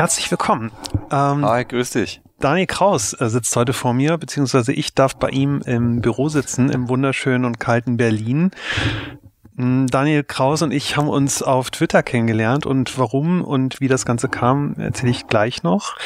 herzlich 0.00 0.30
willkommen. 0.30 0.72
Ähm, 1.10 1.44
Hi, 1.44 1.62
grüß 1.62 1.90
dich. 1.90 2.22
Daniel 2.38 2.66
Kraus 2.66 3.12
äh, 3.12 3.28
sitzt 3.28 3.54
heute 3.54 3.74
vor 3.74 3.92
mir, 3.92 4.16
beziehungsweise 4.16 4.72
ich 4.72 4.94
darf 4.94 5.14
bei 5.14 5.28
ihm 5.28 5.60
im 5.66 6.00
Büro 6.00 6.30
sitzen, 6.30 6.70
im 6.70 6.88
wunderschönen 6.88 7.44
und 7.44 7.60
kalten 7.60 7.98
Berlin. 7.98 8.50
Hm, 9.56 9.88
Daniel 9.88 10.24
Kraus 10.24 10.62
und 10.62 10.72
ich 10.72 10.96
haben 10.96 11.10
uns 11.10 11.42
auf 11.42 11.70
Twitter 11.70 12.02
kennengelernt 12.02 12.64
und 12.64 12.98
warum 12.98 13.44
und 13.44 13.82
wie 13.82 13.88
das 13.88 14.06
Ganze 14.06 14.30
kam, 14.30 14.72
erzähle 14.78 15.10
ich 15.10 15.26
gleich 15.26 15.62
noch. 15.62 15.96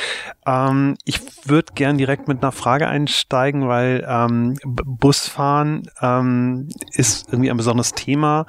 Ähm, 0.45 0.97
ich 1.05 1.21
würde 1.45 1.73
gern 1.77 1.97
direkt 1.97 2.27
mit 2.27 2.43
einer 2.43 2.51
Frage 2.51 2.89
einsteigen, 2.89 3.69
weil 3.69 4.05
ähm, 4.09 4.59
Busfahren 4.65 5.89
ähm, 6.03 6.69
ist 6.91 7.29
irgendwie 7.29 7.53
ein 7.53 7.57
besonderes 7.57 7.93
Thema. 7.93 8.47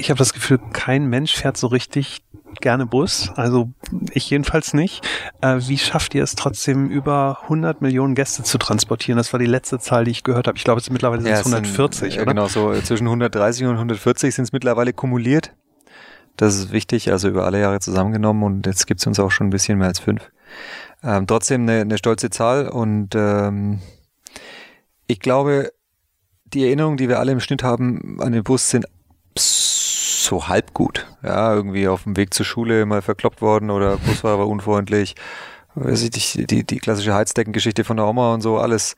Ich 0.00 0.08
habe 0.08 0.16
das 0.16 0.32
Gefühl, 0.32 0.58
kein 0.72 1.06
Mensch 1.06 1.34
fährt 1.34 1.58
so 1.58 1.66
richtig 1.66 2.22
gerne 2.60 2.86
Bus, 2.86 3.30
also 3.36 3.70
ich 4.12 4.30
jedenfalls 4.30 4.72
nicht. 4.72 5.06
Äh, 5.42 5.58
wie 5.60 5.76
schafft 5.76 6.14
ihr 6.14 6.22
es 6.22 6.34
trotzdem, 6.34 6.88
über 6.88 7.40
100 7.42 7.82
Millionen 7.82 8.14
Gäste 8.14 8.42
zu 8.42 8.56
transportieren? 8.56 9.18
Das 9.18 9.32
war 9.34 9.38
die 9.38 9.46
letzte 9.46 9.78
Zahl, 9.78 10.04
die 10.04 10.10
ich 10.10 10.24
gehört 10.24 10.46
habe. 10.46 10.56
Ich 10.56 10.64
glaube, 10.64 10.78
es 10.78 10.86
sind 10.86 10.94
mittlerweile 10.94 11.28
ja, 11.28 11.36
140, 11.36 12.14
sind, 12.14 12.22
oder? 12.22 12.32
Genau, 12.32 12.48
so 12.48 12.72
zwischen 12.80 13.06
130 13.06 13.66
und 13.66 13.74
140 13.74 14.34
sind 14.34 14.44
es 14.44 14.52
mittlerweile 14.52 14.94
kumuliert. 14.94 15.52
Das 16.38 16.56
ist 16.56 16.72
wichtig, 16.72 17.12
also 17.12 17.28
über 17.28 17.44
alle 17.44 17.60
Jahre 17.60 17.80
zusammengenommen 17.80 18.42
und 18.42 18.66
jetzt 18.66 18.86
gibt 18.86 19.00
es 19.00 19.06
uns 19.06 19.20
auch 19.20 19.30
schon 19.30 19.48
ein 19.48 19.50
bisschen 19.50 19.76
mehr 19.76 19.88
als 19.88 19.98
fünf. 19.98 20.30
Ähm, 21.02 21.26
trotzdem 21.26 21.62
eine, 21.62 21.82
eine 21.82 21.98
stolze 21.98 22.30
Zahl 22.30 22.68
und 22.68 23.14
ähm, 23.14 23.80
ich 25.06 25.20
glaube, 25.20 25.72
die 26.46 26.64
Erinnerungen, 26.64 26.96
die 26.96 27.08
wir 27.10 27.18
alle 27.18 27.32
im 27.32 27.40
Schnitt 27.40 27.62
haben 27.62 28.18
an 28.20 28.32
den 28.32 28.42
Bus, 28.42 28.70
sind 28.70 28.86
so 30.24 30.48
halb 30.48 30.74
gut. 30.74 31.06
Ja, 31.22 31.54
irgendwie 31.54 31.88
auf 31.88 32.04
dem 32.04 32.16
Weg 32.16 32.34
zur 32.34 32.46
Schule 32.46 32.86
mal 32.86 33.02
verkloppt 33.02 33.42
worden 33.42 33.70
oder 33.70 33.96
Busfahrer 34.06 34.40
war 34.40 34.48
unfreundlich. 34.48 35.14
Weiß 35.74 36.02
ich, 36.02 36.10
die, 36.10 36.46
die, 36.46 36.64
die 36.64 36.78
klassische 36.78 37.14
Heizdeckengeschichte 37.14 37.84
von 37.84 37.96
der 37.96 38.06
Oma 38.06 38.34
und 38.34 38.40
so, 38.40 38.58
alles 38.58 38.96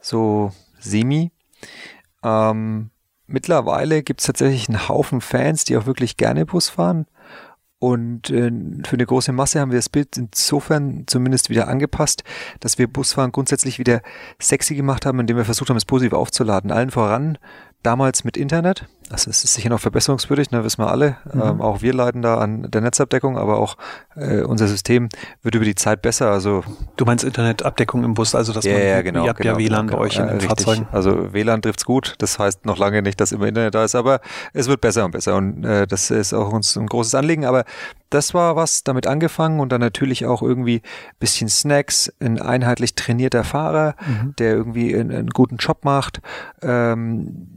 so 0.00 0.52
semi. 0.78 1.32
Ähm, 2.22 2.90
mittlerweile 3.26 4.02
gibt 4.02 4.20
es 4.20 4.26
tatsächlich 4.26 4.68
einen 4.68 4.88
Haufen 4.88 5.20
Fans, 5.20 5.64
die 5.64 5.76
auch 5.76 5.86
wirklich 5.86 6.16
gerne 6.16 6.44
Bus 6.44 6.68
fahren. 6.68 7.06
Und 7.82 8.30
äh, 8.30 8.52
für 8.84 8.94
eine 8.94 9.06
große 9.06 9.32
Masse 9.32 9.58
haben 9.58 9.72
wir 9.72 9.78
das 9.78 9.88
Bild 9.88 10.16
insofern 10.16 11.02
zumindest 11.08 11.50
wieder 11.50 11.66
angepasst, 11.66 12.22
dass 12.60 12.78
wir 12.78 12.86
Busfahren 12.86 13.32
grundsätzlich 13.32 13.80
wieder 13.80 14.02
sexy 14.40 14.76
gemacht 14.76 15.04
haben, 15.04 15.18
indem 15.18 15.36
wir 15.36 15.44
versucht 15.44 15.68
haben, 15.68 15.76
es 15.76 15.84
positiv 15.84 16.12
aufzuladen. 16.12 16.70
Allen 16.70 16.92
voran 16.92 17.38
damals 17.82 18.22
mit 18.22 18.36
Internet. 18.36 18.86
Also 19.10 19.30
es 19.30 19.44
ist 19.44 19.54
sicher 19.54 19.68
noch 19.68 19.80
verbesserungswürdig, 19.80 20.50
ne, 20.50 20.64
wissen 20.64 20.82
wir 20.82 20.90
alle. 20.90 21.16
Mhm. 21.32 21.42
Ähm, 21.42 21.60
auch 21.60 21.82
wir 21.82 21.92
leiden 21.92 22.22
da 22.22 22.38
an 22.38 22.70
der 22.70 22.80
Netzabdeckung, 22.80 23.36
aber 23.36 23.58
auch 23.58 23.76
äh, 24.16 24.40
unser 24.40 24.68
System 24.68 25.08
wird 25.42 25.54
über 25.54 25.64
die 25.64 25.74
Zeit 25.74 26.02
besser. 26.02 26.30
Also 26.30 26.64
du 26.96 27.04
meinst 27.04 27.24
Internetabdeckung 27.24 28.04
im 28.04 28.14
Bus, 28.14 28.34
also 28.34 28.52
dass 28.52 28.64
ja, 28.64 28.72
man 28.74 28.82
ja, 28.82 29.02
genau, 29.02 29.24
ihr 29.24 29.28
habt 29.30 29.40
genau, 29.40 29.58
ja 29.58 29.58
WLAN 29.58 29.86
genau, 29.86 29.98
bei 29.98 30.04
euch 30.04 30.18
in 30.18 30.26
den 30.26 30.40
Fahrzeugen. 30.40 30.86
Also 30.92 31.32
WLAN 31.32 31.62
trifft's 31.62 31.84
gut. 31.84 32.14
Das 32.18 32.38
heißt 32.38 32.64
noch 32.66 32.78
lange 32.78 33.02
nicht, 33.02 33.20
dass 33.20 33.32
immer 33.32 33.46
Internet 33.46 33.74
da 33.74 33.84
ist, 33.84 33.94
aber 33.94 34.20
es 34.52 34.68
wird 34.68 34.80
besser 34.80 35.04
und 35.04 35.10
besser 35.10 35.36
und 35.36 35.64
äh, 35.64 35.86
das 35.86 36.10
ist 36.10 36.32
auch 36.32 36.52
uns 36.52 36.76
ein 36.76 36.86
großes 36.86 37.14
Anliegen. 37.14 37.44
Aber 37.44 37.64
das 38.12 38.34
war 38.34 38.56
was 38.56 38.84
damit 38.84 39.06
angefangen 39.06 39.60
und 39.60 39.72
dann 39.72 39.80
natürlich 39.80 40.26
auch 40.26 40.42
irgendwie 40.42 40.82
bisschen 41.18 41.48
Snacks, 41.48 42.12
ein 42.20 42.40
einheitlich 42.40 42.94
trainierter 42.94 43.44
Fahrer, 43.44 43.94
mhm. 44.06 44.34
der 44.38 44.52
irgendwie 44.52 44.94
einen, 44.94 45.10
einen, 45.10 45.30
guten 45.30 45.56
Job 45.56 45.84
macht. 45.84 46.20
Ähm, 46.60 47.48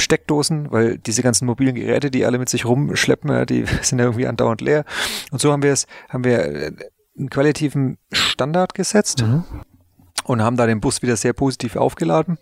Steckdosen, 0.00 0.70
weil 0.70 0.98
diese 0.98 1.22
ganzen 1.22 1.46
mobilen 1.46 1.74
Geräte, 1.74 2.10
die 2.10 2.24
alle 2.24 2.38
mit 2.38 2.48
sich 2.48 2.64
rumschleppen, 2.64 3.46
die 3.46 3.64
sind 3.82 3.98
ja 3.98 4.06
irgendwie 4.06 4.26
andauernd 4.26 4.60
leer. 4.60 4.84
Und 5.30 5.40
so 5.40 5.52
haben 5.52 5.62
wir 5.62 5.72
es, 5.72 5.86
haben 6.08 6.24
wir 6.24 6.44
äh, 6.44 6.72
einen 7.18 7.30
qualitativen 7.30 7.98
Standard 8.12 8.74
gesetzt 8.74 9.22
mhm. 9.22 9.44
und 10.24 10.42
haben 10.42 10.56
da 10.56 10.66
den 10.66 10.80
Bus 10.80 11.02
wieder 11.02 11.16
sehr 11.16 11.32
positiv 11.32 11.76
aufgeladen. 11.76 12.38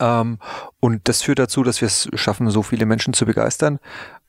Ähm, 0.00 0.38
und 0.80 1.08
das 1.08 1.22
führt 1.22 1.38
dazu, 1.38 1.62
dass 1.62 1.80
wir 1.80 1.86
es 1.86 2.08
schaffen, 2.14 2.50
so 2.50 2.62
viele 2.62 2.86
Menschen 2.86 3.14
zu 3.14 3.26
begeistern. 3.26 3.78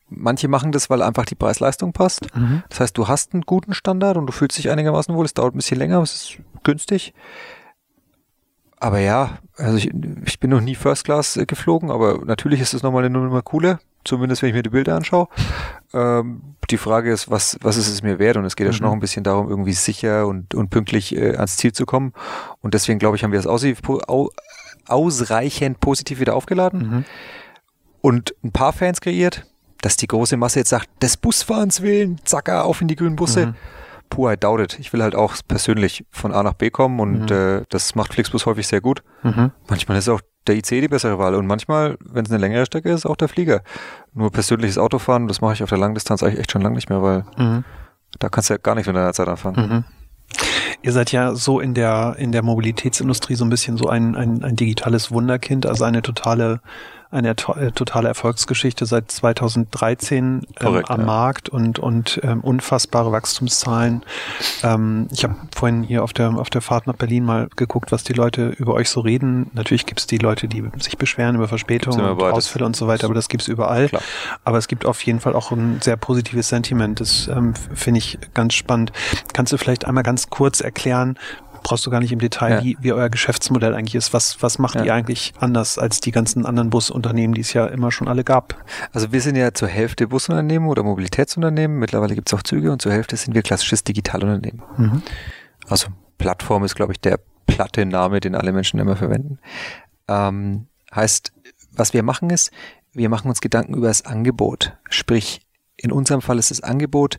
Manche 0.07 0.47
machen 0.47 0.71
das, 0.71 0.89
weil 0.89 1.01
einfach 1.01 1.25
die 1.25 1.35
Preis-Leistung 1.35 1.91
passt. 1.91 2.35
Mhm. 2.35 2.63
Das 2.69 2.79
heißt, 2.79 2.97
du 2.97 3.07
hast 3.07 3.33
einen 3.33 3.41
guten 3.41 3.73
Standard 3.73 4.17
und 4.17 4.27
du 4.27 4.33
fühlst 4.33 4.57
dich 4.57 4.69
einigermaßen 4.69 5.15
wohl. 5.15 5.25
Es 5.25 5.33
dauert 5.33 5.55
ein 5.55 5.57
bisschen 5.57 5.79
länger, 5.79 5.95
aber 5.95 6.03
es 6.03 6.15
ist 6.15 6.37
günstig 6.63 7.13
aber 8.79 8.99
ja, 8.99 9.37
also 9.57 9.77
ich, 9.77 9.91
ich 10.25 10.39
bin 10.39 10.49
noch 10.49 10.61
nie 10.61 10.75
First 10.75 11.05
Class 11.05 11.37
äh, 11.37 11.45
geflogen, 11.45 11.91
aber 11.91 12.25
natürlich 12.25 12.61
ist 12.61 12.73
es 12.73 12.83
nochmal 12.83 13.05
eine 13.05 13.17
Nummer 13.17 13.41
cooler, 13.41 13.79
zumindest 14.03 14.41
wenn 14.41 14.49
ich 14.49 14.55
mir 14.55 14.63
die 14.63 14.69
Bilder 14.69 14.95
anschaue. 14.95 15.27
Ähm, 15.93 16.41
die 16.69 16.77
Frage 16.77 17.11
ist, 17.11 17.29
was, 17.29 17.57
was 17.61 17.77
ist 17.77 17.87
es 17.87 18.01
mir 18.01 18.19
wert? 18.19 18.37
Und 18.37 18.45
es 18.45 18.55
geht 18.55 18.67
ja 18.67 18.73
schon 18.73 18.85
mhm. 18.85 18.89
noch 18.89 18.93
ein 18.93 18.99
bisschen 18.99 19.23
darum, 19.23 19.49
irgendwie 19.49 19.73
sicher 19.73 20.27
und, 20.27 20.53
und 20.53 20.69
pünktlich 20.69 21.15
äh, 21.15 21.35
ans 21.35 21.57
Ziel 21.57 21.73
zu 21.73 21.85
kommen. 21.85 22.13
Und 22.61 22.73
deswegen 22.73 22.99
glaube 22.99 23.15
ich, 23.15 23.23
haben 23.23 23.31
wir 23.31 23.39
das 23.39 23.47
aus, 23.47 23.65
au, 24.07 24.29
ausreichend 24.87 25.79
positiv 25.79 26.19
wieder 26.19 26.35
aufgeladen 26.35 26.79
mhm. 26.79 27.05
und 28.01 28.35
ein 28.43 28.51
paar 28.51 28.73
Fans 28.73 28.99
kreiert, 28.99 29.45
dass 29.81 29.97
die 29.97 30.07
große 30.07 30.37
Masse 30.37 30.59
jetzt 30.59 30.69
sagt, 30.69 30.89
des 31.01 31.17
Busfahrens 31.17 31.81
willen, 31.81 32.19
zacker, 32.25 32.65
auf 32.65 32.81
in 32.81 32.87
die 32.87 32.95
grünen 32.95 33.15
Busse. 33.15 33.47
Mhm 33.47 33.55
puh, 34.09 34.29
I 34.29 34.37
doubt 34.37 34.61
it. 34.61 34.79
Ich 34.79 34.93
will 34.93 35.03
halt 35.03 35.15
auch 35.15 35.35
persönlich 35.47 36.05
von 36.11 36.31
A 36.31 36.43
nach 36.43 36.53
B 36.53 36.69
kommen 36.69 36.99
und 36.99 37.29
mhm. 37.29 37.35
äh, 37.35 37.63
das 37.69 37.95
macht 37.95 38.13
Flixbus 38.13 38.45
häufig 38.45 38.67
sehr 38.67 38.81
gut. 38.81 39.03
Mhm. 39.23 39.51
Manchmal 39.67 39.97
ist 39.97 40.09
auch 40.09 40.21
der 40.47 40.55
IC 40.55 40.69
die 40.69 40.87
bessere 40.87 41.17
Wahl 41.17 41.35
und 41.35 41.47
manchmal, 41.47 41.97
wenn 41.99 42.25
es 42.25 42.31
eine 42.31 42.39
längere 42.39 42.65
Strecke 42.65 42.91
ist, 42.91 43.05
auch 43.05 43.15
der 43.15 43.27
Flieger. 43.27 43.61
Nur 44.13 44.31
persönliches 44.31 44.77
Autofahren, 44.77 45.27
das 45.27 45.41
mache 45.41 45.53
ich 45.53 45.63
auf 45.63 45.69
der 45.69 45.77
Langdistanz 45.77 46.23
eigentlich 46.23 46.39
echt 46.39 46.51
schon 46.51 46.61
lange 46.61 46.75
nicht 46.75 46.89
mehr, 46.89 47.01
weil 47.01 47.25
mhm. 47.37 47.63
da 48.19 48.29
kannst 48.29 48.49
du 48.49 48.53
ja 48.53 48.59
gar 48.61 48.75
nicht 48.75 48.87
mit 48.87 48.95
deiner 48.95 49.13
Zeit 49.13 49.27
anfangen. 49.27 49.69
Mhm. 49.69 49.83
Ihr 50.81 50.91
seid 50.91 51.11
ja 51.11 51.33
so 51.33 51.59
in 51.59 51.73
der 51.73 52.15
in 52.19 52.31
der 52.31 52.43
Mobilitätsindustrie 52.43 53.35
so 53.35 53.43
ein 53.45 53.49
bisschen 53.49 53.77
so 53.77 53.87
ein, 53.87 54.15
ein, 54.15 54.43
ein 54.43 54.55
digitales 54.55 55.11
Wunderkind, 55.11 55.65
also 55.65 55.83
eine 55.83 56.01
totale 56.01 56.61
eine 57.15 57.29
äh, 57.29 57.71
totale 57.71 58.07
Erfolgsgeschichte 58.07 58.85
seit 58.85 59.09
2013 59.09 60.17
ähm, 60.23 60.41
Korrekt, 60.59 60.89
am 60.89 60.99
ja. 60.99 61.05
Markt 61.05 61.49
und, 61.49 61.79
und 61.79 62.19
ähm, 62.23 62.41
unfassbare 62.41 63.11
Wachstumszahlen. 63.11 64.03
Ähm, 64.63 65.07
ich 65.11 65.23
habe 65.23 65.35
vorhin 65.55 65.83
hier 65.83 66.03
auf 66.03 66.13
der, 66.13 66.29
auf 66.37 66.49
der 66.49 66.61
Fahrt 66.61 66.87
nach 66.87 66.95
Berlin 66.95 67.23
mal 67.23 67.47
geguckt, 67.55 67.91
was 67.91 68.03
die 68.03 68.13
Leute 68.13 68.49
über 68.49 68.73
euch 68.73 68.89
so 68.89 68.99
reden. 68.99 69.49
Natürlich 69.53 69.85
gibt 69.85 70.01
es 70.01 70.07
die 70.07 70.17
Leute, 70.17 70.47
die 70.47 70.63
sich 70.79 70.97
beschweren 70.97 71.35
über 71.35 71.47
Verspätungen 71.47 72.05
und 72.05 72.21
Ausfälle 72.21 72.65
und 72.65 72.75
so 72.75 72.87
weiter, 72.87 73.05
aber 73.05 73.15
das 73.15 73.29
gibt 73.29 73.43
es 73.43 73.47
überall. 73.47 73.89
Klar. 73.89 74.01
Aber 74.43 74.57
es 74.57 74.67
gibt 74.67 74.85
auf 74.85 75.01
jeden 75.03 75.19
Fall 75.19 75.33
auch 75.33 75.51
ein 75.51 75.79
sehr 75.81 75.97
positives 75.97 76.49
Sentiment. 76.49 76.99
Das 76.99 77.27
ähm, 77.27 77.53
finde 77.73 77.99
ich 77.99 78.19
ganz 78.33 78.53
spannend. 78.53 78.91
Kannst 79.33 79.53
du 79.53 79.57
vielleicht 79.57 79.85
einmal 79.85 80.03
ganz 80.03 80.29
kurz 80.29 80.59
erklären, 80.59 81.17
brauchst 81.65 81.83
du 81.83 81.89
gar 81.89 81.99
nicht 81.99 82.11
im 82.11 82.19
Detail, 82.19 82.51
ja. 82.51 82.63
wie, 82.63 82.77
wie 82.79 82.93
euer 82.93 83.09
Geschäftsmodell 83.09 83.73
eigentlich 83.73 83.95
ist. 83.95 84.13
Was, 84.13 84.41
was 84.43 84.59
macht 84.59 84.75
ja. 84.75 84.83
ihr 84.83 84.93
eigentlich 84.93 85.33
anders 85.39 85.79
als 85.79 85.99
die 85.99 86.11
ganzen 86.11 86.45
anderen 86.45 86.69
Busunternehmen, 86.69 87.33
die 87.33 87.41
es 87.41 87.53
ja 87.53 87.65
immer 87.65 87.91
schon 87.91 88.07
alle 88.07 88.23
gab? 88.23 88.63
Also 88.93 89.11
wir 89.11 89.19
sind 89.19 89.35
ja 89.35 89.51
zur 89.51 89.67
Hälfte 89.67 90.07
Busunternehmen 90.07 90.69
oder 90.69 90.83
Mobilitätsunternehmen. 90.83 91.79
Mittlerweile 91.79 92.13
gibt 92.13 92.29
es 92.29 92.35
auch 92.35 92.43
Züge 92.43 92.71
und 92.71 92.83
zur 92.83 92.91
Hälfte 92.91 93.17
sind 93.17 93.33
wir 93.33 93.41
klassisches 93.41 93.83
Digitalunternehmen. 93.83 94.61
Mhm. 94.77 95.01
Also 95.67 95.87
Plattform 96.19 96.63
ist, 96.63 96.75
glaube 96.75 96.93
ich, 96.93 97.01
der 97.01 97.19
platte 97.47 97.83
Name, 97.87 98.19
den 98.19 98.35
alle 98.35 98.53
Menschen 98.53 98.79
immer 98.79 98.95
verwenden. 98.95 99.39
Ähm, 100.07 100.67
heißt, 100.93 101.33
was 101.71 101.93
wir 101.93 102.03
machen 102.03 102.29
ist, 102.29 102.51
wir 102.93 103.09
machen 103.09 103.27
uns 103.27 103.41
Gedanken 103.41 103.73
über 103.73 103.87
das 103.87 104.05
Angebot. 104.05 104.77
Sprich, 104.91 105.41
in 105.77 105.91
unserem 105.91 106.21
Fall 106.21 106.37
ist 106.37 106.51
das 106.51 106.61
Angebot 106.61 107.17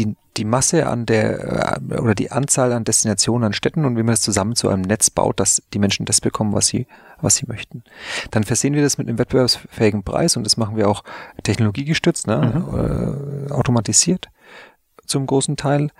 die, 0.00 0.16
die 0.36 0.44
Masse 0.44 0.86
an 0.86 1.06
der 1.06 1.78
äh, 1.90 1.98
oder 1.98 2.14
die 2.14 2.30
Anzahl 2.30 2.72
an 2.72 2.84
Destinationen 2.84 3.44
an 3.44 3.52
Städten 3.52 3.84
und 3.84 3.96
wie 3.96 4.02
man 4.02 4.12
das 4.14 4.20
zusammen 4.20 4.56
zu 4.56 4.68
einem 4.68 4.82
Netz 4.82 5.10
baut, 5.10 5.38
dass 5.38 5.62
die 5.74 5.78
Menschen 5.78 6.06
das 6.06 6.20
bekommen, 6.20 6.52
was 6.52 6.66
sie, 6.66 6.86
was 7.20 7.36
sie 7.36 7.46
möchten. 7.46 7.84
Dann 8.30 8.44
versehen 8.44 8.74
wir 8.74 8.82
das 8.82 8.98
mit 8.98 9.08
einem 9.08 9.18
wettbewerbsfähigen 9.18 10.02
Preis 10.02 10.36
und 10.36 10.44
das 10.44 10.56
machen 10.56 10.76
wir 10.76 10.88
auch 10.88 11.04
technologiegestützt, 11.42 12.26
ne, 12.26 12.52
mhm. 12.54 13.48
äh, 13.48 13.52
automatisiert 13.52 14.28
zum 15.06 15.26
großen 15.26 15.56
Teil. 15.56 15.90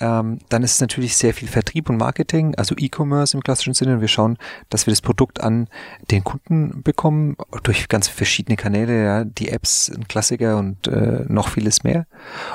Ähm, 0.00 0.38
dann 0.48 0.62
ist 0.62 0.74
es 0.74 0.80
natürlich 0.80 1.16
sehr 1.16 1.34
viel 1.34 1.48
Vertrieb 1.48 1.90
und 1.90 1.98
Marketing, 1.98 2.54
also 2.54 2.74
E-Commerce 2.76 3.36
im 3.36 3.42
klassischen 3.42 3.74
Sinne. 3.74 4.00
wir 4.00 4.08
schauen, 4.08 4.38
dass 4.70 4.86
wir 4.86 4.92
das 4.92 5.02
Produkt 5.02 5.42
an 5.42 5.68
den 6.10 6.24
Kunden 6.24 6.82
bekommen 6.82 7.36
durch 7.62 7.88
ganz 7.88 8.08
verschiedene 8.08 8.56
Kanäle, 8.56 9.04
ja, 9.04 9.24
die 9.24 9.50
Apps, 9.50 9.90
ein 9.94 10.08
Klassiker 10.08 10.56
und 10.56 10.88
äh, 10.88 11.24
noch 11.28 11.48
vieles 11.48 11.84
mehr. 11.84 12.06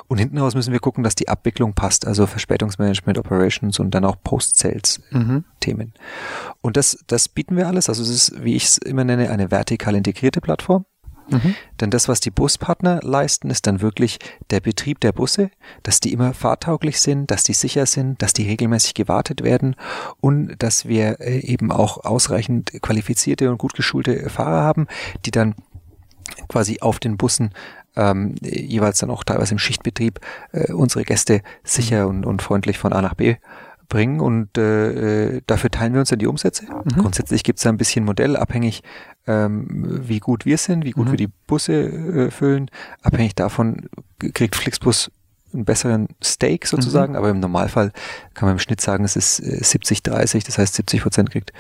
Und 0.08 0.18
hinten 0.18 0.40
raus 0.40 0.56
müssen 0.56 0.74
wir 0.74 0.80
gucken, 0.80 1.04
dass 1.04 1.14
die 1.14 1.30
Abwicklung 1.30 1.74
passt, 1.74 2.08
also 2.08 2.26
Verspätungsmanagement, 2.26 3.20
Operations 3.20 3.80
und 3.80 3.92
dann 3.92 4.06
auch 4.06 4.16
Post-Sales-Themen. 4.24 5.88
Mhm. 5.88 5.94
Und 6.62 6.78
das, 6.78 6.98
das 7.06 7.30
bieten 7.30 7.56
wir 7.56 7.68
alles. 7.68 7.90
Also 7.90 8.02
es 8.02 8.10
ist, 8.10 8.44
wie 8.44 8.56
ich 8.56 8.66
es 8.66 8.78
immer 8.80 9.04
nenne, 9.04 9.30
eine 9.30 9.52
vertikal 9.52 9.96
integrierte 9.96 10.42
Plattform. 10.42 10.86
Mhm. 11.30 11.56
Denn 11.80 11.90
das, 11.90 12.08
was 12.08 12.20
die 12.20 12.32
Buspartner 12.32 13.00
leisten, 13.02 13.50
ist 13.50 13.68
dann 13.68 13.82
wirklich 13.82 14.20
der 14.50 14.60
Betrieb 14.60 15.00
der 15.00 15.12
Busse, 15.12 15.50
dass 15.84 16.00
die 16.00 16.14
immer 16.14 16.34
fahrtauglich 16.34 17.00
sind, 17.00 17.32
dass 17.32 17.44
die 17.44 17.54
sicher 17.54 17.86
sind, 17.86 18.22
dass 18.22 18.34
die 18.34 18.48
regelmäßig 18.48 18.94
gewartet 18.94 19.44
werden 19.44 19.76
und 20.22 20.56
dass 20.60 20.88
wir 20.88 21.20
äh, 21.20 21.40
eben 21.40 21.72
auch 21.72 22.04
ausreichend 22.04 22.72
qualifizierte 22.82 23.50
und 23.50 23.58
gut 23.58 23.74
geschulte 23.74 24.30
Fahrer 24.30 24.62
haben, 24.62 24.88
die 25.26 25.32
dann 25.32 25.56
quasi 26.48 26.80
auf 26.82 27.00
den 27.00 27.18
Bussen 27.18 27.52
ähm, 27.96 28.36
jeweils 28.42 29.00
dann 29.00 29.10
auch 29.10 29.24
teilweise 29.24 29.54
im 29.54 29.60
Schichtbetrieb 29.60 30.20
äh, 30.52 30.74
unsere 30.74 31.04
Gäste 31.04 31.42
sicher 31.64 32.08
und, 32.08 32.26
und 32.26 32.42
freundlich 32.42 32.78
von 32.78 32.94
A 32.94 33.02
nach 33.02 33.14
B 33.14 33.36
bringen 33.88 34.20
und 34.20 34.58
äh, 34.58 35.36
äh 35.38 35.42
dafür 35.48 35.70
teilen 35.70 35.94
wir 35.94 36.00
uns 36.00 36.10
dann 36.10 36.20
die 36.20 36.28
Umsätze. 36.28 36.66
Mhm. 36.66 37.02
Grundsätzlich 37.02 37.44
gibt 37.44 37.60
es 37.60 37.64
da 37.64 37.70
ein 37.70 37.78
bisschen 37.78 38.06
Modell, 38.06 38.36
abhängig 38.36 38.84
ähm, 39.28 40.02
wie 40.08 40.20
gut 40.20 40.46
wir 40.46 40.58
sind, 40.58 40.86
wie 40.86 40.92
gut 40.92 41.08
mhm. 41.08 41.12
wir 41.12 41.18
die 41.18 41.30
Busse 41.48 41.74
äh, 41.74 42.32
füllen. 42.32 42.70
Abhängig 43.02 43.36
davon 43.36 43.90
kriegt 44.34 44.56
Flixbus 44.56 45.12
einen 45.54 45.66
besseren 45.66 46.08
Stake 46.22 46.68
sozusagen, 46.68 47.14
mhm. 47.14 47.18
aber 47.18 47.30
im 47.30 47.40
Normalfall 47.40 47.92
kann 48.34 48.48
man 48.48 48.56
im 48.56 48.60
Schnitt 48.60 48.82
sagen, 48.82 49.04
es 49.06 49.16
ist 49.16 49.42
70-30, 49.42 50.36
äh, 50.36 50.40
das 50.46 50.58
heißt 50.58 50.76
70 50.76 51.02
Prozent 51.02 51.32
kriegt 51.32 51.54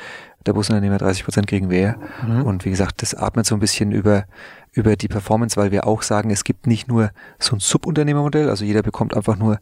der 0.46 0.54
Busunternehmer, 0.54 0.98
30 0.98 1.24
Prozent 1.24 1.48
kriegen 1.48 1.70
wir. 1.70 1.96
Mhm. 2.26 2.44
Und 2.44 2.66
wie 2.66 2.70
gesagt, 2.70 3.02
das 3.02 3.16
atmet 3.16 3.46
so 3.46 3.56
ein 3.56 3.60
bisschen 3.60 3.92
über, 3.92 4.26
über 4.74 4.96
die 4.96 5.08
Performance, 5.08 5.58
weil 5.58 5.72
wir 5.72 5.88
auch 5.88 6.04
sagen, 6.04 6.30
es 6.30 6.44
gibt 6.44 6.68
nicht 6.68 6.88
nur 6.88 7.12
so 7.40 7.56
ein 7.56 7.60
Subunternehmermodell, 7.60 8.50
also 8.50 8.64
jeder 8.64 8.84
bekommt 8.84 9.16
einfach 9.16 9.38
nur 9.38 9.60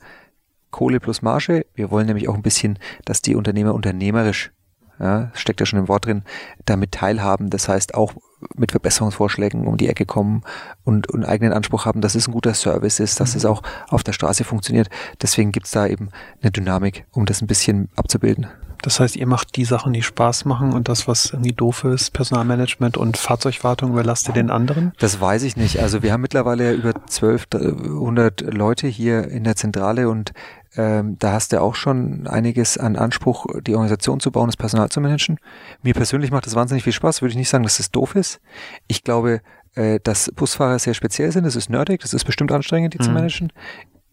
Kohle 0.74 1.00
plus 1.00 1.22
Marge. 1.22 1.66
Wir 1.76 1.90
wollen 1.90 2.08
nämlich 2.08 2.28
auch 2.28 2.36
ein 2.36 2.42
bisschen, 2.42 2.78
dass 3.06 3.22
die 3.22 3.36
Unternehmer 3.36 3.74
unternehmerisch, 3.74 4.52
ja, 5.00 5.32
steckt 5.34 5.62
ja 5.62 5.66
schon 5.66 5.80
im 5.80 5.88
Wort 5.88 6.06
drin, 6.06 6.24
damit 6.66 6.92
teilhaben. 6.92 7.50
Das 7.50 7.70
heißt 7.70 7.96
auch 7.96 8.14
mit 8.56 8.72
Verbesserungsvorschlägen 8.72 9.66
um 9.66 9.78
die 9.78 9.88
Ecke 9.88 10.06
kommen 10.06 10.44
und, 10.84 11.10
und 11.10 11.24
eigenen 11.24 11.54
Anspruch 11.54 11.86
haben, 11.86 12.02
dass 12.02 12.16
es 12.16 12.28
ein 12.28 12.34
guter 12.34 12.54
Service 12.54 13.00
ist, 13.00 13.22
dass 13.22 13.34
mhm. 13.34 13.38
es 13.38 13.46
auch 13.46 13.64
auf 13.88 14.04
der 14.04 14.12
Straße 14.12 14.44
funktioniert. 14.44 14.90
Deswegen 15.22 15.54
gibt's 15.54 15.72
da 15.72 15.88
eben 15.88 16.10
eine 16.42 16.52
Dynamik, 16.52 17.06
um 17.12 17.26
das 17.26 17.42
ein 17.42 17.48
bisschen 17.48 17.90
abzubilden. 17.96 18.48
Das 18.84 19.00
heißt, 19.00 19.16
ihr 19.16 19.28
macht 19.28 19.56
die 19.56 19.64
Sachen, 19.64 19.94
die 19.94 20.02
Spaß 20.02 20.44
machen 20.44 20.74
und 20.74 20.90
das, 20.90 21.08
was 21.08 21.32
irgendwie 21.32 21.54
doof 21.54 21.86
ist, 21.86 22.12
Personalmanagement 22.12 22.98
und 22.98 23.16
Fahrzeugwartung 23.16 23.92
überlasst 23.92 24.28
ihr 24.28 24.34
den 24.34 24.50
anderen? 24.50 24.92
Das 25.00 25.22
weiß 25.22 25.44
ich 25.44 25.56
nicht. 25.56 25.80
Also 25.80 26.04
wir 26.04 26.12
haben 26.12 26.20
mittlerweile 26.20 26.74
über 26.74 26.94
1200 26.94 28.42
Leute 28.42 28.88
hier 28.88 29.30
in 29.30 29.46
der 29.46 29.56
Zentrale 29.56 30.10
und 30.10 30.34
ähm, 30.76 31.18
da 31.20 31.34
hast 31.34 31.54
du 31.54 31.62
auch 31.62 31.76
schon 31.76 32.28
einiges 32.28 32.78
an 32.78 32.96
Anspruch, 32.96 33.46
die 33.62 33.76
Organisation 33.76 34.20
zu 34.20 34.32
bauen, 34.32 34.48
das 34.48 34.58
Personal 34.58 34.90
zu 34.90 35.02
managen. 35.02 35.40
Mir 35.84 35.94
persönlich 35.94 36.32
macht 36.32 36.46
das 36.46 36.56
wahnsinnig 36.56 36.84
viel 36.84 36.94
Spaß. 36.94 37.22
Würde 37.22 37.32
ich 37.32 37.38
nicht 37.38 37.50
sagen, 37.50 37.64
dass 37.64 37.78
das 37.78 37.92
doof 37.92 38.16
ist. 38.16 38.40
Ich 38.88 39.04
glaube, 39.04 39.42
äh, 39.76 40.00
dass 40.04 40.32
Busfahrer 40.36 40.80
sehr 40.80 40.94
speziell 40.94 41.32
sind. 41.32 41.46
Das 41.46 41.56
ist 41.56 41.70
nerdig, 41.70 42.02
das 42.02 42.14
ist 42.14 42.26
bestimmt 42.26 42.52
anstrengend, 42.52 42.94
die 42.94 43.00
mhm. 43.00 43.04
zu 43.04 43.12
managen. 43.12 43.54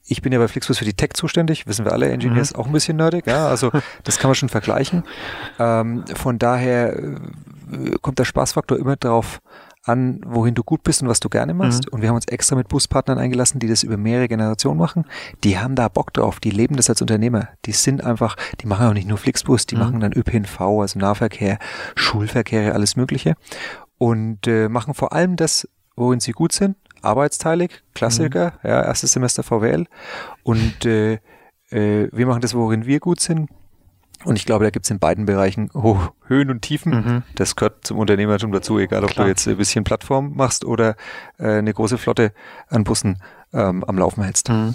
Ich 0.05 0.23
bin 0.23 0.33
ja 0.33 0.39
bei 0.39 0.49
Flixbus 0.49 0.79
für 0.79 0.85
die 0.85 0.95
Tech 0.95 1.11
zuständig, 1.15 1.67
wissen 1.67 1.85
wir 1.85 1.93
alle, 1.93 2.11
Engineers 2.11 2.53
mhm. 2.53 2.61
auch 2.61 2.67
ein 2.67 2.73
bisschen 2.73 2.97
nerdig, 2.97 3.27
ja, 3.27 3.47
also 3.47 3.71
das 4.03 4.19
kann 4.19 4.29
man 4.29 4.35
schon 4.35 4.49
vergleichen. 4.49 5.05
Ähm, 5.59 6.05
von 6.15 6.39
daher 6.39 6.99
äh, 6.99 7.15
kommt 8.01 8.19
der 8.19 8.25
Spaßfaktor 8.25 8.79
immer 8.79 8.97
darauf 8.97 9.41
an, 9.85 10.21
wohin 10.27 10.55
du 10.55 10.63
gut 10.63 10.83
bist 10.83 11.03
und 11.03 11.09
was 11.09 11.21
du 11.21 11.29
gerne 11.29 11.55
machst. 11.55 11.87
Mhm. 11.87 11.93
Und 11.93 12.03
wir 12.03 12.09
haben 12.09 12.17
uns 12.17 12.27
extra 12.29 12.57
mit 12.57 12.69
Buspartnern 12.69 13.19
eingelassen, 13.19 13.59
die 13.59 13.69
das 13.69 13.83
über 13.83 13.97
mehrere 13.97 14.29
Generationen 14.29 14.79
machen. 14.79 15.07
Die 15.43 15.59
haben 15.59 15.75
da 15.75 15.89
Bock 15.89 16.13
drauf, 16.13 16.41
die 16.41 16.51
leben 16.51 16.77
das 16.77 16.91
als 16.91 17.01
Unternehmer. 17.01 17.49
Die 17.65 17.73
sind 17.73 18.05
einfach, 18.05 18.37
die 18.61 18.67
machen 18.67 18.87
auch 18.87 18.93
nicht 18.93 19.09
nur 19.09 19.19
Flixbus, 19.19 19.67
die 19.67 19.77
mhm. 19.77 19.81
machen 19.81 20.01
dann 20.01 20.13
ÖPNV, 20.13 20.61
also 20.61 20.99
Nahverkehr, 20.99 21.59
Schulverkehre, 21.95 22.73
alles 22.73 22.97
Mögliche. 22.97 23.35
Und 23.99 24.47
äh, 24.47 24.69
machen 24.69 24.95
vor 24.95 25.13
allem 25.13 25.37
das, 25.37 25.69
worin 25.97 26.21
sie 26.21 26.33
gut 26.33 26.53
sind, 26.53 26.77
arbeitsteilig, 27.03 27.83
Klassiker, 27.95 28.55
mhm. 28.63 28.69
ja, 28.69 28.83
erstes 28.83 29.13
Semester 29.13 29.43
VWL. 29.43 29.87
Und 30.43 30.85
äh, 30.85 31.15
äh, 31.71 32.09
wir 32.13 32.27
machen 32.27 32.41
das, 32.41 32.55
worin 32.55 32.85
wir 32.85 33.01
gut 33.01 33.21
sind, 33.21 33.51
und 34.25 34.37
ich 34.37 34.47
glaube, 34.47 34.65
da 34.65 34.71
gibt 34.71 34.87
es 34.87 34.91
in 34.91 34.99
beiden 34.99 35.27
Bereichen 35.27 35.71
Hoch 35.75 36.13
Höhen 36.27 36.51
und 36.51 36.63
Tiefen. 36.63 36.93
Mhm. 36.93 37.23
Das 37.35 37.57
gehört 37.57 37.87
zum 37.87 37.99
Unternehmertum 37.99 38.53
dazu, 38.53 38.79
egal 38.79 39.05
ob 39.05 39.11
Klar. 39.11 39.25
du 39.25 39.31
jetzt 39.31 39.47
ein 39.49 39.57
bisschen 39.57 39.85
Plattform 39.85 40.35
machst 40.35 40.65
oder 40.65 40.97
äh, 41.39 41.59
eine 41.59 41.73
große 41.73 41.99
Flotte 41.99 42.33
an 42.69 42.85
Bussen 42.85 43.19
ähm, 43.53 43.85
am 43.85 43.99
Laufen 43.99 44.23
hältst. 44.23 44.49
Mhm 44.49 44.75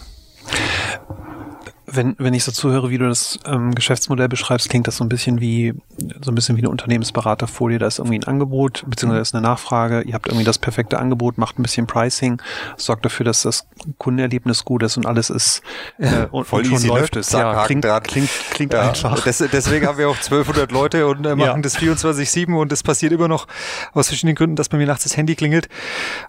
wenn, 1.87 2.15
wenn 2.17 2.33
ich 2.33 2.43
so 2.43 2.51
zuhöre, 2.51 2.89
wie 2.89 2.97
du 2.97 3.07
das 3.07 3.39
ähm, 3.45 3.75
Geschäftsmodell 3.75 4.27
beschreibst, 4.27 4.69
klingt 4.69 4.87
das 4.87 4.97
so 4.97 5.03
ein 5.03 5.09
bisschen 5.09 5.39
wie 5.39 5.73
so 6.21 6.31
ein 6.31 6.35
bisschen 6.35 6.57
wie 6.57 6.61
eine 6.61 6.69
Unternehmensberaterfolie. 6.69 7.77
Da 7.77 7.87
ist 7.87 7.99
irgendwie 7.99 8.17
ein 8.17 8.23
Angebot, 8.23 8.83
beziehungsweise 8.87 9.21
ist 9.21 9.35
eine 9.35 9.41
Nachfrage. 9.41 10.01
Ihr 10.01 10.13
habt 10.13 10.27
irgendwie 10.27 10.45
das 10.45 10.57
perfekte 10.57 10.99
Angebot, 10.99 11.37
macht 11.37 11.59
ein 11.59 11.63
bisschen 11.63 11.85
Pricing, 11.87 12.41
sorgt 12.77 13.05
dafür, 13.05 13.23
dass 13.23 13.43
das 13.43 13.67
Kundenerlebnis 13.97 14.65
gut 14.65 14.83
ist 14.83 14.97
und 14.97 15.05
alles 15.05 15.29
ist 15.29 15.61
äh, 15.99 16.25
und, 16.31 16.45
Voll 16.45 16.61
und 16.61 16.65
schon 16.65 16.75
easy, 16.75 16.87
läuft 16.87 17.15
es. 17.15 17.31
Ja, 17.31 17.65
klingt, 17.65 17.85
klingt, 18.03 18.29
klingt 18.51 18.73
ja, 18.73 18.89
einfach. 18.89 19.23
Das, 19.23 19.37
deswegen 19.37 19.85
haben 19.85 19.97
wir 19.97 20.09
auch 20.09 20.17
1200 20.17 20.71
Leute 20.71 21.07
und 21.07 21.25
äh, 21.25 21.35
machen 21.35 21.39
ja. 21.39 21.57
das 21.57 21.77
24/7 21.77 22.53
und 22.53 22.71
es 22.71 22.83
passiert 22.83 23.11
immer 23.11 23.27
noch 23.27 23.47
aus 23.93 24.07
verschiedenen 24.07 24.35
Gründen, 24.35 24.55
dass 24.55 24.69
bei 24.69 24.77
mir 24.77 24.87
nachts 24.87 25.03
das 25.03 25.17
Handy 25.17 25.35
klingelt, 25.35 25.69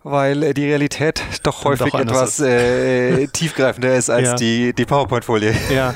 weil 0.02 0.42
äh, 0.42 0.54
die 0.54 0.64
Realität 0.64 1.22
doch 1.42 1.64
häufig 1.64 1.92
doch 1.92 2.00
etwas 2.00 2.40
äh, 2.40 3.26
tiefgreifender 3.28 3.94
ist 3.94 4.10
als 4.10 4.28
ja. 4.28 4.34
die 4.34 4.72
die 4.72 4.84
PowerPoint-Folie. 4.84 5.45
Ja. 5.70 5.94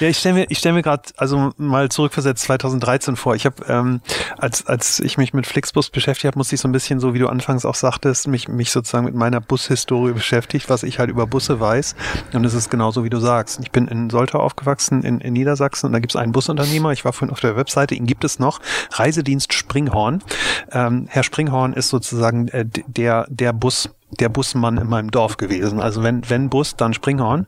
Ja, 0.00 0.08
ich 0.08 0.18
stelle 0.18 0.34
mir, 0.34 0.46
ich 0.48 0.58
stelle 0.58 0.74
mir 0.74 0.82
gerade, 0.82 1.02
also 1.16 1.52
mal 1.56 1.88
zurückversetzt 1.88 2.44
2013 2.44 3.16
vor. 3.16 3.34
Ich 3.34 3.46
habe, 3.46 3.64
ähm, 3.68 4.00
als 4.36 4.66
als 4.66 5.00
ich 5.00 5.16
mich 5.16 5.32
mit 5.32 5.46
Flixbus 5.46 5.90
beschäftigt 5.90 6.26
habe, 6.26 6.38
musste 6.38 6.54
ich 6.54 6.60
so 6.60 6.68
ein 6.68 6.72
bisschen, 6.72 7.00
so 7.00 7.14
wie 7.14 7.18
du 7.18 7.28
anfangs 7.28 7.64
auch 7.64 7.74
sagtest, 7.74 8.28
mich 8.28 8.48
mich 8.48 8.70
sozusagen 8.70 9.04
mit 9.04 9.14
meiner 9.14 9.40
Bushistorie 9.40 10.12
beschäftigt, 10.12 10.68
was 10.68 10.82
ich 10.82 10.98
halt 10.98 11.10
über 11.10 11.26
Busse 11.26 11.60
weiß. 11.60 11.94
Und 12.32 12.44
es 12.44 12.54
ist 12.54 12.70
genauso 12.70 13.04
wie 13.04 13.10
du 13.10 13.18
sagst. 13.18 13.60
Ich 13.62 13.70
bin 13.70 13.88
in 13.88 14.10
Soltau 14.10 14.40
aufgewachsen 14.40 15.02
in, 15.02 15.20
in 15.20 15.32
Niedersachsen 15.32 15.86
und 15.86 15.92
da 15.92 16.00
gibt 16.00 16.12
es 16.12 16.16
einen 16.16 16.32
Busunternehmer. 16.32 16.92
Ich 16.92 17.04
war 17.04 17.12
vorhin 17.12 17.32
auf 17.32 17.40
der 17.40 17.56
Webseite, 17.56 17.94
ihn 17.94 18.06
gibt 18.06 18.24
es 18.24 18.38
noch. 18.38 18.60
Reisedienst 18.92 19.54
Springhorn. 19.54 20.22
Ähm, 20.70 21.06
Herr 21.08 21.22
Springhorn 21.22 21.72
ist 21.72 21.88
sozusagen 21.88 22.48
äh, 22.48 22.66
der 22.66 23.26
der 23.28 23.52
Bus 23.52 23.88
der 24.20 24.28
Busmann 24.28 24.78
in 24.78 24.88
meinem 24.88 25.10
Dorf 25.10 25.36
gewesen. 25.36 25.80
Also 25.80 26.02
wenn, 26.02 26.28
wenn 26.28 26.50
Bus, 26.50 26.76
dann 26.76 26.94
Springhorn. 26.94 27.46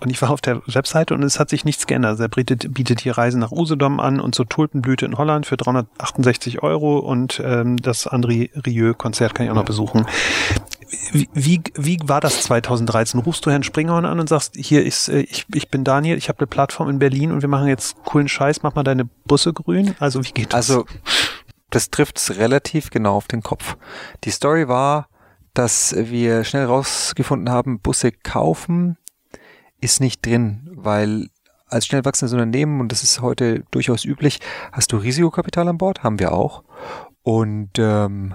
Und 0.00 0.10
ich 0.10 0.20
war 0.22 0.30
auf 0.30 0.40
der 0.40 0.62
Webseite 0.66 1.14
und 1.14 1.22
es 1.22 1.40
hat 1.40 1.50
sich 1.50 1.64
nichts 1.64 1.86
geändert. 1.86 2.12
Also 2.12 2.24
er 2.24 2.28
bietet, 2.28 2.72
bietet 2.72 3.00
hier 3.00 3.18
Reisen 3.18 3.40
nach 3.40 3.50
Usedom 3.50 4.00
an 4.00 4.20
und 4.20 4.34
zur 4.34 4.48
Tulpenblüte 4.48 5.06
in 5.06 5.18
Holland 5.18 5.46
für 5.46 5.56
368 5.56 6.62
Euro 6.62 6.98
und 6.98 7.42
ähm, 7.44 7.76
das 7.76 8.08
André 8.08 8.50
Rieu-Konzert 8.66 9.34
kann 9.34 9.46
ich 9.46 9.50
auch 9.50 9.56
noch 9.56 9.64
besuchen. 9.64 10.06
Wie, 11.12 11.28
wie, 11.32 11.62
wie 11.74 11.98
war 12.04 12.20
das 12.20 12.42
2013? 12.44 13.20
Rufst 13.20 13.44
du 13.44 13.50
Herrn 13.50 13.64
Springhorn 13.64 14.04
an 14.04 14.20
und 14.20 14.28
sagst, 14.28 14.54
hier 14.56 14.84
ist, 14.84 15.08
äh, 15.08 15.20
ich, 15.20 15.46
ich 15.52 15.68
bin 15.68 15.82
Daniel, 15.82 16.16
ich 16.16 16.28
habe 16.28 16.38
eine 16.38 16.46
Plattform 16.46 16.88
in 16.88 16.98
Berlin 17.00 17.32
und 17.32 17.42
wir 17.42 17.48
machen 17.48 17.66
jetzt 17.66 17.96
coolen 18.04 18.28
Scheiß, 18.28 18.62
mach 18.62 18.74
mal 18.74 18.84
deine 18.84 19.06
Busse 19.24 19.52
grün? 19.52 19.96
Also 19.98 20.24
wie 20.24 20.30
geht 20.30 20.52
das? 20.52 20.70
Also 20.70 20.86
das 21.70 21.90
trifft's 21.90 22.36
relativ 22.36 22.90
genau 22.90 23.16
auf 23.16 23.26
den 23.26 23.42
Kopf. 23.42 23.76
Die 24.24 24.30
Story 24.30 24.68
war, 24.68 25.08
dass 25.58 25.94
wir 25.96 26.44
schnell 26.44 26.64
rausgefunden 26.64 27.50
haben, 27.50 27.80
Busse 27.80 28.12
kaufen 28.12 28.98
ist 29.80 30.00
nicht 30.00 30.24
drin, 30.24 30.70
weil 30.72 31.28
als 31.68 31.86
schnell 31.86 32.04
wachsendes 32.04 32.32
Unternehmen, 32.32 32.80
und 32.80 32.92
das 32.92 33.02
ist 33.02 33.20
heute 33.20 33.64
durchaus 33.70 34.04
üblich, 34.04 34.40
hast 34.72 34.92
du 34.92 34.96
Risikokapital 34.96 35.68
an 35.68 35.78
Bord, 35.78 36.02
haben 36.02 36.18
wir 36.18 36.32
auch. 36.32 36.62
Und 37.22 37.70
ähm, 37.78 38.34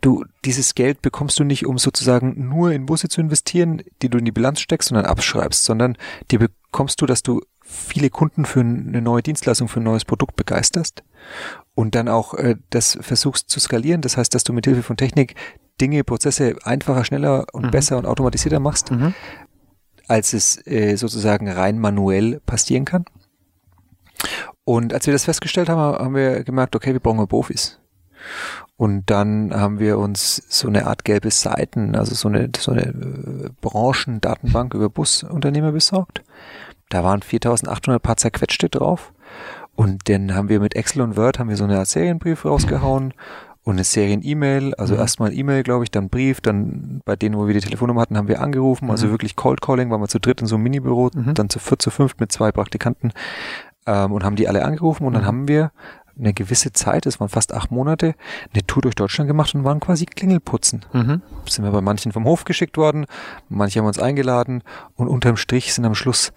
du, 0.00 0.24
dieses 0.44 0.74
Geld 0.74 1.02
bekommst 1.02 1.38
du 1.38 1.44
nicht, 1.44 1.66
um 1.66 1.78
sozusagen 1.78 2.48
nur 2.48 2.72
in 2.72 2.86
Busse 2.86 3.08
zu 3.08 3.20
investieren, 3.20 3.82
die 4.02 4.08
du 4.08 4.18
in 4.18 4.24
die 4.24 4.32
Bilanz 4.32 4.60
steckst 4.60 4.90
und 4.90 4.96
dann 4.96 5.06
abschreibst, 5.06 5.64
sondern 5.64 5.96
die 6.30 6.38
bekommst 6.38 7.00
du, 7.00 7.06
dass 7.06 7.22
du 7.22 7.40
viele 7.62 8.10
Kunden 8.10 8.44
für 8.44 8.60
eine 8.60 9.02
neue 9.02 9.22
Dienstleistung, 9.22 9.68
für 9.68 9.80
ein 9.80 9.84
neues 9.84 10.04
Produkt 10.04 10.36
begeisterst 10.36 11.02
und 11.74 11.94
dann 11.94 12.08
auch 12.08 12.34
äh, 12.34 12.56
das 12.70 12.98
versuchst 13.00 13.50
zu 13.50 13.60
skalieren. 13.60 14.00
Das 14.00 14.16
heißt, 14.16 14.34
dass 14.34 14.44
du 14.44 14.52
mit 14.52 14.66
Hilfe 14.66 14.82
von 14.82 14.96
Technik 14.96 15.34
Dinge, 15.80 16.04
Prozesse 16.04 16.56
einfacher, 16.64 17.04
schneller 17.04 17.46
und 17.52 17.66
mhm. 17.66 17.70
besser 17.70 17.98
und 17.98 18.06
automatisierter 18.06 18.60
machst, 18.60 18.90
mhm. 18.90 19.14
als 20.08 20.32
es 20.32 20.66
äh, 20.66 20.96
sozusagen 20.96 21.48
rein 21.48 21.78
manuell 21.78 22.40
passieren 22.40 22.84
kann. 22.84 23.04
Und 24.64 24.92
als 24.92 25.06
wir 25.06 25.12
das 25.12 25.24
festgestellt 25.24 25.68
haben, 25.68 25.80
haben 25.80 26.14
wir 26.14 26.42
gemerkt, 26.42 26.74
okay, 26.74 26.92
wir 26.92 27.00
brauchen 27.00 27.28
Profis. 27.28 27.78
Und 28.76 29.10
dann 29.10 29.54
haben 29.54 29.78
wir 29.78 29.98
uns 29.98 30.42
so 30.48 30.68
eine 30.68 30.86
Art 30.86 31.04
gelbe 31.04 31.30
Seiten, 31.30 31.94
also 31.94 32.14
so 32.14 32.28
eine, 32.28 32.50
so 32.58 32.72
eine 32.72 32.82
äh, 32.82 33.50
Branchendatenbank 33.60 34.74
über 34.74 34.90
Busunternehmer 34.90 35.72
besorgt. 35.72 36.22
Da 36.88 37.02
waren 37.02 37.22
4800 37.22 38.02
paar 38.02 38.16
zerquetschte 38.16 38.68
drauf. 38.68 39.12
Und 39.74 40.08
dann 40.08 40.34
haben 40.34 40.48
wir 40.48 40.60
mit 40.60 40.74
Excel 40.74 41.02
und 41.02 41.16
Word 41.16 41.38
haben 41.38 41.48
wir 41.48 41.56
so 41.56 41.64
eine 41.64 41.78
Art 41.78 41.88
Serienbrief 41.88 42.44
rausgehauen 42.44 43.14
und 43.66 43.74
eine 43.74 43.84
Serien-E-Mail, 43.84 44.74
also 44.76 44.94
mhm. 44.94 45.00
erstmal 45.00 45.36
E-Mail, 45.36 45.64
glaube 45.64 45.82
ich, 45.82 45.90
dann 45.90 46.08
Brief, 46.08 46.40
dann 46.40 47.00
bei 47.04 47.16
denen, 47.16 47.36
wo 47.36 47.48
wir 47.48 47.54
die 47.54 47.60
Telefonnummer 47.60 48.00
hatten, 48.00 48.16
haben 48.16 48.28
wir 48.28 48.40
angerufen, 48.40 48.92
also 48.92 49.08
mhm. 49.08 49.10
wirklich 49.10 49.34
Cold 49.34 49.60
Calling, 49.60 49.90
waren 49.90 50.00
wir 50.00 50.06
zu 50.06 50.20
dritt 50.20 50.40
in 50.40 50.46
so 50.46 50.54
einem 50.54 50.62
Minibüro, 50.62 51.10
mhm. 51.12 51.34
dann 51.34 51.50
zu 51.50 51.58
viert, 51.58 51.82
zu 51.82 51.90
fünft 51.90 52.20
mit 52.20 52.30
zwei 52.30 52.52
Praktikanten 52.52 53.12
ähm, 53.86 54.12
und 54.12 54.22
haben 54.22 54.36
die 54.36 54.46
alle 54.46 54.64
angerufen 54.64 55.04
und 55.04 55.14
dann 55.14 55.22
mhm. 55.22 55.26
haben 55.26 55.48
wir 55.48 55.72
eine 56.16 56.32
gewisse 56.32 56.72
Zeit, 56.72 57.06
es 57.06 57.18
waren 57.18 57.28
fast 57.28 57.52
acht 57.52 57.72
Monate, 57.72 58.14
eine 58.54 58.64
Tour 58.64 58.82
durch 58.82 58.94
Deutschland 58.94 59.26
gemacht 59.26 59.52
und 59.56 59.64
waren 59.64 59.80
quasi 59.80 60.06
Klingelputzen. 60.06 60.84
Mhm. 60.92 61.22
Sind 61.48 61.64
wir 61.64 61.72
bei 61.72 61.80
manchen 61.80 62.12
vom 62.12 62.24
Hof 62.24 62.44
geschickt 62.44 62.76
worden, 62.76 63.06
manche 63.48 63.80
haben 63.80 63.86
uns 63.86 63.98
eingeladen 63.98 64.62
und 64.94 65.08
unterm 65.08 65.36
Strich 65.36 65.74
sind 65.74 65.84
am 65.84 65.96
Schluss, 65.96 66.32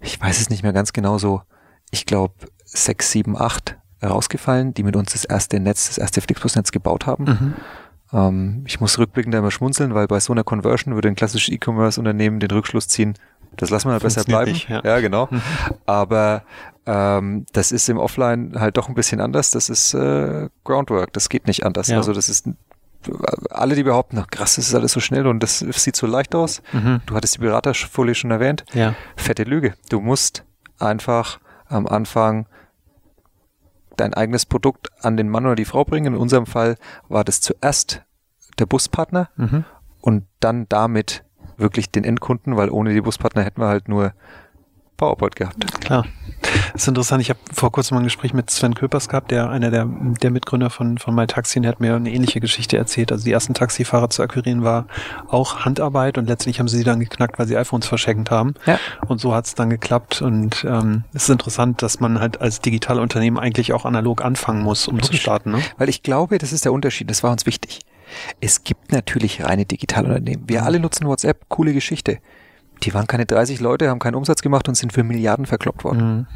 ich 0.00 0.20
weiß 0.20 0.40
es 0.40 0.48
nicht 0.48 0.62
mehr 0.62 0.72
ganz 0.72 0.92
genau 0.92 1.18
so, 1.18 1.42
ich 1.90 2.06
glaube 2.06 2.34
sechs, 2.64 3.10
sieben, 3.10 3.36
acht 3.36 3.78
rausgefallen, 4.02 4.74
die 4.74 4.82
mit 4.82 4.96
uns 4.96 5.12
das 5.12 5.24
erste 5.24 5.60
Netz, 5.60 5.88
das 5.88 5.98
erste 5.98 6.20
Flixbus-Netz 6.20 6.72
gebaut 6.72 7.06
haben. 7.06 7.24
Mhm. 7.24 7.54
Ähm, 8.12 8.64
ich 8.66 8.80
muss 8.80 8.98
rückblickend 8.98 9.34
immer 9.34 9.50
schmunzeln, 9.50 9.94
weil 9.94 10.06
bei 10.06 10.20
so 10.20 10.32
einer 10.32 10.44
Conversion 10.44 10.94
würde 10.94 11.08
ein 11.08 11.16
klassisches 11.16 11.52
E-Commerce-Unternehmen 11.52 12.40
den 12.40 12.50
Rückschluss 12.50 12.88
ziehen, 12.88 13.14
das 13.56 13.70
lassen 13.70 13.88
wir 13.88 13.92
halt 13.92 14.02
besser 14.02 14.24
bleiben. 14.24 14.52
Nicht, 14.52 14.68
ja. 14.68 14.82
ja. 14.84 15.00
genau. 15.00 15.28
Mhm. 15.30 15.42
Aber 15.84 16.42
ähm, 16.86 17.44
das 17.52 17.72
ist 17.72 17.88
im 17.88 17.98
Offline 17.98 18.54
halt 18.58 18.76
doch 18.76 18.88
ein 18.88 18.94
bisschen 18.94 19.20
anders. 19.20 19.50
Das 19.50 19.68
ist 19.68 19.94
äh, 19.94 20.48
Groundwork. 20.64 21.12
Das 21.12 21.28
geht 21.28 21.46
nicht 21.46 21.64
anders. 21.66 21.88
Ja. 21.88 21.96
Also 21.96 22.12
das 22.12 22.28
ist 22.28 22.48
alle, 23.50 23.74
die 23.74 23.84
behaupten, 23.84 24.18
ach, 24.18 24.26
krass, 24.28 24.56
das 24.56 24.68
ist 24.68 24.74
alles 24.74 24.92
so 24.92 25.00
schnell 25.00 25.26
und 25.26 25.40
das 25.40 25.58
sieht 25.58 25.94
so 25.94 26.06
leicht 26.06 26.34
aus. 26.34 26.62
Mhm. 26.72 27.00
Du 27.06 27.14
hattest 27.14 27.36
die 27.36 27.40
Beraterfolie 27.40 28.14
schon 28.14 28.30
erwähnt. 28.30 28.64
Ja. 28.74 28.94
Fette 29.16 29.44
Lüge. 29.44 29.74
Du 29.88 30.00
musst 30.00 30.44
einfach 30.78 31.38
am 31.68 31.86
Anfang 31.86 32.46
dein 34.00 34.14
eigenes 34.14 34.46
Produkt 34.46 34.90
an 35.02 35.16
den 35.16 35.28
Mann 35.28 35.46
oder 35.46 35.54
die 35.54 35.64
Frau 35.64 35.84
bringen. 35.84 36.14
In 36.14 36.20
unserem 36.20 36.46
Fall 36.46 36.76
war 37.08 37.24
das 37.24 37.40
zuerst 37.40 38.02
der 38.58 38.66
Buspartner 38.66 39.28
mhm. 39.36 39.64
und 40.00 40.24
dann 40.40 40.66
damit 40.68 41.24
wirklich 41.56 41.90
den 41.90 42.04
Endkunden, 42.04 42.56
weil 42.56 42.70
ohne 42.70 42.94
die 42.94 43.00
Buspartner 43.00 43.42
hätten 43.42 43.60
wir 43.60 43.68
halt 43.68 43.88
nur 43.88 44.12
PowerPoint 44.96 45.36
gehabt. 45.36 45.80
Klar. 45.80 46.06
Das 46.72 46.82
ist 46.82 46.88
interessant. 46.88 47.20
Ich 47.22 47.30
habe 47.30 47.38
vor 47.52 47.72
kurzem 47.72 47.96
mal 47.96 48.00
ein 48.00 48.04
Gespräch 48.04 48.32
mit 48.32 48.50
Sven 48.50 48.74
Köpers 48.74 49.08
gehabt, 49.08 49.30
der 49.30 49.50
einer 49.50 49.70
der, 49.70 49.86
der 49.86 50.30
Mitgründer 50.30 50.70
von, 50.70 50.98
von 50.98 51.14
MyTaxi, 51.14 51.60
der 51.60 51.70
hat 51.70 51.80
mir 51.80 51.94
eine 51.94 52.10
ähnliche 52.10 52.40
Geschichte 52.40 52.76
erzählt. 52.76 53.12
Also 53.12 53.24
die 53.24 53.32
ersten 53.32 53.54
Taxifahrer 53.54 54.10
zu 54.10 54.22
akquirieren 54.22 54.62
war 54.62 54.86
auch 55.28 55.64
Handarbeit 55.64 56.18
und 56.18 56.28
letztlich 56.28 56.58
haben 56.58 56.68
sie 56.68 56.78
sie 56.78 56.84
dann 56.84 57.00
geknackt, 57.00 57.38
weil 57.38 57.46
sie 57.46 57.56
iPhones 57.56 57.86
verschenkt 57.86 58.30
haben. 58.30 58.54
Ja. 58.66 58.78
Und 59.06 59.20
so 59.20 59.34
hat 59.34 59.46
es 59.46 59.54
dann 59.54 59.70
geklappt. 59.70 60.22
Und 60.22 60.64
ähm, 60.66 61.04
es 61.12 61.24
ist 61.24 61.30
interessant, 61.30 61.82
dass 61.82 62.00
man 62.00 62.20
halt 62.20 62.40
als 62.40 62.60
Digitalunternehmen 62.60 63.38
eigentlich 63.38 63.72
auch 63.72 63.84
analog 63.84 64.24
anfangen 64.24 64.62
muss, 64.62 64.88
um 64.88 64.96
Logisch. 64.96 65.10
zu 65.10 65.16
starten. 65.16 65.50
Ne? 65.52 65.62
Weil 65.76 65.88
ich 65.88 66.02
glaube, 66.02 66.38
das 66.38 66.52
ist 66.52 66.64
der 66.64 66.72
Unterschied. 66.72 67.10
Das 67.10 67.22
war 67.22 67.30
uns 67.30 67.44
wichtig. 67.44 67.80
Es 68.40 68.64
gibt 68.64 68.92
natürlich 68.92 69.44
reine 69.44 69.66
Digitalunternehmen. 69.66 70.48
Wir 70.48 70.64
alle 70.64 70.80
nutzen 70.80 71.06
WhatsApp, 71.06 71.48
coole 71.48 71.74
Geschichte. 71.74 72.18
Die 72.82 72.94
waren 72.94 73.06
keine 73.06 73.26
30 73.26 73.60
Leute, 73.60 73.88
haben 73.88 73.98
keinen 73.98 74.14
Umsatz 74.14 74.42
gemacht 74.42 74.68
und 74.68 74.74
sind 74.74 74.92
für 74.92 75.04
Milliarden 75.04 75.46
verkloppt 75.46 75.84
worden. 75.84 76.16
Mhm. 76.18 76.26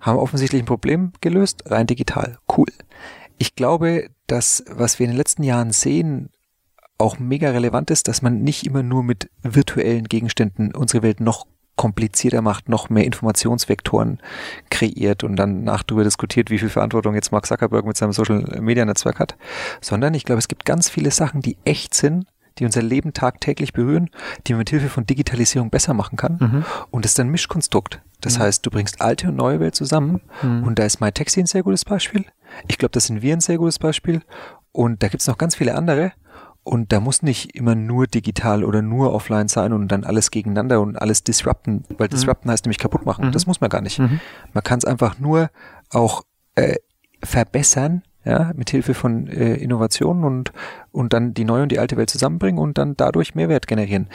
Haben 0.00 0.18
offensichtlich 0.18 0.62
ein 0.62 0.66
Problem 0.66 1.12
gelöst, 1.20 1.64
rein 1.66 1.86
digital. 1.86 2.38
Cool. 2.56 2.68
Ich 3.38 3.54
glaube, 3.54 4.08
dass 4.26 4.64
was 4.70 4.98
wir 4.98 5.04
in 5.04 5.12
den 5.12 5.18
letzten 5.18 5.42
Jahren 5.42 5.72
sehen, 5.72 6.30
auch 6.98 7.18
mega 7.18 7.50
relevant 7.50 7.90
ist, 7.90 8.08
dass 8.08 8.22
man 8.22 8.42
nicht 8.42 8.66
immer 8.66 8.82
nur 8.82 9.02
mit 9.02 9.30
virtuellen 9.42 10.04
Gegenständen 10.04 10.74
unsere 10.74 11.02
Welt 11.02 11.20
noch 11.20 11.46
komplizierter 11.76 12.40
macht, 12.40 12.68
noch 12.68 12.88
mehr 12.88 13.04
Informationsvektoren 13.04 14.20
kreiert 14.70 15.22
und 15.24 15.36
dann 15.36 15.62
nach 15.62 15.82
darüber 15.82 16.04
diskutiert, 16.04 16.50
wie 16.50 16.58
viel 16.58 16.70
Verantwortung 16.70 17.14
jetzt 17.14 17.32
Mark 17.32 17.46
Zuckerberg 17.46 17.84
mit 17.84 17.98
seinem 17.98 18.12
Social 18.12 18.42
Media 18.60 18.84
Netzwerk 18.84 19.20
hat, 19.20 19.36
sondern 19.82 20.14
ich 20.14 20.24
glaube, 20.24 20.38
es 20.38 20.48
gibt 20.48 20.64
ganz 20.64 20.88
viele 20.88 21.10
Sachen, 21.10 21.42
die 21.42 21.58
echt 21.64 21.92
sind, 21.92 22.26
die 22.58 22.64
unser 22.64 22.82
Leben 22.82 23.12
tagtäglich 23.12 23.72
berühren, 23.72 24.10
die 24.46 24.52
man 24.52 24.60
mit 24.60 24.70
Hilfe 24.70 24.88
von 24.88 25.06
Digitalisierung 25.06 25.70
besser 25.70 25.94
machen 25.94 26.16
kann. 26.16 26.38
Mhm. 26.40 26.64
Und 26.90 27.04
das 27.04 27.12
ist 27.12 27.20
ein 27.20 27.28
Mischkonstrukt. 27.28 28.00
Das 28.20 28.38
mhm. 28.38 28.42
heißt, 28.42 28.64
du 28.64 28.70
bringst 28.70 29.00
alte 29.00 29.28
und 29.28 29.36
neue 29.36 29.60
Welt 29.60 29.74
zusammen. 29.74 30.20
Mhm. 30.42 30.64
Und 30.64 30.78
da 30.78 30.84
ist 30.84 31.00
MyTaxi 31.00 31.40
ein 31.40 31.46
sehr 31.46 31.62
gutes 31.62 31.84
Beispiel. 31.84 32.24
Ich 32.68 32.78
glaube, 32.78 32.92
das 32.92 33.06
sind 33.06 33.22
wir 33.22 33.34
ein 33.34 33.40
sehr 33.40 33.58
gutes 33.58 33.78
Beispiel. 33.78 34.22
Und 34.72 35.02
da 35.02 35.08
gibt 35.08 35.20
es 35.20 35.26
noch 35.26 35.38
ganz 35.38 35.54
viele 35.54 35.74
andere. 35.74 36.12
Und 36.62 36.92
da 36.92 36.98
muss 36.98 37.22
nicht 37.22 37.54
immer 37.54 37.76
nur 37.76 38.08
digital 38.08 38.64
oder 38.64 38.82
nur 38.82 39.12
offline 39.12 39.46
sein 39.46 39.72
und 39.72 39.86
dann 39.86 40.02
alles 40.02 40.32
gegeneinander 40.32 40.80
und 40.80 40.96
alles 40.96 41.22
disrupten, 41.22 41.84
weil 41.96 42.08
mhm. 42.08 42.10
disrupten 42.10 42.50
heißt 42.50 42.64
nämlich 42.64 42.78
kaputt 42.78 43.06
machen. 43.06 43.26
Mhm. 43.26 43.32
Das 43.32 43.46
muss 43.46 43.60
man 43.60 43.70
gar 43.70 43.82
nicht. 43.82 44.00
Mhm. 44.00 44.20
Man 44.52 44.64
kann 44.64 44.78
es 44.78 44.84
einfach 44.84 45.20
nur 45.20 45.50
auch 45.90 46.24
äh, 46.56 46.74
verbessern, 47.22 48.02
ja, 48.26 48.52
mit 48.56 48.70
Hilfe 48.70 48.92
von 48.92 49.28
äh, 49.28 49.54
Innovationen 49.54 50.24
und, 50.24 50.52
und 50.90 51.12
dann 51.12 51.32
die 51.32 51.44
neue 51.44 51.62
und 51.62 51.70
die 51.70 51.78
alte 51.78 51.96
Welt 51.96 52.10
zusammenbringen 52.10 52.58
und 52.58 52.76
dann 52.76 52.96
dadurch 52.96 53.34
Mehrwert 53.34 53.68
generieren. 53.68 54.08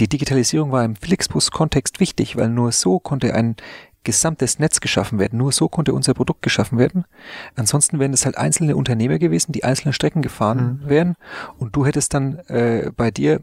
Die 0.00 0.08
Digitalisierung 0.08 0.72
war 0.72 0.84
im 0.84 0.96
Flixbus-Kontext 0.96 2.00
wichtig, 2.00 2.36
weil 2.36 2.48
nur 2.48 2.72
so 2.72 2.98
konnte 2.98 3.34
ein 3.34 3.56
gesamtes 4.02 4.58
Netz 4.58 4.80
geschaffen 4.80 5.18
werden. 5.18 5.38
Nur 5.38 5.52
so 5.52 5.68
konnte 5.68 5.92
unser 5.92 6.14
Produkt 6.14 6.42
geschaffen 6.42 6.78
werden. 6.78 7.04
Ansonsten 7.54 7.98
wären 7.98 8.14
es 8.14 8.24
halt 8.24 8.36
einzelne 8.36 8.74
Unternehmer 8.74 9.18
gewesen, 9.18 9.52
die 9.52 9.62
einzelne 9.62 9.92
Strecken 9.92 10.22
gefahren 10.22 10.80
mhm. 10.82 10.88
wären. 10.88 11.16
Und 11.58 11.76
du 11.76 11.86
hättest 11.86 12.14
dann 12.14 12.38
äh, 12.48 12.90
bei 12.96 13.10
dir 13.10 13.40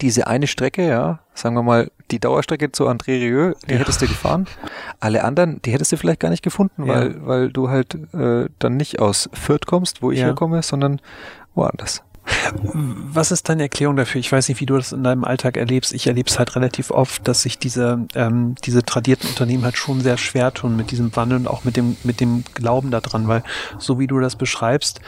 diese 0.00 0.26
eine 0.26 0.46
Strecke, 0.46 0.86
ja, 0.86 1.20
sagen 1.34 1.56
wir 1.56 1.62
mal, 1.62 1.90
die 2.10 2.18
Dauerstrecke 2.18 2.72
zu 2.72 2.88
André 2.88 3.20
Rieu, 3.20 3.54
die 3.66 3.72
ja. 3.72 3.78
hättest 3.78 4.02
du 4.02 4.06
gefahren. 4.06 4.46
Alle 5.00 5.24
anderen, 5.24 5.60
die 5.62 5.72
hättest 5.72 5.92
du 5.92 5.96
vielleicht 5.96 6.20
gar 6.20 6.30
nicht 6.30 6.42
gefunden, 6.42 6.86
ja. 6.86 6.94
weil, 6.94 7.26
weil 7.26 7.50
du 7.50 7.68
halt 7.68 7.94
äh, 8.12 8.48
dann 8.58 8.76
nicht 8.76 8.98
aus 8.98 9.28
Fürth 9.32 9.66
kommst, 9.66 10.02
wo 10.02 10.10
ich 10.10 10.18
ja. 10.18 10.26
herkomme, 10.26 10.62
sondern 10.62 11.00
woanders. 11.54 12.02
Was 12.82 13.30
ist 13.32 13.48
deine 13.48 13.64
Erklärung 13.64 13.96
dafür? 13.96 14.18
Ich 14.18 14.32
weiß 14.32 14.48
nicht, 14.48 14.60
wie 14.60 14.66
du 14.66 14.76
das 14.76 14.92
in 14.92 15.04
deinem 15.04 15.24
Alltag 15.24 15.58
erlebst. 15.58 15.92
Ich 15.92 16.06
erlebe 16.06 16.28
es 16.28 16.38
halt 16.38 16.56
relativ 16.56 16.90
oft, 16.90 17.28
dass 17.28 17.42
sich 17.42 17.58
diese, 17.58 18.06
ähm, 18.14 18.54
diese 18.64 18.82
tradierten 18.82 19.28
Unternehmen 19.28 19.64
halt 19.64 19.76
schon 19.76 20.00
sehr 20.00 20.16
schwer 20.16 20.52
tun 20.54 20.74
mit 20.74 20.90
diesem 20.90 21.14
Wandel 21.16 21.38
und 21.38 21.46
auch 21.46 21.64
mit 21.64 21.76
dem, 21.76 21.96
mit 22.02 22.20
dem 22.20 22.44
Glauben 22.54 22.90
daran, 22.90 23.28
weil 23.28 23.42
so 23.78 23.98
wie 23.98 24.06
du 24.06 24.20
das 24.20 24.36
beschreibst, 24.36 25.00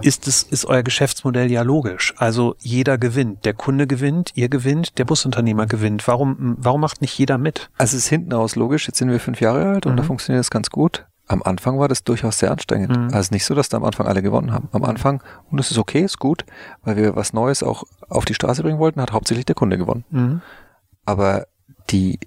ist 0.00 0.26
es, 0.26 0.42
ist 0.42 0.64
euer 0.66 0.82
Geschäftsmodell 0.82 1.50
ja 1.50 1.62
logisch. 1.62 2.14
Also 2.16 2.56
jeder 2.58 2.98
gewinnt. 2.98 3.44
Der 3.44 3.54
Kunde 3.54 3.86
gewinnt, 3.86 4.32
ihr 4.34 4.48
gewinnt, 4.48 4.98
der 4.98 5.04
Busunternehmer 5.04 5.66
gewinnt. 5.66 6.06
Warum, 6.06 6.56
warum 6.58 6.80
macht 6.80 7.00
nicht 7.00 7.18
jeder 7.18 7.38
mit? 7.38 7.70
Also 7.78 7.96
es 7.96 8.04
ist 8.04 8.08
hinten 8.08 8.32
aus 8.32 8.56
logisch. 8.56 8.86
Jetzt 8.86 8.98
sind 8.98 9.10
wir 9.10 9.20
fünf 9.20 9.40
Jahre 9.40 9.66
alt 9.66 9.86
und 9.86 9.92
mhm. 9.92 9.96
da 9.96 10.02
funktioniert 10.02 10.42
es 10.42 10.50
ganz 10.50 10.70
gut. 10.70 11.06
Am 11.26 11.42
Anfang 11.42 11.78
war 11.78 11.88
das 11.88 12.04
durchaus 12.04 12.38
sehr 12.38 12.50
anstrengend. 12.50 12.96
Mhm. 12.96 13.14
Also 13.14 13.32
nicht 13.32 13.46
so, 13.46 13.54
dass 13.54 13.70
da 13.70 13.78
am 13.78 13.84
Anfang 13.84 14.06
alle 14.06 14.20
gewonnen 14.20 14.52
haben. 14.52 14.68
Am 14.72 14.84
Anfang, 14.84 15.22
und 15.50 15.58
es 15.58 15.70
ist 15.70 15.78
okay, 15.78 16.02
ist 16.02 16.18
gut, 16.18 16.44
weil 16.82 16.96
wir 16.96 17.16
was 17.16 17.32
Neues 17.32 17.62
auch 17.62 17.84
auf 18.08 18.26
die 18.26 18.34
Straße 18.34 18.62
bringen 18.62 18.78
wollten, 18.78 19.00
hat 19.00 19.12
hauptsächlich 19.12 19.46
der 19.46 19.54
Kunde 19.54 19.78
gewonnen. 19.78 20.04
Mhm. 20.10 20.42
Aber 21.06 21.46
die, 21.90 22.18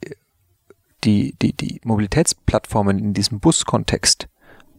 die, 1.03 1.35
die, 1.41 1.53
die 1.53 1.81
Mobilitätsplattformen 1.83 2.97
in 2.97 3.13
diesem 3.13 3.39
Buskontext, 3.39 4.27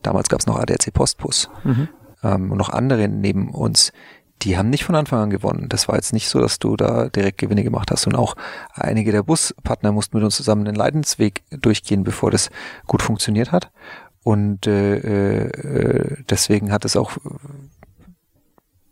damals 0.03 0.29
gab 0.29 0.41
es 0.41 0.47
noch 0.47 0.59
ADAC 0.59 0.93
Postbus 0.93 1.49
mhm. 1.63 1.89
Ähm, 2.23 2.51
und 2.51 2.59
noch 2.59 2.71
andere 2.71 3.09
neben 3.09 3.51
uns, 3.51 3.93
die 4.43 4.57
haben 4.57 4.71
nicht 4.71 4.85
von 4.85 4.95
Anfang 4.95 5.21
an 5.21 5.31
gewonnen. 5.31 5.69
Das 5.69 5.89
war 5.89 5.97
jetzt 5.97 6.13
nicht 6.13 6.29
so, 6.29 6.41
dass 6.41 6.59
du 6.59 6.77
da 6.77 7.09
direkt 7.09 7.39
Gewinne 7.39 7.65
gemacht 7.65 7.91
hast. 7.91 8.07
Und 8.07 8.15
auch 8.15 8.37
einige 8.73 9.11
der 9.11 9.23
Buspartner 9.25 9.93
mussten 9.93 10.17
mit 10.17 10.25
uns 10.25 10.37
zusammen 10.37 10.65
den 10.65 10.77
Leidensweg 10.77 11.43
durchgehen, 11.51 12.05
bevor 12.05 12.31
das 12.31 12.51
gut 12.87 13.03
funktioniert 13.03 13.51
hat. 13.51 13.71
Und 14.23 14.67
äh, 14.67 15.47
äh, 15.49 16.23
deswegen 16.29 16.71
hat 16.71 16.85
es 16.85 16.97
auch, 16.97 17.17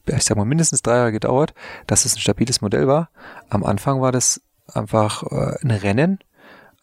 ich 0.06 0.24
sag 0.24 0.36
mal, 0.36 0.44
mindestens 0.44 0.82
drei 0.82 0.96
Jahre 0.96 1.12
gedauert, 1.12 1.54
dass 1.86 2.04
es 2.04 2.16
ein 2.16 2.20
stabiles 2.20 2.60
Modell 2.60 2.88
war. 2.88 3.10
Am 3.48 3.62
Anfang 3.62 4.00
war 4.00 4.12
das 4.12 4.40
einfach 4.72 5.22
äh, 5.24 5.56
ein 5.62 5.70
Rennen 5.70 6.18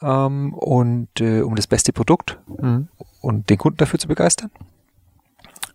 ähm, 0.02 0.54
und 0.54 1.20
äh, 1.20 1.42
um 1.42 1.56
das 1.56 1.68
beste 1.68 1.94
Produkt 1.94 2.40
mhm. 2.48 2.88
und 3.22 3.50
den 3.50 3.58
Kunden 3.58 3.78
dafür 3.78 4.00
zu 4.00 4.08
begeistern. 4.08 4.52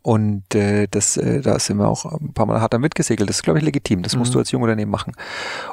Und 0.09 0.55
äh, 0.55 0.89
das, 0.91 1.19
äh, 1.19 1.43
da 1.43 1.59
sind 1.59 1.77
wir 1.77 1.87
auch 1.87 2.07
ein 2.07 2.33
paar 2.33 2.47
Mal 2.47 2.63
hart 2.63 2.73
damit 2.73 2.95
gesegelt. 2.95 3.29
Das 3.29 3.37
ist, 3.37 3.43
glaube 3.43 3.59
ich, 3.59 3.65
legitim. 3.67 4.03
Das 4.03 4.15
mhm. 4.15 4.21
musst 4.21 4.35
du 4.35 4.39
als 4.39 4.51
Jungunternehmen 4.51 4.91
machen. 4.91 5.13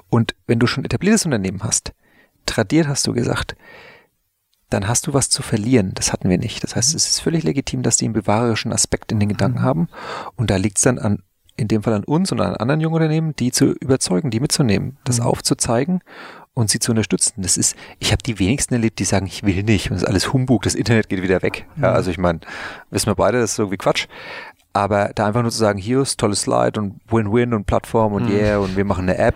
Und 0.09 0.35
wenn 0.45 0.59
du 0.59 0.67
schon 0.67 0.83
etabliertes 0.83 1.23
Unternehmen 1.23 1.63
hast, 1.63 1.93
tradiert 2.45 2.89
hast 2.89 3.07
du 3.07 3.13
gesagt, 3.13 3.55
dann 4.69 4.89
hast 4.89 5.07
du 5.07 5.13
was 5.13 5.29
zu 5.29 5.41
verlieren. 5.41 5.93
Das 5.93 6.11
hatten 6.11 6.29
wir 6.29 6.37
nicht. 6.37 6.65
Das 6.65 6.75
heißt, 6.75 6.91
mhm. 6.91 6.97
es 6.97 7.07
ist 7.07 7.21
völlig 7.21 7.45
legitim, 7.45 7.81
dass 7.81 7.95
die 7.95 8.03
einen 8.03 8.13
bewahrerischen 8.13 8.73
Aspekt 8.73 9.13
in 9.13 9.21
den 9.21 9.29
Gedanken 9.29 9.59
mhm. 9.59 9.63
haben. 9.63 9.87
Und 10.35 10.49
da 10.49 10.57
liegt 10.57 10.79
es 10.79 10.83
dann 10.83 10.99
an, 10.99 11.23
in 11.55 11.69
dem 11.69 11.83
Fall 11.83 11.93
an 11.93 12.03
uns 12.03 12.33
und 12.33 12.41
an 12.41 12.57
anderen 12.57 12.81
Jungunternehmen, 12.81 13.37
die 13.37 13.53
zu 13.53 13.71
überzeugen, 13.71 14.31
die 14.31 14.41
mitzunehmen, 14.41 14.97
das 15.05 15.21
mhm. 15.21 15.27
aufzuzeigen 15.27 16.01
und 16.55 16.71
sie 16.71 16.79
zu 16.79 16.91
unterstützen. 16.91 17.43
Das 17.43 17.57
ist, 17.57 17.75
ich 17.99 18.11
habe 18.11 18.23
die 18.23 18.39
wenigsten 18.39 18.73
erlebt, 18.73 18.97
die 18.97 19.03
sagen, 19.03 19.27
ich 19.27 19.43
will 19.43 19.61
nicht. 19.61 19.91
Und 19.91 19.95
das 19.95 20.03
ist 20.03 20.07
alles 20.07 20.33
Humbug, 20.33 20.63
das 20.63 20.73
Internet 20.73 21.09
geht 21.09 21.21
wieder 21.21 21.43
weg. 21.43 21.67
Ja, 21.75 21.89
mhm. 21.89 21.95
also 21.95 22.09
ich 22.09 22.17
meine, 22.17 22.39
wissen 22.89 23.07
wir 23.07 23.15
beide, 23.15 23.39
das 23.39 23.51
ist 23.51 23.59
irgendwie 23.59 23.77
Quatsch. 23.77 24.07
Aber 24.73 25.11
da 25.13 25.27
einfach 25.27 25.41
nur 25.41 25.51
zu 25.51 25.57
sagen, 25.57 25.77
hier 25.77 26.01
ist 26.01 26.19
tolles 26.19 26.41
Slide 26.41 26.79
und 26.79 26.99
Win-Win 27.09 27.53
und 27.53 27.65
Plattform 27.65 28.13
und 28.13 28.29
mhm. 28.29 28.35
yeah 28.35 28.57
und 28.57 28.75
wir 28.75 28.85
machen 28.85 29.03
eine 29.03 29.17
App. 29.17 29.35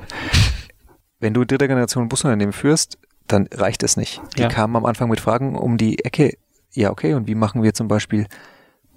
Wenn 1.19 1.33
du 1.33 1.45
dritter 1.45 1.67
Generation 1.67 2.09
Busunternehmen 2.09 2.53
führst, 2.53 2.97
dann 3.27 3.47
reicht 3.53 3.83
es 3.83 3.97
nicht. 3.97 4.21
Die 4.37 4.41
ja. 4.41 4.47
kamen 4.47 4.75
am 4.75 4.85
Anfang 4.85 5.09
mit 5.09 5.19
Fragen 5.19 5.55
um 5.55 5.77
die 5.77 6.03
Ecke. 6.03 6.37
Ja, 6.73 6.89
okay, 6.89 7.13
und 7.13 7.27
wie 7.27 7.35
machen 7.35 7.63
wir 7.63 7.73
zum 7.73 7.87
Beispiel 7.87 8.27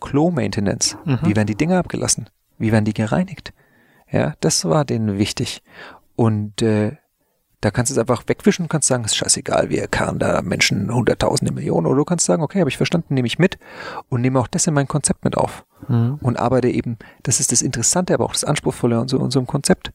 Klo-Maintenance? 0.01 0.97
Mhm. 1.05 1.19
Wie 1.23 1.37
werden 1.37 1.47
die 1.47 1.57
Dinge 1.57 1.79
abgelassen? 1.79 2.31
Wie 2.59 2.71
werden 2.71 2.85
die 2.85 2.95
gereinigt? 2.95 3.53
Ja, 4.11 4.35
das 4.41 4.65
war 4.65 4.85
denen 4.85 5.19
wichtig. 5.19 5.63
Und 6.15 6.63
äh, 6.63 6.97
da 7.63 7.71
kannst 7.71 7.91
du 7.91 7.95
es 7.95 7.99
einfach 7.99 8.25
wegwischen 8.27 8.65
und 8.65 8.69
kannst 8.69 8.89
sagen, 8.89 9.05
ist 9.05 9.17
scheißegal, 9.17 9.71
wir 9.71 9.87
karren 9.87 10.19
da 10.19 10.43
Menschen 10.43 10.93
hunderttausende 10.93 11.55
Millionen. 11.55 11.87
Oder 11.87 11.97
du 11.97 12.05
kannst 12.05 12.27
sagen, 12.27 12.43
okay, 12.43 12.59
habe 12.59 12.69
ich 12.69 12.77
verstanden, 12.77 13.15
nehme 13.15 13.27
ich 13.27 13.39
mit 13.39 13.57
und 14.09 14.21
nehme 14.21 14.41
auch 14.41 14.49
das 14.49 14.67
in 14.67 14.75
mein 14.75 14.89
Konzept 14.89 15.25
mit 15.25 15.37
auf. 15.37 15.65
Mhm. 15.89 16.19
Und 16.21 16.39
arbeite 16.39 16.69
eben, 16.69 16.99
das 17.23 17.39
ist 17.39 17.53
das 17.53 17.63
Interessante, 17.63 18.15
aber 18.15 18.25
auch 18.25 18.33
das 18.33 18.43
Anspruchsvolle 18.43 18.99
an 18.99 19.09
so 19.09 19.19
unserem 19.19 19.47
Konzept 19.47 19.93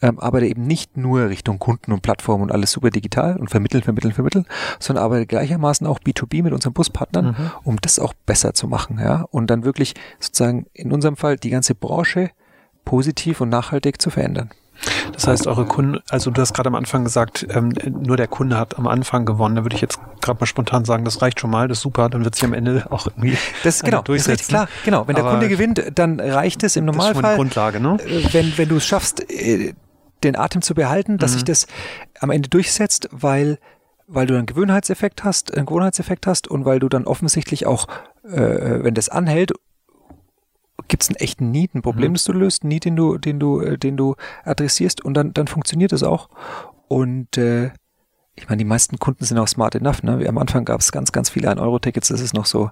ähm, 0.00 0.18
arbeite 0.18 0.46
eben 0.46 0.66
nicht 0.66 0.96
nur 0.96 1.28
Richtung 1.28 1.58
Kunden 1.58 1.92
und 1.92 2.00
Plattformen 2.00 2.44
und 2.44 2.52
alles 2.52 2.72
super 2.72 2.88
digital 2.88 3.36
und 3.36 3.50
vermitteln, 3.50 3.82
vermitteln, 3.82 4.12
vermitteln, 4.12 4.46
sondern 4.78 5.04
arbeite 5.04 5.26
gleichermaßen 5.26 5.86
auch 5.86 5.98
B2B 5.98 6.42
mit 6.42 6.54
unseren 6.54 6.72
Buspartnern, 6.72 7.26
mhm. 7.26 7.50
um 7.64 7.76
das 7.82 7.98
auch 7.98 8.14
besser 8.24 8.54
zu 8.54 8.66
machen, 8.66 8.98
ja, 8.98 9.26
und 9.30 9.48
dann 9.48 9.64
wirklich 9.64 9.92
sozusagen 10.18 10.64
in 10.72 10.90
unserem 10.90 11.16
Fall 11.18 11.36
die 11.36 11.50
ganze 11.50 11.74
Branche 11.74 12.30
positiv 12.86 13.42
und 13.42 13.50
nachhaltig 13.50 14.00
zu 14.00 14.08
verändern. 14.08 14.50
Das 15.20 15.28
heißt, 15.28 15.46
eure 15.48 15.66
Kunden, 15.66 15.98
also 16.08 16.30
du 16.30 16.40
hast 16.40 16.54
gerade 16.54 16.68
am 16.68 16.74
Anfang 16.74 17.04
gesagt, 17.04 17.46
ähm, 17.50 17.74
nur 17.84 18.16
der 18.16 18.26
Kunde 18.26 18.56
hat 18.56 18.78
am 18.78 18.86
Anfang 18.86 19.26
gewonnen. 19.26 19.56
Da 19.56 19.64
würde 19.64 19.76
ich 19.76 19.82
jetzt 19.82 19.98
gerade 20.22 20.40
mal 20.40 20.46
spontan 20.46 20.86
sagen, 20.86 21.04
das 21.04 21.20
reicht 21.20 21.40
schon 21.40 21.50
mal, 21.50 21.68
das 21.68 21.78
ist 21.78 21.82
super, 21.82 22.08
dann 22.08 22.24
wird 22.24 22.34
sich 22.34 22.44
am 22.44 22.54
Ende 22.54 22.86
auch 22.88 23.06
irgendwie 23.06 23.36
das 23.62 23.82
genau 23.82 24.00
durchsetzen. 24.00 24.32
Das 24.32 24.40
ist 24.40 24.48
klar, 24.48 24.68
genau. 24.82 25.06
Wenn 25.06 25.16
der 25.16 25.24
Kunde 25.24 25.48
gewinnt, 25.48 25.82
dann 25.94 26.20
reicht 26.20 26.62
es 26.62 26.76
im 26.76 26.86
Normalfall. 26.86 27.12
Das 27.12 27.18
ist 27.18 27.26
schon 27.26 27.32
die 27.32 27.36
Grundlage, 27.36 27.80
ne? 27.80 27.98
Äh, 28.02 28.32
wenn 28.32 28.56
wenn 28.56 28.68
du 28.70 28.76
es 28.76 28.86
schaffst, 28.86 29.30
äh, 29.30 29.74
den 30.24 30.36
Atem 30.36 30.62
zu 30.62 30.74
behalten, 30.74 31.18
dass 31.18 31.32
mhm. 31.32 31.34
sich 31.34 31.44
das 31.44 31.66
am 32.18 32.30
Ende 32.30 32.48
durchsetzt, 32.48 33.08
weil 33.12 33.58
weil 34.06 34.26
du 34.26 34.34
einen 34.34 34.46
Gewohnheitseffekt 34.46 35.22
hast, 35.22 35.54
einen 35.54 35.66
Gewohnheitseffekt 35.66 36.26
hast 36.26 36.48
und 36.48 36.64
weil 36.64 36.80
du 36.80 36.88
dann 36.88 37.04
offensichtlich 37.04 37.66
auch, 37.66 37.86
äh, 38.24 38.82
wenn 38.82 38.94
das 38.94 39.08
anhält 39.10 39.52
gibt 40.88 41.02
es 41.02 41.08
einen 41.08 41.16
echten 41.16 41.50
Need, 41.50 41.74
ein 41.74 41.82
Problem, 41.82 42.12
mhm. 42.12 42.14
das 42.14 42.24
du 42.24 42.32
löst, 42.32 42.64
ein 42.64 42.68
Need, 42.68 42.84
den 42.84 42.96
du, 42.96 43.18
den 43.18 43.38
du, 43.38 43.60
äh, 43.60 43.78
den 43.78 43.96
du 43.96 44.16
adressierst 44.44 45.04
und 45.04 45.14
dann, 45.14 45.34
dann 45.34 45.46
funktioniert 45.46 45.92
es 45.92 46.02
auch. 46.02 46.28
Und 46.88 47.36
äh, 47.38 47.70
ich 48.34 48.48
meine, 48.48 48.58
die 48.58 48.64
meisten 48.64 48.98
Kunden 48.98 49.24
sind 49.24 49.38
auch 49.38 49.48
smart 49.48 49.74
enough. 49.74 50.02
Ne? 50.02 50.26
Am 50.28 50.38
Anfang 50.38 50.64
gab 50.64 50.80
es 50.80 50.92
ganz, 50.92 51.12
ganz 51.12 51.30
viele 51.30 51.50
Ein-Euro-Tickets, 51.50 52.08
das 52.08 52.20
ist 52.20 52.34
noch 52.34 52.46
so 52.46 52.70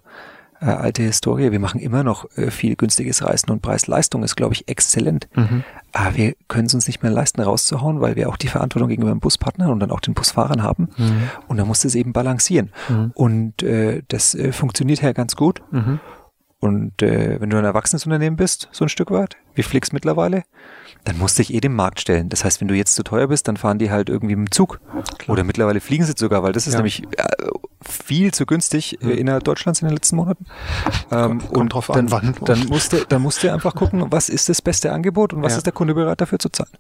äh, 0.61 0.67
alte 0.67 1.03
Historie. 1.03 1.53
Wir 1.53 1.61
machen 1.61 1.81
immer 1.81 2.03
noch 2.03 2.27
äh, 2.37 2.51
viel 2.51 2.75
günstiges 2.77 3.25
Reisen 3.25 3.51
und 3.51 3.63
Preis-Leistung 3.63 4.23
ist, 4.23 4.37
glaube 4.37 4.55
ich, 4.55 4.69
exzellent. 4.69 5.29
Mhm. 5.35 5.63
Aber 5.93 6.17
wir 6.17 6.35
können 6.49 6.67
es 6.67 6.75
uns 6.75 6.87
nicht 6.87 7.03
mehr 7.03 7.13
leisten, 7.13 7.41
rauszuhauen, 7.41 8.01
weil 8.01 8.17
wir 8.17 8.29
auch 8.29 8.37
die 8.37 8.49
Verantwortung 8.49 8.89
gegenüber 8.89 9.13
dem 9.13 9.21
Buspartner 9.21 9.71
und 9.71 9.81
dann 9.81 9.91
auch 9.91 10.01
den 10.01 10.15
Busfahrern 10.15 10.63
haben. 10.63 10.89
Mhm. 10.97 11.31
Und 11.47 11.57
da 11.59 11.65
musst 11.65 11.85
du 11.85 11.89
es 11.89 11.95
eben 11.95 12.13
balancieren. 12.13 12.71
Mhm. 12.89 13.13
Und 13.15 13.63
äh, 13.63 14.03
das 14.09 14.35
äh, 14.35 14.53
funktioniert 14.53 15.03
ja 15.03 15.13
ganz 15.13 15.37
gut. 15.37 15.63
Und 16.61 17.03
äh, 17.03 17.41
wenn 17.41 17.51
du 17.51 17.57
ein 17.57 17.65
erwachsenes 17.65 18.05
Unternehmen 18.05 18.37
bist, 18.37 18.69
so 18.73 18.85
ein 18.85 18.89
Stück 18.89 19.11
weit, 19.13 19.37
wie 19.55 19.63
Flix 19.63 19.93
mittlerweile, 19.93 20.43
dann 21.05 21.17
musst 21.17 21.39
du 21.39 21.43
dich 21.43 21.55
eh 21.55 21.61
dem 21.61 21.75
Markt 21.75 22.01
stellen. 22.01 22.29
Das 22.29 22.45
heißt, 22.45 22.61
wenn 22.61 22.67
du 22.69 22.75
jetzt 22.75 22.97
zu 22.97 23.05
teuer 23.05 23.29
bist, 23.29 23.47
dann 23.47 23.57
fahren 23.57 23.79
die 23.79 23.91
halt 23.91 24.09
irgendwie 24.09 24.35
mit 24.35 24.49
dem 24.49 24.51
Zug. 24.51 24.81
Klar. 25.19 25.35
Oder 25.35 25.45
mittlerweile 25.45 25.81
fliegen 25.81 26.05
sie 26.05 26.15
sogar, 26.17 26.43
weil 26.43 26.53
das 26.53 26.67
ist 26.67 26.75
ja. 26.75 26.81
nämlich 26.81 27.05
äh, 27.17 27.25
viel 27.81 28.35
zu 28.35 28.45
günstig 28.45 29.01
äh, 29.03 29.13
innerhalb 29.13 29.45
Deutschlands 29.45 29.81
in 29.83 29.89
den 29.89 29.95
letzten 29.95 30.17
Monaten. 30.17 30.47
Ähm, 31.13 31.39
kommt, 31.39 31.57
und 31.57 31.69
drauf 31.73 31.91
an, 31.91 32.11
wann. 32.11 32.35
Dann 32.45 32.67
musst, 32.67 32.93
du, 32.93 33.05
dann 33.09 33.23
musst 33.23 33.43
du 33.43 33.53
einfach 33.53 33.75
gucken, 33.75 34.07
was 34.11 34.29
ist 34.29 34.49
das 34.49 34.61
beste 34.61 34.93
Angebot 34.93 35.33
und 35.33 35.43
was 35.43 35.53
ja. 35.53 35.59
ist 35.59 35.67
der 35.67 35.73
Kunde 35.73 35.95
bereit 35.95 36.21
dafür 36.21 36.39
zu 36.41 36.49
zahlen. 36.49 36.73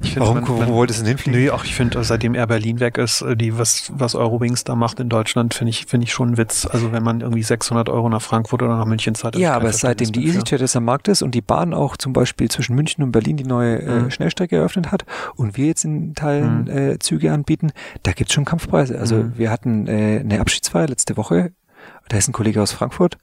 Ich 0.00 0.12
find, 0.12 0.20
Warum, 0.20 0.40
man, 0.42 0.58
man, 0.58 0.68
wo 0.68 0.74
wolltest 0.74 1.00
du 1.00 1.04
denn 1.04 1.16
hinfliegen? 1.16 1.40
Nee, 1.40 1.50
auch 1.50 1.64
ich 1.64 1.74
finde, 1.74 2.02
seitdem 2.04 2.36
Air 2.36 2.46
Berlin 2.46 2.78
weg 2.78 2.98
ist, 2.98 3.22
äh, 3.22 3.36
die, 3.36 3.58
was, 3.58 3.90
was 3.92 4.14
Eurowings 4.14 4.62
da 4.62 4.76
macht 4.76 5.00
in 5.00 5.08
Deutschland, 5.08 5.54
finde 5.54 5.70
ich, 5.70 5.86
finde 5.86 6.04
ich 6.04 6.12
schon 6.12 6.30
ein 6.30 6.36
Witz. 6.36 6.66
Also 6.66 6.92
wenn 6.92 7.02
man 7.02 7.20
irgendwie 7.20 7.42
600 7.42 7.88
Euro 7.88 8.08
nach 8.08 8.22
Frankfurt 8.22 8.62
oder 8.62 8.76
nach 8.76 8.84
München 8.84 9.16
zahlt. 9.16 9.34
Ja, 9.36 9.54
aber 9.54 9.72
seitdem 9.72 10.12
die 10.12 10.24
EasyJet 10.26 10.60
jetzt 10.60 10.76
am 10.76 10.84
Markt 10.84 11.08
ist 11.08 11.22
und 11.22 11.34
die 11.34 11.40
Bahn 11.40 11.74
auch 11.74 11.96
zum 11.96 12.12
Beispiel 12.12 12.48
zwischen 12.48 12.76
München 12.76 13.02
und 13.02 13.10
Berlin 13.10 13.36
die 13.36 13.44
neue 13.44 13.80
äh, 13.80 14.00
mhm. 14.00 14.10
Schnellstrecke 14.12 14.56
eröffnet 14.56 14.92
hat 14.92 15.04
und 15.34 15.56
wir 15.56 15.66
jetzt 15.66 15.84
in 15.84 16.14
Teilen 16.14 16.64
mhm. 16.64 16.70
äh, 16.70 16.98
Züge 17.00 17.32
anbieten, 17.32 17.72
da 18.04 18.12
gibt's 18.12 18.34
schon 18.34 18.44
Kampfpreise. 18.44 19.00
Also 19.00 19.16
mhm. 19.16 19.32
wir 19.36 19.50
hatten 19.50 19.88
äh, 19.88 20.20
eine 20.20 20.40
Abschiedsfeier 20.40 20.86
letzte 20.86 21.16
Woche. 21.16 21.50
Da 22.08 22.16
ist 22.16 22.28
ein 22.28 22.32
Kollege 22.32 22.62
aus 22.62 22.70
Frankfurt 22.70 23.18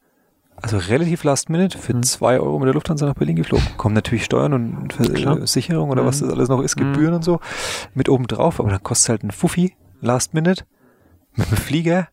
also 0.61 0.77
relativ 0.77 1.23
last 1.23 1.49
minute, 1.49 1.77
für 1.77 1.93
mhm. 1.93 2.03
zwei 2.03 2.39
Euro 2.39 2.57
mit 2.59 2.67
der 2.67 2.73
Lufthansa 2.73 3.05
nach 3.05 3.15
Berlin 3.15 3.35
geflogen. 3.35 3.65
Kommen 3.77 3.95
natürlich 3.95 4.25
Steuern 4.25 4.53
und 4.53 4.93
Versicherung 4.93 5.89
oder 5.89 6.03
mhm. 6.03 6.07
was 6.07 6.19
das 6.19 6.29
alles 6.29 6.49
noch 6.49 6.61
ist, 6.61 6.75
Gebühren 6.75 7.09
mhm. 7.09 7.15
und 7.15 7.23
so 7.23 7.39
mit 7.93 8.09
oben 8.09 8.27
drauf, 8.27 8.59
aber 8.59 8.69
dann 8.69 8.83
kostet 8.83 9.09
halt 9.09 9.23
ein 9.23 9.31
Fuffi 9.31 9.75
last 10.01 10.33
minute 10.33 10.65
mit 11.35 11.47
einem 11.47 11.57
Flieger. 11.57 12.07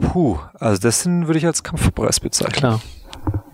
Puh, 0.00 0.38
also 0.54 0.80
das 0.80 1.04
würde 1.06 1.38
ich 1.38 1.46
als 1.46 1.62
Kampfpreis 1.62 2.20
bezeichnen. 2.20 2.52
Klar. 2.52 2.80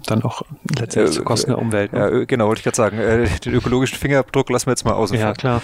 Dann 0.07 0.23
auch 0.23 0.43
letztendlich 0.79 1.17
äh, 1.17 1.19
zu 1.19 1.25
Kosten 1.25 1.51
der 1.51 1.59
Umwelt. 1.59 1.93
Ne? 1.93 1.99
Ja, 1.99 2.25
genau, 2.25 2.47
wollte 2.49 2.61
ich 2.61 2.64
gerade 2.64 2.77
sagen. 2.77 2.99
Äh, 2.99 3.29
den 3.40 3.55
ökologischen 3.55 3.99
Fingerabdruck 3.99 4.51
lassen 4.51 4.67
wir 4.67 4.73
jetzt 4.73 4.85
mal 4.85 4.93
außen 4.93 5.19
Ja, 5.19 5.33
klar. 5.33 5.62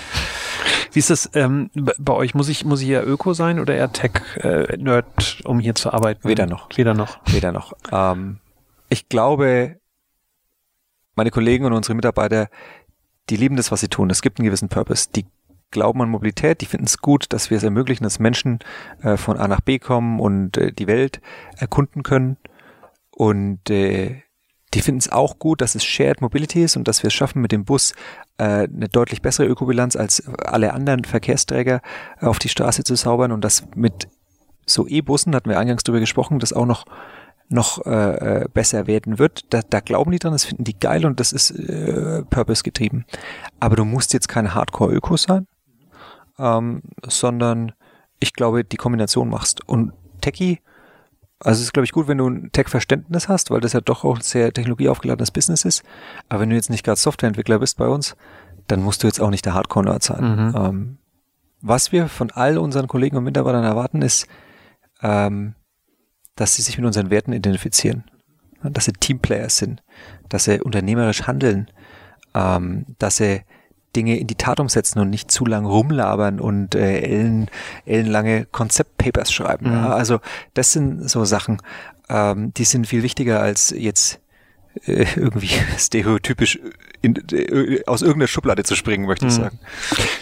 Wie 0.92 0.98
ist 0.98 1.10
das 1.10 1.30
ähm, 1.34 1.70
bei 1.74 2.12
euch? 2.12 2.34
Muss 2.34 2.48
ich, 2.48 2.64
muss 2.64 2.82
ich 2.82 2.88
eher 2.88 3.06
Öko 3.06 3.32
sein 3.32 3.60
oder 3.60 3.74
eher 3.74 3.92
Tech-Nerd, 3.92 5.06
äh, 5.44 5.46
um 5.46 5.60
hier 5.60 5.74
zu 5.74 5.92
arbeiten? 5.92 6.28
Weder 6.28 6.46
noch. 6.46 6.68
Weder 6.76 6.94
noch. 6.94 7.20
Weder 7.26 7.52
noch. 7.52 7.72
Ähm, 7.92 8.38
ich 8.88 9.08
glaube, 9.08 9.76
meine 11.14 11.30
Kollegen 11.30 11.64
und 11.64 11.72
unsere 11.72 11.94
Mitarbeiter, 11.94 12.48
die 13.28 13.36
lieben 13.36 13.56
das, 13.56 13.70
was 13.70 13.80
sie 13.80 13.88
tun. 13.88 14.10
Es 14.10 14.22
gibt 14.22 14.38
einen 14.38 14.46
gewissen 14.46 14.68
Purpose. 14.68 15.08
Die 15.14 15.26
glauben 15.70 16.02
an 16.02 16.10
Mobilität, 16.10 16.60
die 16.60 16.66
finden 16.66 16.86
es 16.86 16.98
gut, 16.98 17.26
dass 17.32 17.50
wir 17.50 17.56
es 17.56 17.62
ermöglichen, 17.62 18.04
dass 18.04 18.18
Menschen 18.18 18.58
äh, 19.02 19.16
von 19.16 19.36
A 19.36 19.46
nach 19.46 19.60
B 19.60 19.78
kommen 19.78 20.18
und 20.18 20.56
äh, 20.56 20.72
die 20.72 20.86
Welt 20.86 21.20
erkunden 21.56 22.02
können. 22.02 22.36
Und 23.10 23.70
äh, 23.70 24.22
die 24.74 24.82
finden 24.82 25.00
es 25.00 25.10
auch 25.10 25.38
gut, 25.38 25.60
dass 25.60 25.74
es 25.74 25.84
Shared 25.84 26.20
Mobility 26.20 26.62
ist 26.62 26.76
und 26.76 26.86
dass 26.86 27.02
wir 27.02 27.08
es 27.08 27.14
schaffen, 27.14 27.42
mit 27.42 27.52
dem 27.52 27.64
Bus 27.64 27.92
äh, 28.38 28.68
eine 28.68 28.88
deutlich 28.88 29.20
bessere 29.20 29.46
Ökobilanz 29.46 29.96
als 29.96 30.26
alle 30.38 30.72
anderen 30.72 31.04
Verkehrsträger 31.04 31.80
auf 32.20 32.38
die 32.38 32.48
Straße 32.48 32.84
zu 32.84 32.94
zaubern 32.94 33.32
und 33.32 33.42
das 33.44 33.64
mit 33.74 34.08
so 34.66 34.86
E-Bussen, 34.86 35.34
hatten 35.34 35.50
wir 35.50 35.58
eingangs 35.58 35.82
darüber 35.82 36.00
gesprochen, 36.00 36.38
das 36.38 36.52
auch 36.52 36.66
noch 36.66 36.84
noch 37.52 37.84
äh, 37.84 38.42
äh, 38.42 38.48
besser 38.54 38.86
werden 38.86 39.18
wird. 39.18 39.52
Da, 39.52 39.60
da 39.68 39.80
glauben 39.80 40.12
die 40.12 40.20
dran, 40.20 40.32
das 40.32 40.44
finden 40.44 40.62
die 40.62 40.78
geil 40.78 41.04
und 41.04 41.18
das 41.18 41.32
ist 41.32 41.50
äh, 41.50 42.22
Purpose 42.30 42.62
getrieben. 42.62 43.04
Aber 43.58 43.74
du 43.74 43.84
musst 43.84 44.12
jetzt 44.12 44.28
kein 44.28 44.54
Hardcore-Öko 44.54 45.16
sein, 45.16 45.48
ähm, 46.38 46.82
sondern 47.04 47.72
ich 48.20 48.34
glaube, 48.34 48.62
die 48.64 48.76
Kombination 48.76 49.28
machst. 49.28 49.68
Und 49.68 49.92
Techie 50.20 50.60
also 51.42 51.58
es 51.58 51.66
ist, 51.66 51.72
glaube 51.72 51.84
ich, 51.84 51.92
gut, 51.92 52.06
wenn 52.06 52.18
du 52.18 52.28
ein 52.28 52.52
Tech-Verständnis 52.52 53.28
hast, 53.28 53.50
weil 53.50 53.60
das 53.60 53.72
ja 53.72 53.80
doch 53.80 54.04
auch 54.04 54.16
ein 54.16 54.22
sehr 54.22 54.52
technologieaufgeladenes 54.52 55.30
Business 55.30 55.64
ist. 55.64 55.82
Aber 56.28 56.40
wenn 56.40 56.50
du 56.50 56.56
jetzt 56.56 56.68
nicht 56.68 56.84
gerade 56.84 57.00
Softwareentwickler 57.00 57.58
bist 57.58 57.78
bei 57.78 57.88
uns, 57.88 58.14
dann 58.66 58.82
musst 58.82 59.02
du 59.02 59.06
jetzt 59.06 59.20
auch 59.20 59.30
nicht 59.30 59.46
der 59.46 59.54
Hardcore-Nerd 59.54 60.02
sein. 60.02 60.22
Mhm. 60.22 60.54
Ähm, 60.54 60.98
was 61.62 61.92
wir 61.92 62.08
von 62.08 62.30
all 62.30 62.58
unseren 62.58 62.88
Kollegen 62.88 63.16
und 63.16 63.24
Mitarbeitern 63.24 63.64
erwarten, 63.64 64.02
ist, 64.02 64.26
ähm, 65.02 65.54
dass 66.36 66.54
sie 66.54 66.62
sich 66.62 66.76
mit 66.76 66.86
unseren 66.86 67.10
Werten 67.10 67.32
identifizieren. 67.32 68.04
Dass 68.62 68.84
sie 68.84 68.92
Teamplayers 68.92 69.56
sind, 69.56 69.82
dass 70.28 70.44
sie 70.44 70.60
unternehmerisch 70.60 71.26
handeln, 71.26 71.70
ähm, 72.34 72.84
dass 72.98 73.16
sie 73.16 73.42
Dinge 73.96 74.18
in 74.18 74.26
die 74.26 74.36
Tat 74.36 74.60
umsetzen 74.60 75.00
und 75.00 75.10
nicht 75.10 75.30
zu 75.30 75.44
lang 75.46 75.66
rumlabern 75.66 76.40
und 76.40 76.74
äh, 76.74 77.00
ellen, 77.00 77.50
ellenlange 77.86 78.46
Konzeptpapers 78.46 79.32
schreiben. 79.32 79.68
Mhm. 79.68 79.72
Ja, 79.72 79.88
also 79.90 80.20
das 80.54 80.72
sind 80.72 81.08
so 81.10 81.24
Sachen, 81.24 81.60
ähm, 82.08 82.52
die 82.54 82.64
sind 82.64 82.86
viel 82.86 83.02
wichtiger 83.02 83.40
als 83.40 83.70
jetzt 83.76 84.20
äh, 84.86 85.06
irgendwie 85.16 85.50
stereotypisch 85.78 86.58
in, 87.02 87.16
äh, 87.32 87.82
aus 87.86 88.02
irgendeiner 88.02 88.28
Schublade 88.28 88.62
zu 88.62 88.76
springen, 88.76 89.06
möchte 89.06 89.26
ich 89.26 89.32
mhm. 89.32 89.42
sagen. 89.42 89.58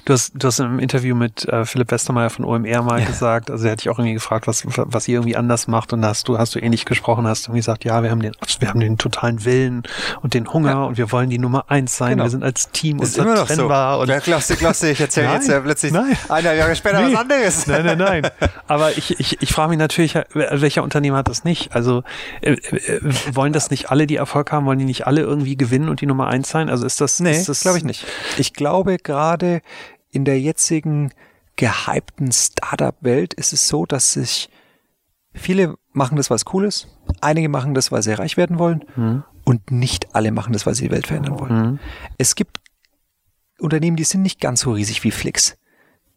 Du 0.04 0.12
hast, 0.12 0.32
du 0.34 0.46
hast 0.46 0.60
im 0.60 0.78
Interview 0.78 1.14
mit 1.16 1.44
äh, 1.46 1.64
Philipp 1.64 1.90
Westermeier 1.90 2.30
von 2.30 2.44
OMR 2.44 2.82
mal 2.82 3.00
ja. 3.00 3.06
gesagt, 3.06 3.50
also 3.50 3.66
er 3.66 3.72
hat 3.72 3.80
dich 3.80 3.90
auch 3.90 3.98
irgendwie 3.98 4.14
gefragt, 4.14 4.46
was, 4.46 4.62
was 4.64 5.08
ihr 5.08 5.16
irgendwie 5.16 5.36
anders 5.36 5.66
macht 5.66 5.92
und 5.92 6.04
hast 6.04 6.28
du, 6.28 6.38
hast 6.38 6.54
du 6.54 6.60
ähnlich 6.60 6.84
gesprochen, 6.84 7.26
hast 7.26 7.48
du 7.48 7.52
gesagt, 7.52 7.84
ja, 7.84 8.02
wir 8.02 8.10
haben 8.10 8.22
den, 8.22 8.32
wir 8.60 8.68
haben 8.68 8.80
den 8.80 8.96
totalen 8.96 9.44
Willen 9.44 9.82
und 10.22 10.34
den 10.34 10.52
Hunger 10.52 10.70
ja. 10.70 10.84
und 10.84 10.98
wir 10.98 11.10
wollen 11.10 11.30
die 11.30 11.38
Nummer 11.38 11.64
eins 11.68 11.96
sein, 11.96 12.12
genau. 12.12 12.24
wir 12.24 12.30
sind 12.30 12.44
als 12.44 12.70
Team 12.70 13.00
ist 13.00 13.18
unzertrennbar. 13.18 13.96
So. 13.96 14.02
Und 14.02 14.08
ja, 14.08 14.20
klasse, 14.20 14.56
klasse, 14.56 14.90
ich 14.90 15.00
erzähle 15.00 15.32
jetzt 15.32 15.48
ja 15.48 15.60
plötzlich 15.60 15.92
nein. 15.92 16.16
eineinhalb 16.28 16.58
Jahre 16.58 16.76
später 16.76 17.00
nee. 17.00 17.12
was 17.12 17.20
anderes. 17.20 17.66
Nein, 17.66 17.84
nein, 17.86 17.98
nein. 17.98 18.30
Aber 18.68 18.96
ich, 18.96 19.18
ich, 19.18 19.42
ich 19.42 19.52
frage 19.52 19.70
mich 19.70 19.78
natürlich, 19.78 20.14
welcher 20.32 20.84
Unternehmer 20.84 21.18
hat 21.18 21.28
das 21.28 21.42
nicht? 21.42 21.74
Also 21.74 22.04
äh, 22.40 22.52
äh, 22.52 23.00
wollen 23.32 23.52
das 23.52 23.70
nicht 23.70 23.90
alle, 23.90 24.06
die 24.06 24.16
Erfolg 24.16 24.47
haben, 24.52 24.66
wollen 24.66 24.78
die 24.78 24.84
nicht 24.84 25.06
alle 25.06 25.22
irgendwie 25.22 25.56
gewinnen 25.56 25.88
und 25.88 26.00
die 26.00 26.06
Nummer 26.06 26.28
eins 26.28 26.48
sein? 26.48 26.68
Also 26.68 26.86
ist 26.86 27.00
das, 27.00 27.20
nee, 27.20 27.32
ist 27.32 27.48
das 27.48 27.60
glaube 27.60 27.78
ich 27.78 27.84
nicht. 27.84 28.06
Ich 28.38 28.52
glaube 28.52 28.98
gerade 28.98 29.62
in 30.10 30.24
der 30.24 30.40
jetzigen 30.40 31.12
gehypten 31.56 32.32
Startup-Welt 32.32 33.34
ist 33.34 33.52
es 33.52 33.68
so, 33.68 33.84
dass 33.84 34.12
sich 34.12 34.48
viele 35.34 35.74
machen 35.92 36.16
das, 36.16 36.30
was 36.30 36.44
cool 36.52 36.64
ist. 36.64 36.88
Einige 37.20 37.48
machen 37.48 37.74
das, 37.74 37.92
weil 37.92 38.02
sie 38.02 38.12
reich 38.12 38.36
werden 38.36 38.58
wollen. 38.58 38.84
Mhm. 38.96 39.24
Und 39.44 39.70
nicht 39.70 40.14
alle 40.14 40.30
machen 40.30 40.52
das, 40.52 40.66
weil 40.66 40.74
sie 40.74 40.84
die 40.84 40.90
Welt 40.90 41.06
verändern 41.06 41.40
wollen. 41.40 41.62
Mhm. 41.62 41.78
Es 42.16 42.34
gibt 42.34 42.60
Unternehmen, 43.58 43.96
die 43.96 44.04
sind 44.04 44.22
nicht 44.22 44.40
ganz 44.40 44.60
so 44.60 44.72
riesig 44.72 45.02
wie 45.04 45.10
Flix. 45.10 45.56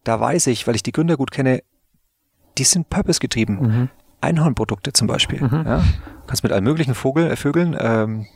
Da 0.04 0.20
weiß 0.20 0.48
ich, 0.48 0.68
weil 0.68 0.76
ich 0.76 0.84
die 0.84 0.92
Gründer 0.92 1.18
gut 1.18 1.32
kenne, 1.32 1.64
die 2.58 2.64
sind 2.64 2.90
purpose-getrieben. 2.90 3.56
Mhm. 3.62 3.90
Einhornprodukte 4.22 4.94
zum 4.94 5.08
Beispiel. 5.08 5.42
Mhm. 5.42 5.64
Ja? 5.66 5.78
Du 5.78 6.28
kannst 6.28 6.44
mit 6.44 6.52
allen 6.52 6.64
möglichen 6.64 6.96
Vogel, 6.96 7.32
äh, 7.32 7.36
Vögeln 7.36 7.76
ähm, 7.80 8.28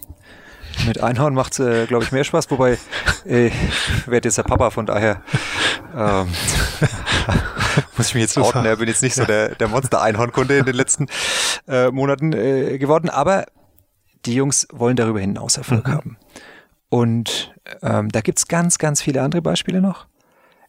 mit 0.88 1.02
Einhorn 1.02 1.34
macht 1.34 1.58
äh, 1.60 1.86
glaube 1.86 2.04
ich, 2.04 2.12
mehr 2.12 2.26
Spaß, 2.26 2.52
wobei 2.52 2.78
äh, 3.26 3.48
ich 3.48 4.08
werde 4.08 4.28
jetzt 4.28 4.38
der 4.38 4.44
Papa, 4.44 4.72
von 4.72 4.86
daher 4.86 5.22
ähm, 5.96 6.28
muss 7.98 8.10
ich 8.10 8.14
mich 8.14 8.24
jetzt 8.24 8.38
outen. 8.38 8.66
Er 8.66 8.76
bin 8.76 8.90
jetzt 8.90 9.02
nicht 9.02 9.16
so 9.16 9.24
der, 9.24 9.56
der 9.56 9.70
Monster-Einhorn-Kunde 9.70 10.58
in 10.58 10.66
den 10.66 10.76
letzten 10.76 11.08
äh, 11.68 11.92
Monaten 11.92 12.34
äh, 12.34 12.78
geworden, 12.78 13.10
aber 13.10 13.46
die 14.26 14.34
Jungs 14.34 14.68
wollen 14.74 14.98
darüber 14.98 15.22
hinaus 15.22 15.56
Erfolg 15.56 15.88
mhm. 15.88 15.92
haben. 15.92 16.18
Und 16.90 17.56
Ähm, 17.82 18.10
da 18.10 18.22
gibt's 18.22 18.48
ganz, 18.48 18.78
ganz 18.78 19.02
viele 19.02 19.22
andere 19.22 19.42
Beispiele 19.42 19.82
noch. 19.82 20.08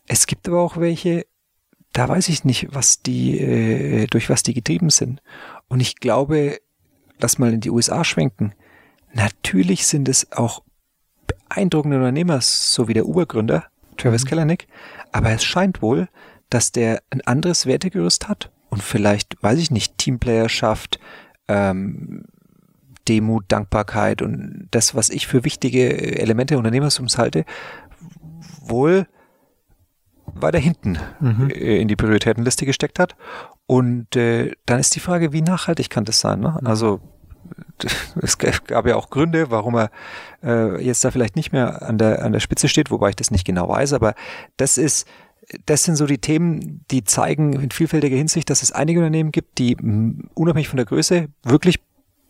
Es 0.07 0.27
gibt 0.27 0.49
aber 0.49 0.61
auch 0.61 0.77
welche, 0.77 1.27
da 1.97 2.11
weiß 2.11 2.29
ich 2.29 2.45
nicht, 2.45 2.69
was 2.73 3.01
die, 3.01 3.41
äh, 3.41 4.07
durch 4.09 4.29
was 4.29 4.43
die 4.43 4.53
getrieben 4.53 4.91
sind. 4.91 5.23
Und 5.69 5.81
ich 5.81 5.97
glaube, 5.97 6.59
lass 7.19 7.39
mal 7.39 7.55
in 7.55 7.61
die 7.61 7.71
USA 7.71 8.05
schwenken. 8.05 8.53
Natürlich 9.15 9.87
sind 9.87 10.07
es 10.07 10.31
auch 10.33 10.63
beeindruckende 11.27 11.97
Unternehmer, 11.97 12.43
so 12.43 12.87
wie 12.87 12.93
der 12.93 13.07
Uber-Gründer, 13.07 13.65
Travis 13.97 14.25
mhm. 14.25 14.29
Kalanick. 14.29 14.69
Aber 15.11 15.31
es 15.31 15.43
scheint 15.43 15.81
wohl, 15.81 16.09
dass 16.51 16.71
der 16.71 17.03
ein 17.09 17.23
anderes 17.23 17.65
Wertegerüst 17.65 18.29
hat 18.29 18.51
und 18.69 18.83
vielleicht, 18.83 19.43
weiß 19.43 19.59
ich 19.59 19.71
nicht, 19.71 19.97
Teamplayer 19.97 20.51
schafft, 20.51 21.01
ähm, 21.49 22.25
Demut, 23.09 23.45
Dankbarkeit 23.49 24.21
und 24.21 24.69
das, 24.71 24.95
was 24.95 25.09
ich 25.09 25.27
für 25.27 25.45
wichtige 25.45 26.19
Elemente 26.21 26.59
Unternehmertums 26.59 27.17
halte, 27.17 27.47
wohl 28.61 29.07
weiter 30.41 30.59
hinten 30.59 30.99
mhm. 31.21 31.51
Äh, 31.51 31.81
in 31.81 31.89
die 31.89 31.97
Prioritätenliste 31.97 32.67
gesteckt 32.67 32.99
hat. 32.99 33.17
Und 33.67 34.17
äh, 34.17 34.53
dann 34.65 34.79
ist 34.79 34.95
die 34.95 35.01
Frage, 35.01 35.33
wie 35.33 35.43
nachhaltig 35.43 35.91
kann 35.91 36.05
das 36.05 36.21
sein? 36.21 36.41
Ne? 36.41 36.59
Also 36.65 37.01
es 38.23 38.39
gab 38.39 38.87
ja 38.87 38.97
auch 38.97 39.11
Gründe, 39.11 39.51
warum 39.51 39.77
er 39.77 39.91
äh, 40.43 40.83
jetzt 40.83 41.05
da 41.05 41.11
vielleicht 41.11 41.37
nicht 41.37 41.53
mehr 41.53 41.83
an 41.83 41.99
der, 41.99 42.25
an 42.25 42.33
der 42.33 42.41
Spitze 42.41 42.69
steht, 42.69 42.91
wobei 42.91 43.11
ich 43.11 43.17
das 43.17 43.31
nicht 43.31 43.45
genau 43.45 43.69
weiß, 43.69 43.93
aber 43.93 44.15
das 44.57 44.79
ist, 44.79 45.07
das 45.67 45.85
sind 45.85 45.97
so 45.97 46.07
die 46.07 46.19
Themen, 46.19 46.85
die 46.91 47.05
zeigen 47.05 47.53
in 47.55 47.71
vielfältiger 47.71 48.17
Hinsicht, 48.17 48.51
dass 48.51 48.63
es 48.63 48.73
einige 48.73 49.01
Unternehmen 49.01 49.33
gibt, 49.33 49.59
die 49.59 49.77
unabhängig 50.35 50.69
von 50.69 50.77
der 50.77 50.87
Größe 50.87 51.29
wirklich 51.45 51.81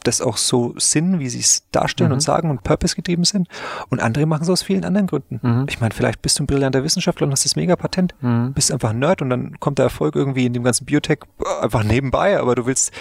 das 0.07 0.21
auch 0.21 0.37
so 0.37 0.75
sind, 0.77 1.19
wie 1.19 1.29
sie 1.29 1.41
es 1.41 1.69
darstellen 1.71 2.11
mhm. 2.11 2.15
und 2.15 2.21
sagen 2.21 2.51
und 2.51 2.63
Purpose 2.63 2.95
getrieben 2.95 3.25
sind. 3.25 3.49
Und 3.89 4.01
andere 4.01 4.27
machen 4.27 4.43
es 4.43 4.49
aus 4.49 4.63
vielen 4.63 4.85
anderen 4.85 5.07
Gründen. 5.07 5.41
Mhm. 5.43 5.67
Ich 5.69 5.81
meine, 5.81 5.95
vielleicht 5.95 6.23
bist 6.23 6.39
du 6.39 6.45
ein 6.45 6.47
brillanter 6.47 6.85
Wissenschaftler 6.85 7.27
und 7.27 7.33
hast 7.33 7.45
das 7.45 7.57
Mega-Patent, 7.57 8.15
mhm. 8.21 8.53
bist 8.53 8.73
einfach 8.73 8.91
ein 8.91 8.99
Nerd 8.99 9.23
und 9.23 9.31
dann 9.31 9.59
kommt 9.61 9.79
der 9.79 9.85
Erfolg 9.85 10.17
irgendwie 10.17 10.47
in 10.47 10.53
dem 10.53 10.63
ganzen 10.63 10.85
Biotech 10.85 11.21
einfach 11.61 11.85
nebenbei, 11.85 12.39
aber 12.39 12.55
du 12.55 12.67
willst 12.67 12.93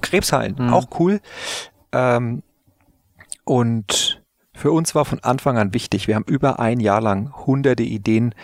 Krebs 0.00 0.32
heilen. 0.32 0.56
Mhm. 0.58 0.72
Auch 0.72 0.88
cool. 0.98 1.20
Ähm, 1.92 2.42
und 3.44 4.22
für 4.54 4.72
uns 4.72 4.94
war 4.94 5.04
von 5.04 5.20
Anfang 5.20 5.58
an 5.58 5.74
wichtig, 5.74 6.06
wir 6.06 6.14
haben 6.14 6.24
über 6.24 6.60
ein 6.60 6.80
Jahr 6.80 7.00
lang 7.00 7.32
hunderte 7.46 7.82
Ideen 7.82 8.34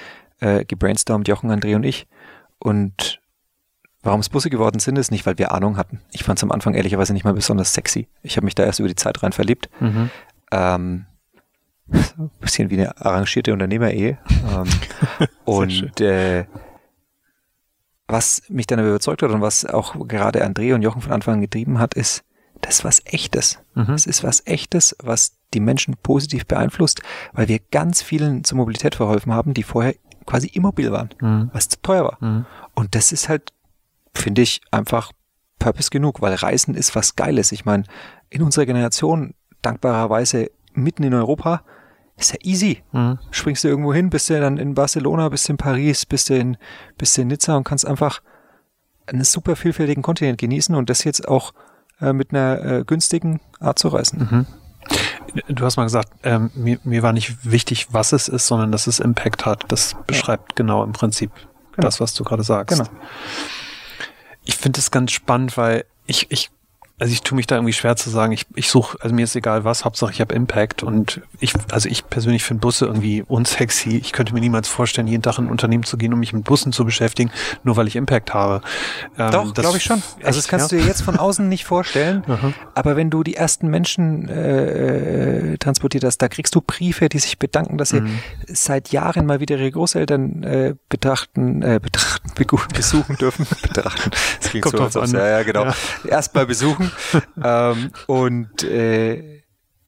äh, 0.40 0.64
gebrainstormt, 0.64 1.28
Jochen, 1.28 1.50
André 1.50 1.76
und 1.76 1.85
ich. 1.85 2.06
Und 2.59 3.20
Warum 4.07 4.21
es 4.21 4.29
Busse 4.29 4.51
geworden 4.51 4.79
sind, 4.79 4.97
ist 4.99 5.11
nicht, 5.11 5.27
weil 5.27 5.37
wir 5.37 5.51
Ahnung 5.51 5.77
hatten. 5.77 6.01
Ich 6.12 6.23
fand 6.23 6.38
es 6.38 6.45
am 6.45 6.53
Anfang 6.53 6.75
ehrlicherweise 6.75 7.12
nicht 7.12 7.25
mal 7.25 7.35
besonders 7.35 7.75
sexy. 7.75 8.07
Ich 8.23 8.37
habe 8.37 8.45
mich 8.45 8.55
da 8.55 8.62
erst 8.62 8.79
über 8.79 8.88
die 8.88 8.95
Zeit 8.95 9.21
rein 9.21 9.33
verliebt. 9.33 9.69
Mhm. 9.81 10.11
Ähm, 10.53 11.07
ein 11.90 12.31
bisschen 12.40 12.71
wie 12.71 12.75
eine 12.75 12.97
arrangierte 13.05 13.53
Unternehmer-Ehe. 13.53 14.16
Ähm, 14.55 14.69
und 15.45 16.01
äh, 16.01 16.45
was 18.07 18.45
mich 18.49 18.69
dann 18.69 18.79
überzeugt 18.79 19.23
hat 19.23 19.33
und 19.33 19.40
was 19.40 19.64
auch 19.64 19.97
gerade 20.07 20.47
André 20.47 20.73
und 20.73 20.83
Jochen 20.83 21.03
von 21.03 21.11
Anfang 21.11 21.35
an 21.35 21.40
getrieben 21.40 21.81
hat, 21.81 21.95
ist, 21.95 22.23
das 22.61 22.77
ist 22.77 22.85
was 22.85 23.03
Echtes. 23.07 23.59
Mhm. 23.75 23.87
Das 23.88 24.07
ist 24.07 24.23
was 24.23 24.47
Echtes, 24.47 24.95
was 25.03 25.37
die 25.53 25.59
Menschen 25.59 25.97
positiv 26.01 26.47
beeinflusst, 26.47 27.03
weil 27.33 27.49
wir 27.49 27.59
ganz 27.73 28.03
vielen 28.03 28.45
zur 28.45 28.59
Mobilität 28.59 28.95
verholfen 28.95 29.33
haben, 29.33 29.53
die 29.53 29.64
vorher 29.64 29.97
quasi 30.27 30.47
immobil 30.47 30.92
waren, 30.92 31.11
mhm. 31.21 31.51
was 31.53 31.69
zu 31.69 31.83
teuer 31.83 32.05
war. 32.05 32.19
Mhm. 32.21 32.47
Und 32.75 32.95
das 32.95 33.11
ist 33.11 33.29
halt 33.29 33.53
finde 34.16 34.42
ich 34.42 34.61
einfach 34.70 35.12
Purpose 35.59 35.90
genug, 35.90 36.20
weil 36.20 36.35
Reisen 36.35 36.74
ist 36.74 36.94
was 36.94 37.16
Geiles. 37.16 37.52
Ich 37.52 37.64
meine, 37.64 37.85
in 38.31 38.42
unserer 38.42 38.66
Generation, 38.66 39.35
dankbarerweise 39.62 40.50
mitten 40.74 41.02
in 41.02 41.14
Europa, 41.14 41.62
ist 42.16 42.33
ja 42.33 42.38
easy. 42.42 42.83
Mhm. 42.92 43.18
Springst 43.31 43.64
du 43.64 43.68
irgendwo 43.68 43.92
hin, 43.92 44.11
bist 44.11 44.31
du 44.31 44.40
dann 44.40 44.59
in 44.59 44.74
Barcelona, 44.74 45.29
bist 45.29 45.48
du 45.48 45.52
in 45.52 45.57
Paris, 45.57 46.07
bist 46.07 46.31
du 46.31 46.37
in, 46.37 46.57
bist 46.98 47.16
du 47.16 47.22
in 47.22 47.29
Nizza 47.29 47.57
und 47.57 47.64
kannst 47.64 47.87
einfach 47.87 48.20
einen 49.07 49.24
super 49.24 49.57
vielfältigen 49.57 50.02
Kontinent 50.02 50.38
genießen 50.38 50.74
und 50.74 50.90
das 50.90 51.05
jetzt 51.05 51.29
auch 51.29 51.52
äh, 52.00 52.12
mit 52.12 52.33
einer 52.33 52.64
äh, 52.64 52.85
günstigen 52.85 53.40
Art 53.61 53.79
zu 53.79 53.88
reisen. 53.88 54.29
Mhm. 54.31 54.46
Du 55.48 55.64
hast 55.64 55.76
mal 55.76 55.85
gesagt, 55.85 56.11
ähm, 56.22 56.50
mir, 56.55 56.79
mir 56.85 57.02
war 57.02 57.12
nicht 57.12 57.44
wichtig, 57.44 57.88
was 57.90 58.12
es 58.12 58.29
ist, 58.29 58.46
sondern 58.46 58.72
dass 58.72 58.87
es 58.87 59.00
Impact 59.00 59.44
hat. 59.44 59.64
Das 59.68 59.96
beschreibt 60.07 60.52
ja. 60.52 60.55
genau 60.57 60.85
im 60.85 60.92
Prinzip 60.92 61.31
genau. 61.72 61.87
das, 61.87 62.00
was 62.00 62.14
du 62.14 62.24
gerade 62.24 62.42
sagst. 62.42 62.79
Genau. 62.79 62.88
Ich 64.46 64.56
finde 64.56 64.80
es 64.80 64.90
ganz 64.90 65.12
spannend, 65.12 65.56
weil 65.59 65.85
ich, 66.06 66.30
ich 66.30 66.50
also 66.98 67.12
ich 67.12 67.20
tue 67.20 67.37
mich 67.37 67.46
da 67.46 67.56
irgendwie 67.56 67.74
schwer 67.74 67.94
zu 67.96 68.09
sagen, 68.09 68.32
ich, 68.32 68.46
ich 68.54 68.70
suche, 68.70 68.96
also 69.02 69.14
mir 69.14 69.24
ist 69.24 69.37
egal 69.37 69.64
was, 69.64 69.85
Hauptsache 69.85 70.11
ich 70.12 70.22
habe 70.22 70.35
Impact 70.35 70.82
und 70.82 71.20
ich, 71.40 71.52
also 71.70 71.90
ich 71.90 72.09
persönlich 72.09 72.42
finde 72.42 72.62
Busse 72.62 72.87
irgendwie 72.87 73.22
unsexy. 73.26 73.98
Ich 73.98 74.12
könnte 74.12 74.32
mir 74.32 74.40
niemals 74.40 74.66
vorstellen, 74.66 75.06
jeden 75.06 75.22
Tag 75.22 75.38
in 75.38 75.44
ein 75.44 75.50
Unternehmen 75.50 75.85
zu 75.85 75.98
gehen, 75.98 76.14
um 76.14 76.20
mich 76.20 76.32
mit 76.32 76.44
Bussen 76.44 76.72
zu 76.72 76.87
beschäftigen, 76.87 77.30
nur 77.64 77.76
weil 77.76 77.87
ich 77.87 77.96
Impact 77.96 78.32
habe. 78.32 78.62
Ähm, 79.18 79.30
Doch, 79.30 79.52
glaube 79.52 79.76
ich 79.76 79.82
schon. 79.82 80.02
Also 80.22 80.38
das 80.38 80.48
kannst 80.48 80.72
ja? 80.72 80.78
du 80.78 80.82
dir 80.82 80.88
jetzt 80.88 81.02
von 81.02 81.18
außen 81.18 81.46
nicht 81.46 81.66
vorstellen, 81.66 82.24
aber 82.74 82.96
wenn 82.96 83.11
du 83.11 83.22
die 83.22 83.37
ersten 83.37 83.68
Menschen 83.68 84.30
äh, 84.30 85.52
äh, 85.52 85.59
transportiert 85.59 86.04
hast, 86.04 86.22
da 86.22 86.28
kriegst 86.28 86.54
du 86.54 86.62
Briefe, 86.62 87.11
die 87.11 87.18
sich 87.18 87.38
bedanken, 87.38 87.76
dass 87.76 87.90
sie 87.90 88.00
mhm. 88.00 88.18
seit 88.46 88.90
Jahren 88.92 89.26
mal 89.26 89.40
wieder 89.40 89.59
ihre 89.59 89.70
Großeltern 89.70 90.42
äh, 90.44 90.74
betrachten, 90.88 91.61
äh, 91.61 91.78
betrachten, 91.82 92.30
besuchen 92.74 93.16
dürfen. 93.16 93.46
betrachten. 93.62 94.11
Das 94.40 94.50
klingt 94.50 94.64
Kommt 94.64 94.92
so, 94.92 95.00
als 95.00 95.12
ja, 95.12 95.26
ja, 95.26 95.42
genau. 95.42 95.66
Ja. 95.66 95.74
Erstmal 96.09 96.46
besuchen 96.46 96.86
ähm, 97.42 97.90
und 98.07 98.62
äh, 98.64 99.42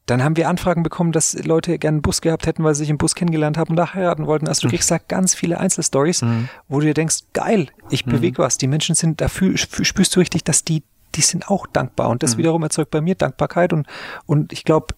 dann 0.09 0.25
haben 0.25 0.37
wir 0.39 0.49
Anfragen 0.49 0.83
bekommen, 0.83 1.13
dass 1.13 1.35
Leute 1.45 1.79
gerne 1.79 1.97
einen 1.97 2.03
Bus 2.03 2.23
gehabt 2.23 2.47
hätten, 2.47 2.65
weil 2.65 2.75
sie 2.75 2.81
sich 2.81 2.91
im 2.91 2.97
Bus 2.97 3.15
kennengelernt 3.15 3.59
haben 3.59 3.71
und 3.71 3.77
da 3.77 3.93
heiraten 3.93 4.27
wollten. 4.27 4.49
Also 4.49 4.63
du 4.63 4.69
mhm. 4.69 4.71
kriegst 4.71 4.91
da 4.91 4.97
ganz 4.97 5.35
viele 5.35 5.59
Einzelstories, 5.61 6.23
mhm. 6.23 6.49
wo 6.67 6.81
du 6.81 6.87
dir 6.87 6.95
denkst, 6.95 7.19
geil, 7.35 7.69
ich 7.91 8.07
mhm. 8.07 8.13
bewege 8.13 8.39
was. 8.39 8.57
Die 8.57 8.69
Menschen 8.69 8.95
sind 8.95 9.21
dafür, 9.21 9.57
spürst 9.59 10.17
du 10.17 10.21
richtig, 10.21 10.45
dass 10.45 10.65
die, 10.65 10.83
die 11.15 11.21
sind 11.21 11.49
auch 11.49 11.67
dankbar. 11.67 12.09
Und 12.09 12.23
das 12.23 12.35
mhm. 12.35 12.39
wiederum 12.39 12.63
erzeugt 12.63 12.91
bei 12.91 13.03
mir 13.03 13.17
Dankbarkeit. 13.17 13.75
Und, 13.75 13.87
und 14.25 14.53
ich 14.55 14.65
glaube, 14.65 14.95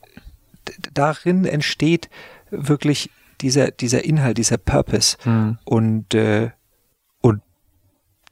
darin 0.95 1.45
entsteht 1.45 2.09
wirklich 2.51 3.11
dieser, 3.41 3.73
dieser 3.73 4.05
Inhalt, 4.05 4.39
dieser 4.39 4.59
Purpose. 4.59 5.17
Mhm. 5.25 5.59
Und, 5.65 6.15
äh, 6.15 6.51
und 7.21 7.43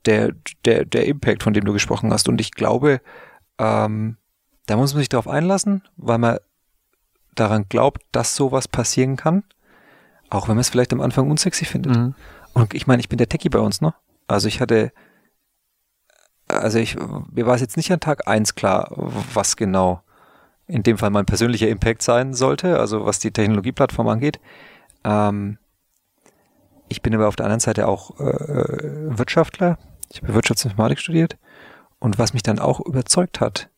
der, 0.07 0.33
der, 0.65 0.85
der 0.85 1.07
Impact, 1.07 1.43
von 1.43 1.55
dem 1.55 1.65
du 1.65 1.73
gesprochen 1.73 2.13
hast. 2.13 2.29
Und 2.29 2.41
ich 2.41 2.53
glaube, 2.53 3.01
ähm, 3.59 4.17
da 4.67 4.77
muss 4.77 4.93
man 4.93 5.01
sich 5.01 5.09
darauf 5.09 5.29
einlassen, 5.29 5.83
weil 5.97 6.19
man 6.19 6.39
daran 7.35 7.67
glaubt, 7.69 8.03
dass 8.13 8.37
sowas 8.37 8.69
passieren 8.69 9.17
kann, 9.17 9.45
auch 10.31 10.49
wenn 10.49 10.57
man 10.57 10.61
es 10.61 10.69
vielleicht 10.69 10.93
am 10.93 11.01
Anfang 11.01 11.31
unsexy 11.31 11.65
findet. 11.65 11.97
Mhm. 11.97 12.15
Und 12.53 12.75
ich 12.75 12.87
meine, 12.87 13.01
ich 13.01 13.09
bin 13.09 13.19
der 13.19 13.29
Techie 13.29 13.49
bei 13.49 13.61
uns, 13.61 13.81
ne? 13.81 13.95
Also 14.27 14.49
ich 14.49 14.61
hatte, 14.61 14.93
also 16.49 16.79
ich, 16.79 16.97
mir 16.97 17.47
war 17.47 17.55
es 17.55 17.61
jetzt 17.61 17.77
nicht 17.77 17.91
an 17.93 18.01
Tag 18.01 18.29
eins 18.29 18.55
klar, 18.55 18.91
was 18.91 19.57
genau 19.57 20.03
in 20.67 20.83
dem 20.83 20.99
Fall 20.99 21.11
mein 21.11 21.25
persönlicher 21.25 21.69
Impact 21.69 22.03
sein 22.03 22.35
sollte, 22.35 22.79
also 22.79 23.07
was 23.07 23.21
die 23.21 23.31
Technologieplattform 23.31 24.09
angeht. 24.09 24.39
Ähm, 25.05 25.57
ich 26.89 27.01
bin 27.01 27.15
aber 27.15 27.29
auf 27.29 27.37
der 27.37 27.47
anderen 27.47 27.61
Seite 27.61 27.89
auch 27.89 28.19
äh, 28.21 29.19
Wirtschaftler. 29.19 29.79
Ich 30.11 30.23
habe 30.23 30.35
Wirtschaftsinformatik 30.35 30.99
studiert 30.99 31.39
und 31.99 32.19
was 32.19 32.33
mich 32.33 32.43
dann 32.43 32.59
auch 32.59 32.81
überzeugt 32.81 33.41
hat, 33.41 33.71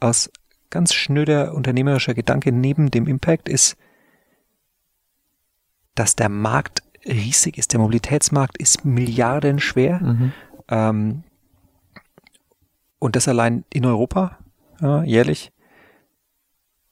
als 0.00 0.30
ganz 0.70 0.94
schnöder 0.94 1.54
unternehmerischer 1.54 2.14
Gedanke 2.14 2.52
neben 2.52 2.90
dem 2.90 3.06
Impact 3.06 3.48
ist, 3.48 3.76
dass 5.94 6.16
der 6.16 6.28
Markt 6.28 6.82
riesig 7.04 7.58
ist. 7.58 7.72
Der 7.72 7.80
Mobilitätsmarkt 7.80 8.58
ist 8.58 8.84
milliardenschwer. 8.84 10.00
Mhm. 10.00 10.32
Ähm, 10.68 11.24
und 12.98 13.16
das 13.16 13.28
allein 13.28 13.64
in 13.70 13.84
Europa 13.86 14.38
ja, 14.80 15.02
jährlich. 15.02 15.52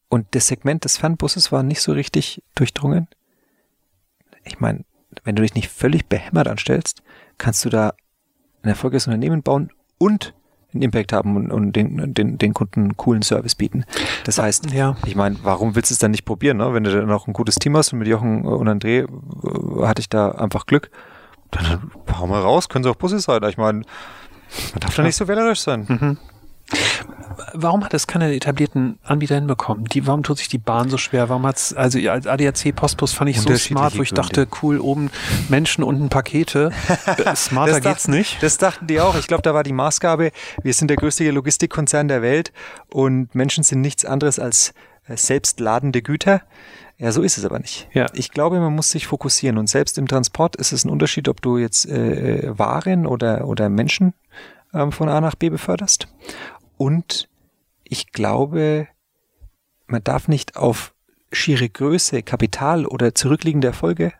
Und 0.08 0.26
das 0.34 0.46
Segment 0.46 0.84
des 0.84 0.98
Fernbusses 0.98 1.52
war 1.52 1.62
nicht 1.62 1.80
so 1.80 1.92
richtig 1.92 2.42
durchdrungen. 2.54 3.08
Ich 4.44 4.60
meine, 4.60 4.84
wenn 5.24 5.36
du 5.36 5.42
dich 5.42 5.54
nicht 5.54 5.68
völlig 5.68 6.06
behämmert 6.06 6.48
anstellst, 6.48 7.02
kannst 7.36 7.64
du 7.64 7.68
da 7.68 7.94
ein 8.62 8.70
erfolgreiches 8.70 9.06
Unternehmen 9.06 9.42
bauen 9.42 9.70
und 9.98 10.34
einen 10.72 10.82
Impact 10.82 11.12
haben 11.12 11.36
und, 11.36 11.50
und 11.50 11.72
den, 11.72 12.14
den, 12.14 12.38
den 12.38 12.54
Kunden 12.54 12.80
einen 12.80 12.96
coolen 12.96 13.22
Service 13.22 13.54
bieten. 13.54 13.84
Das 14.24 14.38
heißt, 14.38 14.70
ja. 14.72 14.96
ich 15.06 15.16
meine, 15.16 15.36
warum 15.42 15.74
willst 15.74 15.90
du 15.90 15.94
es 15.94 15.98
dann 15.98 16.10
nicht 16.10 16.24
probieren, 16.24 16.58
ne? 16.58 16.74
wenn 16.74 16.84
du 16.84 16.90
dann 16.90 17.06
noch 17.06 17.26
ein 17.26 17.32
gutes 17.32 17.56
Team 17.56 17.76
hast 17.76 17.92
und 17.92 18.00
mit 18.00 18.08
Jochen 18.08 18.44
und 18.44 18.68
André 18.68 19.04
äh, 19.04 19.86
hatte 19.86 20.00
ich 20.00 20.08
da 20.08 20.30
einfach 20.32 20.66
Glück, 20.66 20.90
dann 21.50 21.90
hauen 22.18 22.30
wir 22.30 22.38
raus, 22.38 22.68
können 22.68 22.84
sie 22.84 22.90
auch 22.90 22.96
Busse 22.96 23.18
sein. 23.20 23.42
Ich 23.44 23.56
meine, 23.56 23.78
man 23.78 24.80
darf 24.80 24.94
da 24.94 25.02
nicht 25.02 25.16
so 25.16 25.26
wählerisch 25.28 25.60
sein. 25.60 25.86
Mhm. 25.88 26.18
Warum 27.54 27.84
hat 27.84 27.94
es 27.94 28.06
keine 28.06 28.34
etablierten 28.34 28.98
Anbieter 29.02 29.36
hinbekommen? 29.36 29.84
Die, 29.86 30.06
warum 30.06 30.22
tut 30.22 30.38
sich 30.38 30.48
die 30.48 30.58
Bahn 30.58 30.90
so 30.90 30.98
schwer? 30.98 31.28
Warum 31.28 31.46
hat's, 31.46 31.72
also 31.72 31.98
als 32.10 32.26
ADAC 32.26 32.74
Postbus 32.74 33.12
fand 33.12 33.30
ich 33.30 33.40
so 33.40 33.54
smart, 33.56 33.96
wo 33.96 34.02
ich 34.02 34.12
dachte, 34.12 34.46
cool, 34.62 34.80
oben 34.80 35.10
Menschen, 35.48 35.84
unten 35.84 36.08
Pakete. 36.08 36.72
Smarter 37.34 37.80
das 37.80 37.82
geht's 37.82 38.08
nicht. 38.08 38.42
Das 38.42 38.58
dachten 38.58 38.86
die 38.86 39.00
auch. 39.00 39.16
Ich 39.16 39.28
glaube, 39.28 39.42
da 39.42 39.54
war 39.54 39.62
die 39.62 39.72
Maßgabe, 39.72 40.30
wir 40.62 40.74
sind 40.74 40.88
der 40.88 40.96
größte 40.96 41.30
Logistikkonzern 41.30 42.08
der 42.08 42.22
Welt 42.22 42.52
und 42.90 43.34
Menschen 43.34 43.64
sind 43.64 43.80
nichts 43.80 44.04
anderes 44.04 44.38
als 44.38 44.74
äh, 45.06 45.16
selbstladende 45.16 46.02
Güter. 46.02 46.42
Ja, 46.98 47.12
so 47.12 47.22
ist 47.22 47.38
es 47.38 47.44
aber 47.44 47.60
nicht. 47.60 47.88
Ja. 47.92 48.06
Ich 48.12 48.32
glaube, 48.32 48.58
man 48.58 48.74
muss 48.74 48.90
sich 48.90 49.06
fokussieren 49.06 49.56
und 49.56 49.68
selbst 49.68 49.98
im 49.98 50.08
Transport 50.08 50.56
ist 50.56 50.72
es 50.72 50.84
ein 50.84 50.90
Unterschied, 50.90 51.28
ob 51.28 51.40
du 51.40 51.56
jetzt 51.56 51.86
äh, 51.86 52.58
Waren 52.58 53.06
oder, 53.06 53.46
oder 53.46 53.68
Menschen 53.68 54.14
ähm, 54.74 54.92
von 54.92 55.08
A 55.08 55.20
nach 55.20 55.36
B 55.36 55.48
beförderst. 55.48 56.08
Und 56.78 57.28
ich 57.84 58.12
glaube, 58.12 58.88
man 59.86 60.02
darf 60.02 60.28
nicht 60.28 60.56
auf 60.56 60.94
schiere 61.30 61.68
Größe, 61.68 62.22
Kapital 62.22 62.86
oder 62.86 63.14
zurückliegende 63.14 63.68
Erfolge, 63.68 64.14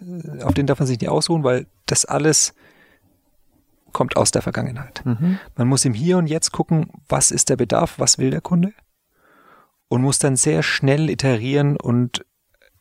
äh, 0.00 0.42
auf 0.42 0.54
den 0.54 0.66
darf 0.66 0.78
man 0.78 0.86
sich 0.86 1.00
nicht 1.00 1.10
ausruhen, 1.10 1.44
weil 1.44 1.66
das 1.84 2.06
alles 2.06 2.54
kommt 3.92 4.16
aus 4.16 4.30
der 4.30 4.42
Vergangenheit. 4.42 5.02
Mhm. 5.04 5.38
Man 5.56 5.68
muss 5.68 5.84
im 5.84 5.94
Hier 5.94 6.18
und 6.18 6.26
Jetzt 6.26 6.52
gucken, 6.52 6.90
was 7.08 7.30
ist 7.30 7.48
der 7.50 7.56
Bedarf, 7.56 7.98
was 7.98 8.18
will 8.18 8.30
der 8.30 8.40
Kunde 8.40 8.72
und 9.88 10.02
muss 10.02 10.18
dann 10.18 10.36
sehr 10.36 10.62
schnell 10.62 11.10
iterieren 11.10 11.76
und 11.76 12.24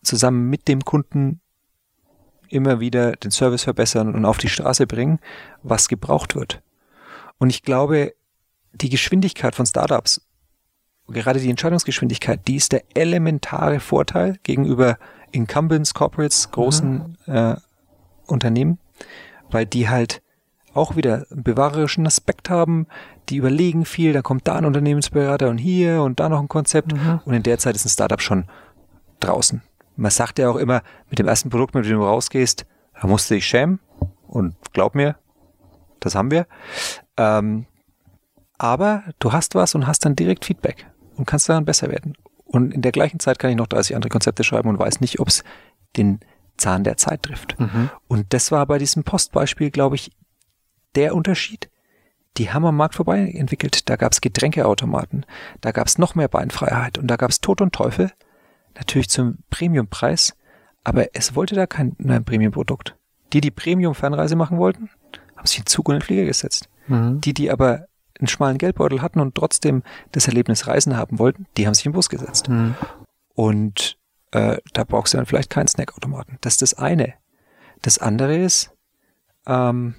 zusammen 0.03 0.49
mit 0.49 0.67
dem 0.67 0.83
Kunden 0.83 1.41
immer 2.49 2.79
wieder 2.79 3.13
den 3.13 3.31
Service 3.31 3.63
verbessern 3.63 4.13
und 4.13 4.25
auf 4.25 4.37
die 4.37 4.49
Straße 4.49 4.87
bringen, 4.87 5.19
was 5.63 5.87
gebraucht 5.87 6.35
wird. 6.35 6.61
Und 7.37 7.49
ich 7.49 7.63
glaube, 7.63 8.13
die 8.75 8.89
Geschwindigkeit 8.89 9.55
von 9.55 9.65
Startups, 9.65 10.21
gerade 11.07 11.39
die 11.39 11.49
Entscheidungsgeschwindigkeit, 11.49 12.47
die 12.47 12.55
ist 12.55 12.71
der 12.71 12.83
elementare 12.93 13.79
Vorteil 13.79 14.37
gegenüber 14.43 14.97
Incumbents, 15.31 15.93
Corporates, 15.93 16.51
großen 16.51 17.17
äh, 17.27 17.55
Unternehmen, 18.27 18.79
weil 19.49 19.65
die 19.65 19.89
halt 19.89 20.21
auch 20.73 20.95
wieder 20.95 21.25
einen 21.31 21.43
bewahrerischen 21.43 22.05
Aspekt 22.05 22.49
haben, 22.49 22.87
die 23.29 23.37
überlegen 23.37 23.85
viel, 23.85 24.13
da 24.13 24.21
kommt 24.21 24.47
da 24.47 24.55
ein 24.55 24.65
Unternehmensberater 24.65 25.49
und 25.49 25.57
hier 25.57 26.01
und 26.01 26.19
da 26.19 26.29
noch 26.29 26.39
ein 26.39 26.49
Konzept. 26.49 26.93
Und 27.25 27.33
in 27.33 27.43
der 27.43 27.57
Zeit 27.57 27.75
ist 27.75 27.85
ein 27.85 27.89
Startup 27.89 28.21
schon 28.21 28.45
draußen. 29.19 29.61
Man 29.95 30.11
sagt 30.11 30.39
ja 30.39 30.49
auch 30.49 30.57
immer, 30.57 30.83
mit 31.09 31.19
dem 31.19 31.27
ersten 31.27 31.49
Produkt, 31.49 31.75
mit 31.75 31.85
dem 31.85 31.99
du 31.99 32.03
rausgehst, 32.05 32.65
da 32.99 33.07
musst 33.07 33.29
du 33.29 33.35
dich 33.35 33.45
schämen. 33.45 33.79
Und 34.27 34.55
glaub 34.73 34.95
mir, 34.95 35.15
das 36.01 36.15
haben 36.15 36.31
wir. 36.31 36.45
Ähm, 37.15 37.65
aber 38.57 39.03
du 39.19 39.31
hast 39.31 39.55
was 39.55 39.75
und 39.75 39.87
hast 39.87 40.05
dann 40.05 40.15
direkt 40.15 40.45
Feedback 40.45 40.87
und 41.15 41.25
kannst 41.25 41.49
daran 41.49 41.65
besser 41.65 41.89
werden. 41.89 42.15
Und 42.45 42.73
in 42.73 42.81
der 42.81 42.91
gleichen 42.91 43.19
Zeit 43.19 43.39
kann 43.39 43.49
ich 43.49 43.57
noch 43.57 43.67
30 43.67 43.95
andere 43.95 44.09
Konzepte 44.09 44.43
schreiben 44.43 44.69
und 44.69 44.79
weiß 44.79 45.01
nicht, 45.01 45.19
ob 45.19 45.27
es 45.27 45.43
den 45.97 46.19
Zahn 46.57 46.83
der 46.83 46.97
Zeit 46.97 47.23
trifft. 47.23 47.59
Mhm. 47.59 47.89
Und 48.07 48.33
das 48.33 48.51
war 48.51 48.65
bei 48.65 48.77
diesem 48.77 49.03
Postbeispiel, 49.03 49.71
glaube 49.71 49.95
ich, 49.95 50.11
der 50.95 51.15
Unterschied. 51.15 51.69
Die 52.37 52.51
haben 52.51 52.65
am 52.65 52.77
Markt 52.77 52.95
vorbei 52.95 53.31
entwickelt. 53.33 53.89
Da 53.89 53.95
gab 53.95 54.11
es 54.11 54.21
Getränkeautomaten, 54.21 55.25
da 55.61 55.71
gab 55.71 55.87
es 55.87 55.97
noch 55.97 56.15
mehr 56.15 56.27
Beinfreiheit 56.27 56.97
und 56.97 57.07
da 57.07 57.15
gab 57.15 57.29
es 57.29 57.41
Tod 57.41 57.61
und 57.61 57.73
Teufel. 57.73 58.11
Natürlich 58.75 59.09
zum 59.09 59.37
Premiumpreis, 59.49 60.35
aber 60.83 61.15
es 61.15 61.35
wollte 61.35 61.55
da 61.55 61.65
kein 61.65 61.95
nein, 61.97 62.25
Premiumprodukt. 62.25 62.95
Die, 63.31 63.41
die 63.41 63.51
Premium-Fernreise 63.51 64.35
machen 64.35 64.57
wollten, 64.57 64.89
haben 65.35 65.47
sich 65.47 65.59
in 65.59 65.65
Zug 65.65 65.87
und 65.87 65.95
in 65.95 65.99
den 65.99 66.05
Flieger 66.05 66.25
gesetzt. 66.25 66.69
Mhm. 66.87 67.21
Die, 67.21 67.33
die 67.33 67.51
aber 67.51 67.87
einen 68.19 68.27
schmalen 68.27 68.57
Geldbeutel 68.57 69.01
hatten 69.01 69.19
und 69.19 69.35
trotzdem 69.35 69.83
das 70.11 70.27
Erlebnis 70.27 70.67
Reisen 70.67 70.97
haben 70.97 71.19
wollten, 71.19 71.47
die 71.57 71.67
haben 71.67 71.73
sich 71.73 71.85
im 71.85 71.91
Bus 71.91 72.09
gesetzt. 72.09 72.49
Mhm. 72.49 72.75
Und 73.33 73.97
äh, 74.31 74.57
da 74.73 74.83
brauchst 74.83 75.13
du 75.13 75.17
dann 75.17 75.25
vielleicht 75.25 75.49
keinen 75.49 75.67
Snackautomaten. 75.67 76.37
Das 76.41 76.53
ist 76.53 76.61
das 76.61 76.73
eine. 76.75 77.13
Das 77.81 77.97
andere 77.97 78.37
ist, 78.37 78.71
ähm, 79.45 79.95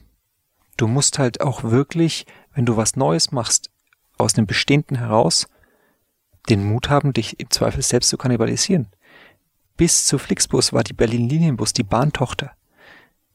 du 0.76 0.86
musst 0.86 1.18
halt 1.18 1.40
auch 1.40 1.62
wirklich, 1.62 2.26
wenn 2.54 2.66
du 2.66 2.76
was 2.76 2.96
Neues 2.96 3.32
machst, 3.32 3.70
aus 4.18 4.32
dem 4.32 4.46
Bestehenden 4.46 4.96
heraus, 4.96 5.46
den 6.48 6.64
Mut 6.64 6.88
haben, 6.88 7.12
dich 7.12 7.38
im 7.40 7.50
Zweifel 7.50 7.82
selbst 7.82 8.08
zu 8.08 8.16
kannibalisieren. 8.16 8.88
Bis 9.76 10.06
zu 10.06 10.18
Flixbus 10.18 10.72
war 10.72 10.84
die 10.84 10.94
Berlin 10.94 11.28
Linienbus 11.28 11.72
die 11.72 11.82
Bahntochter. 11.82 12.52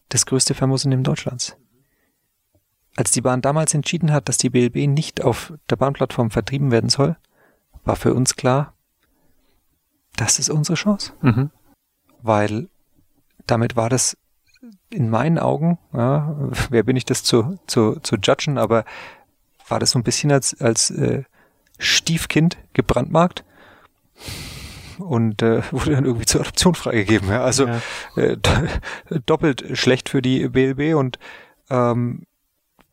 Das 0.10 0.26
größte 0.26 0.56
Vermosunternehmen 0.56 1.04
Deutschlands. 1.04 1.56
Als 2.96 3.12
die 3.12 3.22
Bahn 3.22 3.42
damals 3.42 3.74
entschieden 3.74 4.12
hat, 4.12 4.28
dass 4.30 4.38
die 4.38 4.50
BLB 4.50 4.88
nicht 4.88 5.24
auf 5.24 5.54
der 5.70 5.78
Bahnplattform 5.78 6.30
vertrieben 6.32 6.72
werden 6.72 6.90
soll, 6.90 7.16
war 7.86 7.96
für 7.96 8.14
uns 8.14 8.36
klar, 8.36 8.74
das 10.18 10.40
ist 10.40 10.50
unsere 10.50 10.76
Chance. 10.76 11.14
Mhm. 11.22 11.52
Weil 12.22 12.70
damit 13.48 13.76
war 13.76 13.90
das 13.90 14.18
in 14.90 15.10
meinen 15.10 15.40
Augen, 15.40 15.80
ja, 15.94 16.36
wer 16.70 16.84
bin 16.84 16.96
ich 16.98 17.06
das 17.06 17.24
zu, 17.24 17.58
zu, 17.66 17.96
zu 18.02 18.18
judgen, 18.18 18.58
aber 18.58 18.84
war 19.70 19.80
das 19.80 19.92
so 19.92 20.00
ein 20.00 20.04
bisschen 20.04 20.32
als, 20.32 20.60
als 20.62 20.92
äh, 20.92 21.24
Stiefkind 21.80 22.58
gebrandmarkt 22.74 23.44
und 25.00 25.42
äh, 25.42 25.64
wurde 25.72 25.92
dann 25.92 26.06
irgendwie 26.06 26.26
zur 26.26 26.42
Adoption 26.42 26.76
freigegeben. 26.76 27.30
Ja. 27.30 27.44
Also 27.44 27.68
Ja. 27.68 27.82
äh, 28.18 28.38
do- 28.38 29.20
doppelt 29.26 29.78
schlecht 29.78 30.10
für 30.10 30.22
die 30.22 30.48
BLB 30.50 30.96
und 30.96 31.18
ähm, 31.70 32.24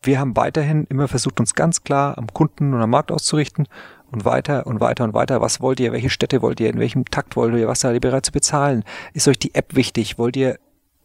wir 0.01 0.19
haben 0.19 0.35
weiterhin 0.35 0.85
immer 0.89 1.07
versucht, 1.07 1.39
uns 1.39 1.53
ganz 1.55 1.83
klar 1.83 2.17
am 2.17 2.27
Kunden 2.27 2.73
und 2.73 2.81
am 2.81 2.89
Markt 2.89 3.11
auszurichten 3.11 3.67
und 4.11 4.25
weiter 4.25 4.65
und 4.65 4.79
weiter 4.79 5.03
und 5.03 5.13
weiter. 5.13 5.41
Was 5.41 5.61
wollt 5.61 5.79
ihr? 5.79 5.91
Welche 5.91 6.09
Städte 6.09 6.41
wollt 6.41 6.59
ihr? 6.59 6.69
In 6.69 6.79
welchem 6.79 7.05
Takt 7.05 7.35
wollt 7.35 7.55
ihr? 7.55 7.67
Was 7.67 7.81
seid 7.81 7.93
ihr 7.93 7.99
bereit 7.99 8.25
zu 8.25 8.31
bezahlen? 8.31 8.83
Ist 9.13 9.27
euch 9.27 9.39
die 9.39 9.55
App 9.55 9.75
wichtig? 9.75 10.17
Wollt 10.17 10.35
ihr 10.37 10.57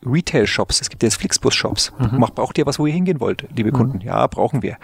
Retail-Shops? 0.04 0.80
Es 0.80 0.90
gibt 0.90 1.02
jetzt 1.02 1.16
Flixbus-Shops. 1.16 1.92
Mhm. 1.98 2.18
Macht, 2.18 2.34
braucht 2.34 2.58
ihr 2.58 2.66
was, 2.66 2.78
wo 2.78 2.86
ihr 2.86 2.92
hingehen 2.92 3.20
wollt, 3.20 3.46
liebe 3.54 3.72
Kunden? 3.72 4.00
Ja, 4.00 4.26
brauchen 4.26 4.62
wir. 4.62 4.76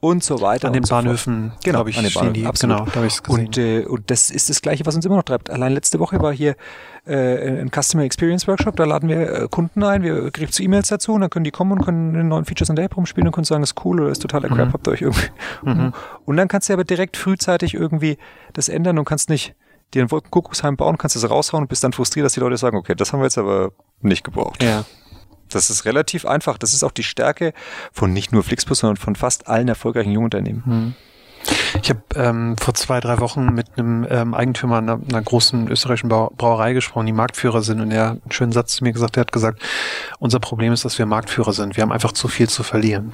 Und 0.00 0.22
so 0.24 0.40
weiter. 0.40 0.68
An 0.68 0.72
den 0.74 0.82
und 0.82 0.86
so 0.86 0.94
fort. 0.94 1.04
Bahnhöfen, 1.04 1.52
Genau, 1.64 1.78
glaube 1.78 1.90
ich, 1.90 1.98
an 1.98 2.04
den 2.04 2.10
die. 2.12 2.14
Bahnhöfen, 2.18 2.46
absolut. 2.46 2.76
Genau, 2.78 2.90
da 2.90 2.94
habe 2.96 3.06
ich 3.06 3.14
es 3.14 3.22
gesehen. 3.22 3.46
Und, 3.46 3.58
äh, 3.58 3.84
und 3.84 4.10
das 4.10 4.30
ist 4.30 4.48
das 4.50 4.62
Gleiche, 4.62 4.86
was 4.86 4.94
uns 4.94 5.04
immer 5.04 5.16
noch 5.16 5.22
treibt. 5.24 5.50
Allein 5.50 5.72
letzte 5.72 5.98
Woche 5.98 6.20
war 6.20 6.32
hier 6.32 6.54
äh, 7.06 7.60
ein 7.60 7.70
Customer 7.70 8.04
Experience 8.04 8.46
Workshop, 8.46 8.76
da 8.76 8.84
laden 8.84 9.08
wir 9.08 9.32
äh, 9.44 9.48
Kunden 9.50 9.82
ein, 9.82 10.02
wir 10.02 10.30
kriegen 10.30 10.52
zu 10.52 10.62
E-Mails 10.62 10.88
dazu 10.88 11.12
und 11.14 11.22
dann 11.22 11.30
können 11.30 11.44
die 11.44 11.50
kommen 11.50 11.72
und 11.72 11.84
können 11.84 12.14
in 12.14 12.28
neuen 12.28 12.44
Features 12.44 12.68
in 12.68 12.76
der 12.76 12.84
App 12.84 12.96
rumspielen 12.96 13.26
und 13.28 13.32
können 13.32 13.44
sagen, 13.44 13.62
das 13.62 13.70
ist 13.70 13.84
cool 13.84 13.98
oder 14.00 14.08
das 14.10 14.18
ist 14.18 14.22
totaler 14.22 14.48
Crap, 14.48 14.68
Mhm. 14.68 14.72
habt 14.74 14.86
ihr 14.86 14.92
euch 14.92 15.02
irgendwie. 15.02 15.28
Mhm. 15.62 15.92
Und 16.26 16.36
dann 16.36 16.48
kannst 16.48 16.68
du 16.68 16.72
aber 16.74 16.84
direkt 16.84 17.16
frühzeitig 17.16 17.74
irgendwie 17.74 18.18
das 18.52 18.68
ändern 18.68 18.98
und 18.98 19.04
kannst 19.06 19.28
nicht 19.30 19.54
dir 19.94 20.02
ein 20.02 20.10
Wolkenkuckucksheim 20.10 20.76
bauen, 20.76 20.98
kannst 20.98 21.16
es 21.16 21.28
raushauen 21.28 21.64
und 21.64 21.68
bist 21.68 21.82
dann 21.82 21.92
frustriert, 21.94 22.26
dass 22.26 22.34
die 22.34 22.40
Leute 22.40 22.56
sagen, 22.58 22.76
okay, 22.76 22.94
das 22.94 23.12
haben 23.12 23.20
wir 23.20 23.24
jetzt 23.24 23.38
aber 23.38 23.72
nicht 24.00 24.24
gebraucht. 24.24 24.62
ja. 24.62 24.84
Das 25.50 25.70
ist 25.70 25.86
relativ 25.86 26.26
einfach. 26.26 26.58
Das 26.58 26.74
ist 26.74 26.84
auch 26.84 26.92
die 26.92 27.02
Stärke 27.02 27.54
von 27.90 28.12
nicht 28.12 28.32
nur 28.32 28.42
Flixbus, 28.42 28.80
sondern 28.80 28.98
von 28.98 29.16
fast 29.16 29.48
allen 29.48 29.66
erfolgreichen 29.68 30.12
Jungunternehmen. 30.12 30.64
Hm. 30.64 30.94
Ich 31.82 31.90
habe 31.90 32.02
ähm, 32.14 32.56
vor 32.56 32.74
zwei, 32.74 33.00
drei 33.00 33.18
Wochen 33.20 33.46
mit 33.54 33.66
einem 33.76 34.06
ähm, 34.10 34.34
Eigentümer 34.34 34.78
einer, 34.78 35.00
einer 35.08 35.22
großen 35.22 35.68
österreichischen 35.68 36.08
Brau 36.08 36.32
Brauerei 36.36 36.72
gesprochen, 36.72 37.06
die 37.06 37.12
Marktführer 37.12 37.62
sind 37.62 37.80
und 37.80 37.90
er 37.90 38.10
hat 38.10 38.10
einen 38.22 38.32
schönen 38.32 38.52
Satz 38.52 38.76
zu 38.76 38.84
mir 38.84 38.92
gesagt, 38.92 39.16
er 39.16 39.22
hat 39.22 39.32
gesagt, 39.32 39.62
unser 40.18 40.40
Problem 40.40 40.72
ist, 40.72 40.84
dass 40.84 40.98
wir 40.98 41.06
Marktführer 41.06 41.52
sind. 41.52 41.76
Wir 41.76 41.82
haben 41.82 41.92
einfach 41.92 42.12
zu 42.12 42.28
viel 42.28 42.48
zu 42.48 42.62
verlieren. 42.62 43.12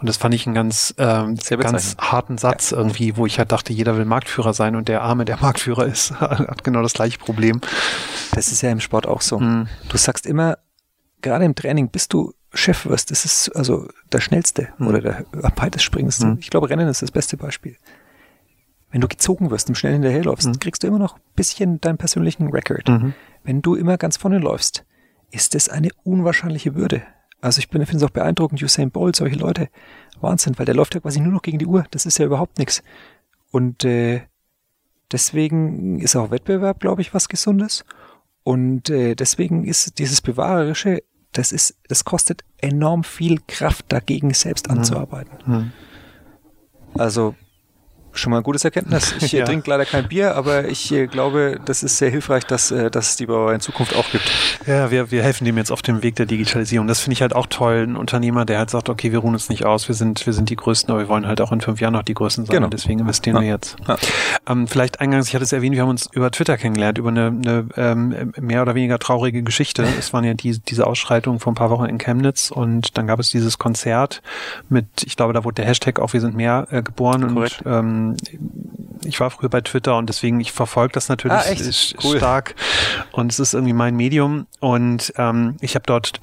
Und 0.00 0.08
das 0.08 0.16
fand 0.16 0.34
ich 0.34 0.46
einen 0.46 0.54
ganz, 0.54 0.94
ähm, 0.98 1.36
ganz 1.36 1.96
harten 1.98 2.38
Satz 2.38 2.72
irgendwie, 2.72 3.16
wo 3.16 3.26
ich 3.26 3.38
halt 3.38 3.52
dachte, 3.52 3.72
jeder 3.72 3.96
will 3.96 4.04
Marktführer 4.04 4.54
sein 4.54 4.76
und 4.76 4.88
der 4.88 5.02
Arme, 5.02 5.24
der 5.24 5.38
Marktführer 5.38 5.86
ist, 5.86 6.10
hat 6.20 6.64
genau 6.64 6.82
das 6.82 6.94
gleiche 6.94 7.18
Problem. 7.18 7.60
Das 8.32 8.52
ist 8.52 8.62
ja 8.62 8.70
im 8.70 8.80
Sport 8.80 9.06
auch 9.06 9.20
so. 9.20 9.38
Mhm. 9.38 9.68
Du 9.88 9.96
sagst 9.96 10.26
immer, 10.26 10.58
gerade 11.22 11.44
im 11.44 11.54
Training, 11.54 11.88
bis 11.90 12.08
du 12.08 12.32
Chef 12.54 12.86
wirst, 12.86 13.10
das 13.10 13.24
ist 13.24 13.50
also 13.54 13.88
der 14.12 14.20
schnellste 14.20 14.68
Mhm. 14.78 14.86
oder 14.86 15.00
der 15.00 15.24
am 15.42 15.52
weitest 15.56 15.84
springendste. 15.84 16.26
Mhm. 16.26 16.38
Ich 16.40 16.50
glaube, 16.50 16.70
Rennen 16.70 16.88
ist 16.88 17.02
das 17.02 17.10
beste 17.10 17.36
Beispiel. 17.36 17.76
Wenn 18.90 19.02
du 19.02 19.08
gezogen 19.08 19.50
wirst 19.50 19.68
und 19.68 19.74
schnell 19.74 19.92
hinterherläufst, 19.92 20.48
Mhm. 20.48 20.58
kriegst 20.58 20.82
du 20.82 20.86
immer 20.86 20.98
noch 20.98 21.16
ein 21.16 21.22
bisschen 21.36 21.80
deinen 21.80 21.98
persönlichen 21.98 22.48
Record. 22.48 22.88
Mhm. 22.88 23.12
Wenn 23.44 23.60
du 23.60 23.74
immer 23.74 23.98
ganz 23.98 24.16
vorne 24.16 24.38
läufst, 24.38 24.84
ist 25.30 25.54
das 25.54 25.68
eine 25.68 25.90
unwahrscheinliche 26.04 26.72
Bürde. 26.72 27.02
Also 27.42 27.58
ich 27.58 27.68
bin- 27.68 27.84
finde 27.84 27.98
es 28.04 28.10
auch 28.10 28.14
beeindruckend, 28.14 28.62
Usain 28.62 28.90
Bolt, 28.90 29.14
solche 29.14 29.36
Leute, 29.36 29.68
Wahnsinn, 30.20 30.58
weil 30.58 30.64
der 30.66 30.74
läuft 30.74 30.94
ja 30.94 31.00
quasi 31.00 31.20
nur 31.20 31.32
noch 31.32 31.42
gegen 31.42 31.58
die 31.58 31.66
Uhr. 31.66 31.84
Das 31.90 32.06
ist 32.06 32.18
ja 32.18 32.24
überhaupt 32.24 32.58
nichts. 32.58 32.82
Und 33.50 33.84
äh, 33.84 34.22
deswegen 35.12 36.00
ist 36.00 36.16
auch 36.16 36.30
Wettbewerb, 36.30 36.80
glaube 36.80 37.02
ich, 37.02 37.14
was 37.14 37.28
Gesundes. 37.28 37.84
Und 38.42 38.88
äh, 38.90 39.14
deswegen 39.14 39.64
ist 39.64 39.98
dieses 39.98 40.20
Bewahrerische, 40.22 41.02
das 41.32 41.52
ist, 41.52 41.76
das 41.88 42.04
kostet 42.04 42.44
enorm 42.58 43.04
viel 43.04 43.40
Kraft, 43.46 43.86
dagegen 43.88 44.34
selbst 44.34 44.70
anzuarbeiten. 44.70 45.38
Mhm. 45.46 45.72
Also 46.94 47.34
schon 48.18 48.30
mal 48.30 48.38
ein 48.38 48.42
gutes 48.42 48.64
Erkenntnis. 48.64 49.14
Ich 49.20 49.34
äh, 49.34 49.38
Ja. 49.38 49.44
trinke 49.44 49.68
leider 49.70 49.84
kein 49.84 50.08
Bier, 50.08 50.34
aber 50.36 50.68
ich 50.68 50.92
äh, 50.92 51.06
glaube, 51.06 51.58
das 51.64 51.82
ist 51.82 51.98
sehr 51.98 52.10
hilfreich, 52.10 52.44
dass, 52.44 52.70
äh, 52.70 52.90
dass 52.90 53.10
es 53.10 53.16
die 53.16 53.26
Brauerei 53.26 53.54
in 53.54 53.60
Zukunft 53.60 53.94
auch 53.96 54.10
gibt. 54.10 54.24
Ja, 54.66 54.90
wir, 54.90 55.10
wir 55.10 55.22
helfen 55.22 55.44
dem 55.44 55.56
jetzt 55.56 55.70
auf 55.70 55.82
dem 55.82 56.02
Weg 56.02 56.16
der 56.16 56.26
Digitalisierung. 56.26 56.86
Das 56.86 57.00
finde 57.00 57.14
ich 57.14 57.22
halt 57.22 57.34
auch 57.34 57.46
toll. 57.46 57.84
Ein 57.88 57.96
Unternehmer, 57.96 58.44
der 58.44 58.58
halt 58.58 58.70
sagt, 58.70 58.88
okay, 58.88 59.12
wir 59.12 59.18
ruhen 59.20 59.34
uns 59.34 59.48
nicht 59.48 59.64
aus, 59.64 59.88
wir 59.88 59.94
sind, 59.94 60.24
wir 60.26 60.32
sind 60.32 60.50
die 60.50 60.56
Größten, 60.56 60.90
aber 60.90 61.00
wir 61.00 61.08
wollen 61.08 61.26
halt 61.26 61.40
auch 61.40 61.52
in 61.52 61.60
fünf 61.60 61.80
Jahren 61.80 61.92
noch 61.94 62.02
die 62.02 62.14
Größten 62.14 62.46
sein. 62.46 62.54
Genau. 62.54 62.66
Und 62.66 62.74
deswegen 62.74 63.00
investieren 63.00 63.36
Ja. 63.36 63.42
wir 63.42 63.48
jetzt. 63.48 63.76
Ja. 63.86 63.96
Ähm, 64.48 64.66
vielleicht 64.66 65.00
eingangs, 65.00 65.28
ich 65.28 65.34
hatte 65.34 65.44
es 65.44 65.52
erwähnt, 65.52 65.74
wir 65.74 65.82
haben 65.82 65.90
uns 65.90 66.08
über 66.12 66.30
Twitter 66.30 66.56
kennengelernt, 66.56 66.98
über 66.98 67.10
eine, 67.10 67.26
eine 67.28 67.66
ähm, 67.76 68.32
mehr 68.40 68.62
oder 68.62 68.74
weniger 68.74 68.98
traurige 68.98 69.42
Geschichte. 69.42 69.86
Es 69.98 70.12
waren 70.12 70.24
ja 70.24 70.34
die, 70.34 70.58
diese 70.58 70.86
Ausschreitungen 70.86 71.40
vor 71.40 71.52
ein 71.52 71.56
paar 71.56 71.70
Wochen 71.70 71.84
in 71.86 71.98
Chemnitz 71.98 72.50
und 72.50 72.96
dann 72.96 73.06
gab 73.06 73.18
es 73.20 73.30
dieses 73.30 73.58
Konzert 73.58 74.22
mit, 74.68 74.86
ich 75.04 75.16
glaube, 75.16 75.32
da 75.32 75.44
wurde 75.44 75.56
der 75.56 75.66
Hashtag 75.66 75.98
auch 75.98 76.12
Wir 76.12 76.20
sind 76.20 76.34
mehr 76.36 76.66
äh, 76.70 76.82
geboren 76.82 77.34
Korrekt. 77.34 77.62
und 77.64 77.72
ähm, 77.72 78.07
ähm, 78.08 78.78
ich 79.04 79.20
war 79.20 79.30
früher 79.30 79.48
bei 79.48 79.60
Twitter 79.60 79.96
und 79.96 80.08
deswegen, 80.08 80.40
ich 80.40 80.52
verfolge 80.52 80.92
das 80.92 81.08
natürlich 81.08 81.36
ah, 81.36 81.98
cool. 82.04 82.16
stark. 82.16 82.54
Und 83.12 83.32
es 83.32 83.38
ist 83.38 83.54
irgendwie 83.54 83.72
mein 83.72 83.96
Medium. 83.96 84.46
Und 84.60 85.12
ähm, 85.16 85.56
ich 85.60 85.74
habe 85.74 85.84
dort 85.86 86.20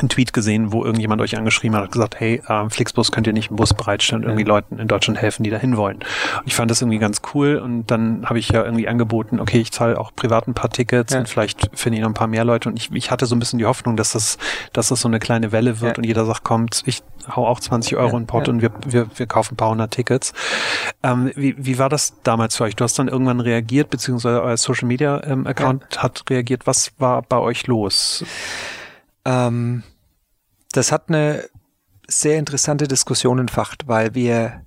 einen 0.00 0.08
Tweet 0.08 0.32
gesehen, 0.32 0.72
wo 0.72 0.84
irgendjemand 0.84 1.20
euch 1.20 1.36
angeschrieben 1.36 1.76
hat, 1.76 1.90
gesagt, 1.90 2.18
hey, 2.18 2.42
äh, 2.46 2.68
Flixbus 2.68 3.12
könnt 3.12 3.26
ihr 3.26 3.32
nicht 3.32 3.50
einen 3.50 3.56
Bus 3.56 3.74
bereitstellen 3.74 4.22
und 4.22 4.30
irgendwie 4.30 4.44
Leuten 4.44 4.78
in 4.78 4.88
Deutschland 4.88 5.20
helfen, 5.20 5.42
die 5.42 5.50
da 5.50 5.58
hin 5.58 5.76
wollen. 5.76 5.96
Und 5.96 6.46
ich 6.46 6.54
fand 6.54 6.70
das 6.70 6.82
irgendwie 6.82 6.98
ganz 6.98 7.22
cool 7.34 7.56
und 7.56 7.90
dann 7.90 8.26
habe 8.26 8.38
ich 8.38 8.48
ja 8.48 8.64
irgendwie 8.64 8.88
angeboten, 8.88 9.40
okay, 9.40 9.60
ich 9.60 9.72
zahle 9.72 9.98
auch 9.98 10.14
privat 10.14 10.46
ein 10.48 10.54
paar 10.54 10.70
Tickets 10.70 11.12
ja. 11.12 11.20
und 11.20 11.28
vielleicht 11.28 11.70
finde 11.74 11.98
ich 11.98 12.02
noch 12.02 12.10
ein 12.10 12.14
paar 12.14 12.26
mehr 12.26 12.44
Leute 12.44 12.68
und 12.68 12.76
ich, 12.76 12.90
ich 12.92 13.10
hatte 13.10 13.26
so 13.26 13.34
ein 13.34 13.38
bisschen 13.38 13.58
die 13.58 13.66
Hoffnung, 13.66 13.96
dass 13.96 14.12
das, 14.12 14.38
dass 14.72 14.88
das 14.88 15.00
so 15.00 15.08
eine 15.08 15.18
kleine 15.18 15.52
Welle 15.52 15.80
wird 15.80 15.96
ja. 15.96 15.98
und 15.98 16.04
jeder 16.04 16.24
sagt, 16.24 16.44
kommt, 16.44 16.82
ich 16.86 17.02
hau 17.28 17.46
auch 17.46 17.60
20 17.60 17.96
Euro 17.96 18.12
ja, 18.12 18.18
in 18.18 18.26
Port 18.26 18.48
und 18.48 18.62
wir, 18.62 18.70
wir, 18.86 19.06
wir 19.16 19.26
kaufen 19.26 19.54
ein 19.54 19.56
paar 19.56 19.70
hundert 19.70 19.92
Tickets. 19.92 20.32
Ähm, 21.02 21.30
wie, 21.34 21.54
wie 21.58 21.78
war 21.78 21.88
das 21.88 22.14
damals 22.22 22.56
für 22.56 22.64
euch? 22.64 22.76
Du 22.76 22.84
hast 22.84 22.98
dann 22.98 23.08
irgendwann 23.08 23.40
reagiert, 23.40 23.90
beziehungsweise 23.90 24.42
euer 24.42 24.56
Social 24.56 24.88
Media 24.88 25.22
ähm, 25.24 25.46
Account 25.46 26.02
hat 26.02 26.24
reagiert. 26.28 26.66
Was 26.66 26.92
war 26.98 27.22
bei 27.22 27.38
euch 27.38 27.66
los? 27.66 28.24
Ähm, 29.24 29.82
das 30.72 30.92
hat 30.92 31.08
eine 31.08 31.48
sehr 32.06 32.38
interessante 32.38 32.88
Diskussion 32.88 33.38
entfacht, 33.38 33.88
weil 33.88 34.14
wir, 34.14 34.64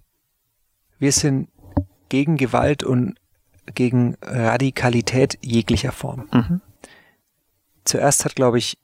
wir 0.99 1.11
sind 1.11 1.49
gegen 2.09 2.37
Gewalt 2.37 2.83
und 2.83 3.15
gegen 3.75 4.15
Radikalität 4.21 5.37
jeglicher 5.41 5.91
Form. 5.91 6.27
Mhm. 6.31 6.61
Zuerst 7.83 8.25
hat, 8.25 8.35
glaube 8.35 8.57
ich, 8.57 8.77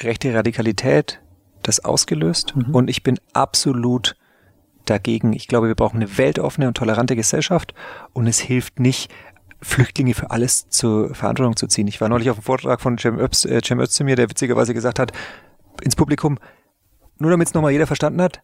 rechte 0.00 0.32
Radikalität 0.32 1.20
das 1.62 1.84
ausgelöst 1.84 2.54
mhm. 2.56 2.74
und 2.74 2.88
ich 2.88 3.02
bin 3.02 3.18
absolut 3.32 4.16
dagegen. 4.84 5.32
Ich 5.32 5.48
glaube, 5.48 5.68
wir 5.68 5.74
brauchen 5.74 5.96
eine 5.96 6.18
weltoffene 6.18 6.68
und 6.68 6.76
tolerante 6.76 7.16
Gesellschaft 7.16 7.74
und 8.12 8.26
es 8.26 8.38
hilft 8.38 8.80
nicht, 8.80 9.10
Flüchtlinge 9.64 10.14
für 10.14 10.30
alles 10.30 10.68
zur 10.68 11.14
Verantwortung 11.14 11.56
zu 11.56 11.66
ziehen. 11.66 11.88
Ich 11.88 12.00
war 12.00 12.08
neulich 12.08 12.30
auf 12.30 12.36
einem 12.36 12.44
Vortrag 12.44 12.80
von 12.80 12.98
Cem, 12.98 13.18
Öz, 13.18 13.44
äh, 13.44 13.60
Cem 13.62 13.80
Özdemir, 13.80 14.16
der 14.16 14.30
witzigerweise 14.30 14.74
gesagt 14.74 14.98
hat, 14.98 15.12
ins 15.82 15.96
Publikum, 15.96 16.38
nur 17.18 17.30
damit 17.30 17.48
es 17.48 17.54
nochmal 17.54 17.72
jeder 17.72 17.86
verstanden 17.86 18.22
hat, 18.22 18.42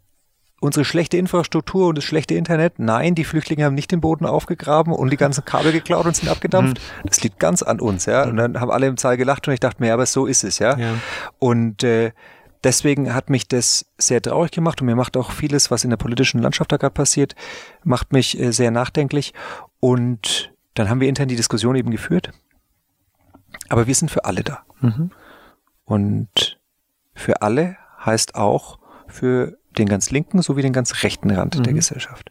unsere 0.61 0.85
schlechte 0.85 1.17
Infrastruktur 1.17 1.89
und 1.89 1.99
das 1.99 2.05
schlechte 2.05 2.35
Internet, 2.35 2.79
nein, 2.79 3.15
die 3.15 3.25
Flüchtlinge 3.25 3.65
haben 3.65 3.75
nicht 3.75 3.91
den 3.91 4.01
Boden 4.01 4.27
aufgegraben 4.27 4.93
und 4.93 5.11
die 5.11 5.17
ganzen 5.17 5.45
Kabel 5.45 5.73
geklaut 5.73 6.07
und 6.07 6.15
sind 6.15 6.29
abgedampft. 6.29 6.79
Mhm. 6.79 7.09
Das 7.09 7.23
liegt 7.23 7.39
ganz 7.39 7.63
an 7.63 7.81
uns, 7.81 8.07
ja. 8.07 8.25
Und 8.25 8.37
dann 8.37 8.61
haben 8.61 8.71
alle 8.71 8.87
im 8.87 8.97
Saal 8.97 9.17
gelacht 9.17 9.49
und 9.49 9.55
ich 9.55 9.61
dachte 9.61 9.83
mir, 9.83 9.89
ja, 9.89 9.95
aber 9.95 10.07
so 10.07 10.27
ist 10.27 10.45
es, 10.45 10.59
ja. 10.59 10.79
ja. 10.79 10.95
Und 11.39 11.83
äh, 11.83 12.13
deswegen 12.63 13.15
hat 13.15 13.31
mich 13.31 13.49
das 13.49 13.87
sehr 13.97 14.21
traurig 14.21 14.51
gemacht 14.51 14.81
und 14.83 14.87
mir 14.87 14.97
macht 14.97 15.17
auch 15.17 15.31
vieles, 15.31 15.71
was 15.71 15.85
in 15.85 15.91
der 15.91 15.97
politischen 15.97 16.43
Landschaft 16.43 16.71
da 16.71 16.77
gerade 16.77 16.93
passiert, 16.93 17.35
macht 17.83 18.13
mich 18.13 18.39
äh, 18.39 18.53
sehr 18.53 18.71
nachdenklich. 18.71 19.33
Und 19.81 20.53
dann 20.75 20.89
haben 20.89 21.01
wir 21.01 21.09
intern 21.09 21.29
die 21.29 21.37
Diskussion 21.37 21.77
eben 21.77 21.91
geführt. 21.91 22.31
Aber 23.69 23.87
wir 23.87 23.95
sind 23.95 24.11
für 24.11 24.25
alle 24.25 24.43
da. 24.43 24.65
Mhm. 24.81 25.11
Und 25.85 26.61
für 27.15 27.43
alle 27.43 27.77
heißt 28.05 28.35
auch 28.35 28.79
für 29.09 29.59
den 29.77 29.89
ganz 29.89 30.11
linken 30.11 30.43
sowie 30.43 30.63
den 30.63 30.73
ganz 30.73 31.03
rechten 31.03 31.31
Rand 31.31 31.59
mhm. 31.59 31.65
der 31.65 31.75
Gesellschaft. 31.75 32.31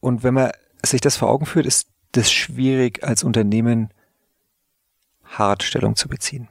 Und 0.00 0.22
wenn 0.22 0.34
man 0.34 0.50
sich 0.84 1.00
das 1.00 1.16
vor 1.16 1.28
Augen 1.28 1.46
führt, 1.46 1.66
ist 1.66 1.88
das 2.12 2.30
schwierig 2.30 3.02
als 3.04 3.24
Unternehmen 3.24 3.92
hart 5.24 5.62
Stellung 5.62 5.96
zu 5.96 6.08
beziehen. 6.08 6.48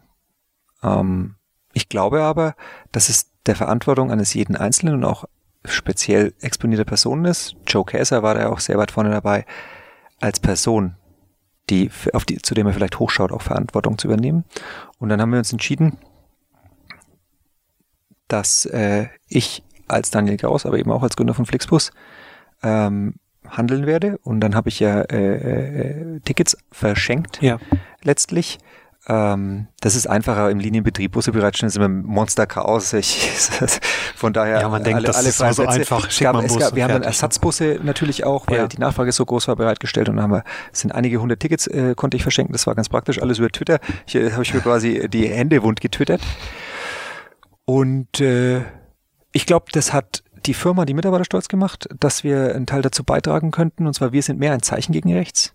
Ähm, 0.84 1.36
ich 1.74 1.90
glaube 1.90 2.22
aber, 2.22 2.56
dass 2.92 3.10
es 3.10 3.32
der 3.46 3.56
Verantwortung 3.56 4.12
eines 4.12 4.34
jeden 4.34 4.56
Einzelnen 4.56 4.96
und 4.96 5.06
auch 5.06 5.26
speziell 5.68 6.34
exponierter 6.42 6.86
Personen 6.86 7.26
ist. 7.26 7.56
Joe 7.66 7.86
Käser 7.86 8.24
war 8.24 8.36
da 8.36 8.50
auch 8.50 8.60
sehr 8.60 8.78
weit 8.78 8.92
vorne 8.92 9.12
dabei, 9.12 9.46
als 10.20 10.40
Person, 10.40 10.96
die, 11.70 11.92
auf 12.14 12.26
die, 12.26 12.38
zu 12.38 12.54
dem 12.54 12.68
er 12.68 12.74
vielleicht 12.74 13.00
hochschaut, 13.00 13.32
auch 13.32 13.42
Verantwortung 13.42 13.98
zu 13.98 14.08
übernehmen. 14.08 14.46
Und 15.00 15.10
dann 15.10 15.22
haben 15.22 15.32
wir 15.32 15.40
uns 15.40 15.52
entschieden, 15.52 15.98
dass 18.28 18.66
äh, 18.66 19.08
ich 19.28 19.64
als 19.88 20.12
Daniel 20.12 20.38
Gauss, 20.38 20.66
aber 20.66 20.78
eben 20.78 20.92
auch 20.92 21.04
als 21.04 21.16
Gründer 21.16 21.34
von 21.34 21.46
Flixbus, 21.46 21.92
ähm, 22.64 23.16
handeln 23.48 23.86
werde. 23.86 24.18
Und 24.24 24.42
dann 24.42 24.56
habe 24.56 24.70
ich 24.70 24.80
ja 24.80 25.02
äh, 25.02 26.16
äh, 26.16 26.20
Tickets 26.22 26.58
verschenkt, 26.72 27.42
ja. 27.42 27.60
letztlich. 28.04 28.60
Ähm, 29.10 29.67
das 29.80 29.96
ist 29.96 30.08
einfacher 30.08 30.52
im 30.52 30.60
Linienbetrieb. 30.60 31.13
Busse 31.13 31.32
bereitstellen 31.32 31.70
ist 31.70 31.78
immer 31.78 31.88
Monster 31.88 32.46
Chaos. 32.46 32.93
Ich, 32.98 33.30
von 34.15 34.34
daher 34.34 34.60
ja, 34.60 34.70
man 34.70 34.84
denkt, 34.84 34.98
alle, 34.98 35.08
das 35.08 35.17
alle 35.17 35.30
ist 35.30 35.38
so 35.38 35.65
einfach. 35.65 36.08
Es 36.08 36.20
gab, 36.20 36.43
es 36.43 36.58
gab, 36.58 36.76
wir 36.76 36.84
haben 36.84 36.93
dann 36.93 37.04
Ersatzbusse 37.04 37.80
natürlich 37.84 38.26
auch, 38.26 38.48
weil 38.48 38.58
ja. 38.58 38.67
die 38.67 38.80
Nachfrage 38.80 39.12
so 39.12 39.26
groß 39.26 39.48
war, 39.48 39.56
bereitgestellt 39.56 40.10
und 40.10 40.15
dann 40.15 40.24
haben 40.24 40.32
wir, 40.32 40.43
sind 40.72 40.91
einige 40.91 41.22
hundert 41.22 41.39
Tickets 41.39 41.67
äh, 41.67 41.93
konnte 41.96 42.17
ich 42.17 42.24
verschenken. 42.24 42.54
Das 42.54 42.67
war 42.67 42.76
ganz 42.76 42.89
praktisch. 42.89 43.22
Alles 43.22 43.38
über 43.39 43.50
Twitter. 43.50 43.80
Äh, 44.12 44.32
habe 44.32 44.43
ich 44.43 44.54
mir 44.54 44.62
quasi 44.62 45.08
die 45.08 45.28
Hände 45.28 45.63
wund 45.63 45.80
getwittert. 45.80 46.22
Und 47.65 48.20
äh, 48.20 48.62
ich 49.32 49.46
glaube, 49.46 49.67
das 49.72 49.93
hat 49.93 50.24
die 50.46 50.54
Firma, 50.54 50.86
die 50.86 50.93
Mitarbeiter 50.93 51.26
stolz 51.26 51.48
gemacht, 51.48 51.88
dass 52.00 52.24
wir 52.24 52.56
einen 52.56 52.65
Teil 52.65 52.82
dazu 52.82 53.04
beitragen 53.04 53.52
könnten. 53.52 53.86
Und 53.88 53.93
zwar, 53.93 54.12
wir 54.12 54.24
sind 54.24 54.39
mehr 54.39 54.54
ein 54.54 54.62
Zeichen 54.62 54.91
gegen 54.91 55.13
rechts. 55.13 55.54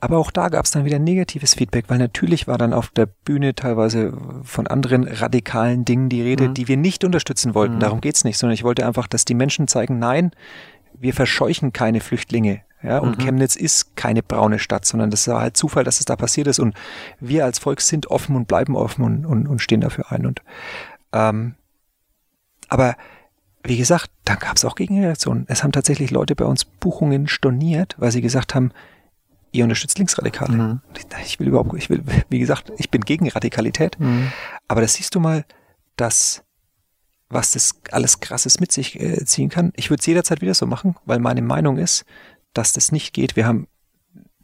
Aber 0.00 0.18
auch 0.18 0.30
da 0.30 0.48
gab 0.48 0.64
es 0.64 0.70
dann 0.70 0.84
wieder 0.84 0.98
negatives 0.98 1.54
Feedback, 1.54 1.86
weil 1.88 1.98
natürlich 1.98 2.46
war 2.46 2.58
dann 2.58 2.72
auf 2.72 2.88
der 2.90 3.06
Bühne 3.06 3.54
teilweise 3.54 4.12
von 4.42 4.66
anderen 4.66 5.04
radikalen 5.04 5.84
Dingen 5.84 6.08
die 6.08 6.22
Rede, 6.22 6.48
mhm. 6.48 6.54
die 6.54 6.68
wir 6.68 6.76
nicht 6.76 7.04
unterstützen 7.04 7.54
wollten. 7.54 7.76
Mhm. 7.76 7.80
Darum 7.80 8.00
geht's 8.00 8.24
nicht, 8.24 8.38
sondern 8.38 8.54
ich 8.54 8.64
wollte 8.64 8.86
einfach, 8.86 9.06
dass 9.06 9.24
die 9.24 9.34
Menschen 9.34 9.68
zeigen, 9.68 9.98
nein, 9.98 10.32
wir 10.98 11.14
verscheuchen 11.14 11.72
keine 11.72 12.00
Flüchtlinge. 12.00 12.62
Ja, 12.82 12.98
und 12.98 13.18
mhm. 13.18 13.24
Chemnitz 13.24 13.56
ist 13.56 13.96
keine 13.96 14.22
braune 14.22 14.60
Stadt, 14.60 14.84
sondern 14.84 15.10
das 15.10 15.26
war 15.26 15.40
halt 15.40 15.56
Zufall, 15.56 15.82
dass 15.82 15.98
es 15.98 16.04
da 16.04 16.14
passiert 16.14 16.46
ist. 16.46 16.60
Und 16.60 16.76
wir 17.18 17.44
als 17.44 17.58
Volk 17.58 17.80
sind 17.80 18.06
offen 18.08 18.36
und 18.36 18.46
bleiben 18.46 18.76
offen 18.76 19.04
und, 19.04 19.26
und, 19.26 19.48
und 19.48 19.60
stehen 19.60 19.80
dafür 19.80 20.12
ein. 20.12 20.26
Und 20.26 20.42
ähm, 21.12 21.54
aber 22.68 22.96
wie 23.64 23.76
gesagt, 23.76 24.10
dann 24.24 24.38
gab 24.38 24.56
es 24.56 24.64
auch 24.64 24.76
Gegenreaktionen. 24.76 25.44
Es 25.48 25.62
haben 25.62 25.72
tatsächlich 25.72 26.10
Leute 26.10 26.36
bei 26.36 26.44
uns 26.44 26.64
Buchungen 26.64 27.26
storniert, 27.26 27.96
weil 27.98 28.12
sie 28.12 28.22
gesagt 28.22 28.54
haben, 28.54 28.70
ihr 29.52 29.64
unterstützt 29.64 29.98
Linksradikale. 29.98 30.56
Mhm. 30.56 30.80
Ich 31.24 31.40
will 31.40 31.48
überhaupt, 31.48 31.74
ich 31.76 31.90
will, 31.90 32.02
wie 32.28 32.38
gesagt, 32.38 32.72
ich 32.76 32.90
bin 32.90 33.02
gegen 33.02 33.28
Radikalität. 33.28 33.98
Mhm. 33.98 34.32
Aber 34.66 34.80
das 34.80 34.94
siehst 34.94 35.14
du 35.14 35.20
mal, 35.20 35.44
dass 35.96 36.44
was 37.30 37.52
das 37.52 37.80
alles 37.90 38.20
krasses 38.20 38.58
mit 38.58 38.72
sich 38.72 38.98
äh, 38.98 39.24
ziehen 39.24 39.50
kann. 39.50 39.72
Ich 39.76 39.90
würde 39.90 40.00
es 40.00 40.06
jederzeit 40.06 40.40
wieder 40.40 40.54
so 40.54 40.66
machen, 40.66 40.96
weil 41.04 41.18
meine 41.18 41.42
Meinung 41.42 41.76
ist, 41.76 42.04
dass 42.54 42.72
das 42.72 42.90
nicht 42.90 43.12
geht. 43.12 43.36
Wir 43.36 43.46
haben 43.46 43.68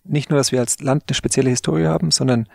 nicht 0.04 0.28
nur, 0.28 0.38
dass 0.38 0.52
wir 0.52 0.60
als 0.60 0.80
Land 0.80 1.04
eine 1.06 1.14
spezielle 1.14 1.48
Historie 1.48 1.86
haben, 1.86 2.10
sondern 2.10 2.46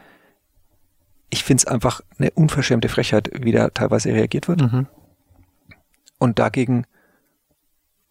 ich 1.31 1.43
finde 1.43 1.61
es 1.61 1.67
einfach 1.67 2.01
eine 2.17 2.31
unverschämte 2.31 2.89
Frechheit, 2.89 3.31
wie 3.33 3.51
da 3.51 3.69
teilweise 3.69 4.09
reagiert 4.09 4.47
wird. 4.47 4.61
Mhm. 4.61 4.87
Und 6.19 6.37
dagegen 6.37 6.85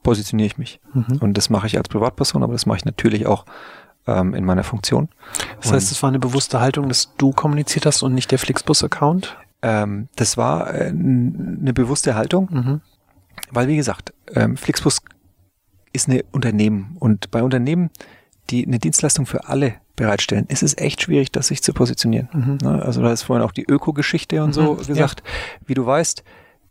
positioniere 0.02 0.46
ich 0.46 0.58
mich. 0.58 0.80
Mhm. 0.92 1.18
Und 1.20 1.34
das 1.34 1.50
mache 1.50 1.66
ich 1.66 1.76
als 1.76 1.88
Privatperson, 1.88 2.42
aber 2.42 2.52
das 2.52 2.66
mache 2.66 2.78
ich 2.78 2.84
natürlich 2.84 3.26
auch 3.26 3.44
ähm, 4.08 4.34
in 4.34 4.44
meiner 4.44 4.64
Funktion. 4.64 5.08
Das 5.60 5.72
heißt, 5.72 5.92
es 5.92 6.02
war 6.02 6.08
eine 6.08 6.18
bewusste 6.18 6.60
Haltung, 6.60 6.88
dass 6.88 7.14
du 7.16 7.32
kommuniziert 7.32 7.86
hast 7.86 8.02
und 8.02 8.14
nicht 8.14 8.30
der 8.30 8.38
Flixbus-Account? 8.38 9.36
Ähm, 9.62 10.08
das 10.16 10.36
war 10.36 10.74
äh, 10.74 10.88
eine 10.88 11.72
bewusste 11.72 12.14
Haltung, 12.14 12.48
mhm. 12.50 12.80
weil 13.50 13.68
wie 13.68 13.76
gesagt, 13.76 14.12
ähm, 14.34 14.56
Flixbus 14.56 15.02
ist 15.92 16.08
eine 16.08 16.24
Unternehmen 16.32 16.96
und 16.98 17.30
bei 17.30 17.42
Unternehmen, 17.42 17.90
die 18.50 18.66
eine 18.66 18.78
Dienstleistung 18.78 19.26
für 19.26 19.48
alle 19.48 19.74
bereitstellen, 19.96 20.46
ist 20.48 20.62
es 20.62 20.78
echt 20.78 21.02
schwierig, 21.02 21.32
das 21.32 21.48
sich 21.48 21.62
zu 21.62 21.72
positionieren. 21.74 22.28
Mhm. 22.32 22.58
Ne? 22.62 22.82
Also 22.82 23.02
da 23.02 23.12
ist 23.12 23.22
vorhin 23.22 23.44
auch 23.44 23.52
die 23.52 23.64
Öko-Geschichte 23.68 24.42
und 24.42 24.50
mhm, 24.50 24.52
so 24.52 24.74
gesagt. 24.76 25.22
Ja. 25.24 25.32
Wie 25.66 25.74
du 25.74 25.84
weißt, 25.84 26.22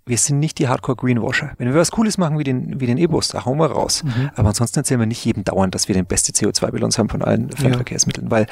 wir 0.08 0.18
sind 0.18 0.40
nicht 0.40 0.58
die 0.58 0.68
Hardcore-Greenwasher. 0.68 1.52
Wenn 1.58 1.68
wir 1.68 1.76
was 1.76 1.92
Cooles 1.92 2.18
machen 2.18 2.40
wie 2.40 2.44
den, 2.44 2.80
wie 2.80 2.86
den 2.86 2.98
E-Bus, 2.98 3.30
da 3.30 3.46
hauen 3.46 3.58
wir 3.58 3.68
raus. 3.68 4.04
Mhm. 4.04 4.32
Aber 4.36 4.50
ansonsten 4.50 4.80
erzählen 4.80 5.00
wir 5.00 5.06
nicht 5.06 5.24
jedem 5.24 5.44
dauernd, 5.44 5.76
dass 5.76 5.88
wir 5.88 5.96
den 5.96 6.06
beste 6.06 6.32
CO2-Bilanz 6.32 6.98
haben 6.98 7.10
von 7.10 7.22
allen 7.22 7.52
Fernverkehrsmitteln, 7.52 8.28
ja. 8.28 8.32
weil 8.32 8.48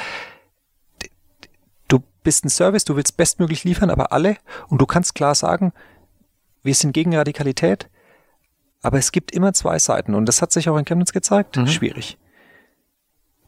du 1.87 2.03
bist 2.23 2.43
ein 2.43 2.49
Service, 2.49 2.83
du 2.83 2.95
willst 2.97 3.15
bestmöglich 3.15 3.63
liefern, 3.63 3.89
aber 3.89 4.11
alle, 4.11 4.37
und 4.67 4.81
du 4.81 4.85
kannst 4.85 5.15
klar 5.15 5.33
sagen, 5.33 5.71
wir 6.61 6.75
sind 6.75 6.91
gegen 6.91 7.15
Radikalität, 7.15 7.89
aber 8.81 8.97
es 8.97 9.11
gibt 9.11 9.31
immer 9.31 9.53
zwei 9.53 9.79
Seiten 9.79 10.13
und 10.13 10.25
das 10.25 10.41
hat 10.41 10.51
sich 10.51 10.67
auch 10.67 10.77
in 10.77 10.85
Chemnitz 10.85 11.13
gezeigt, 11.13 11.55
mhm. 11.55 11.67
schwierig. 11.67 12.17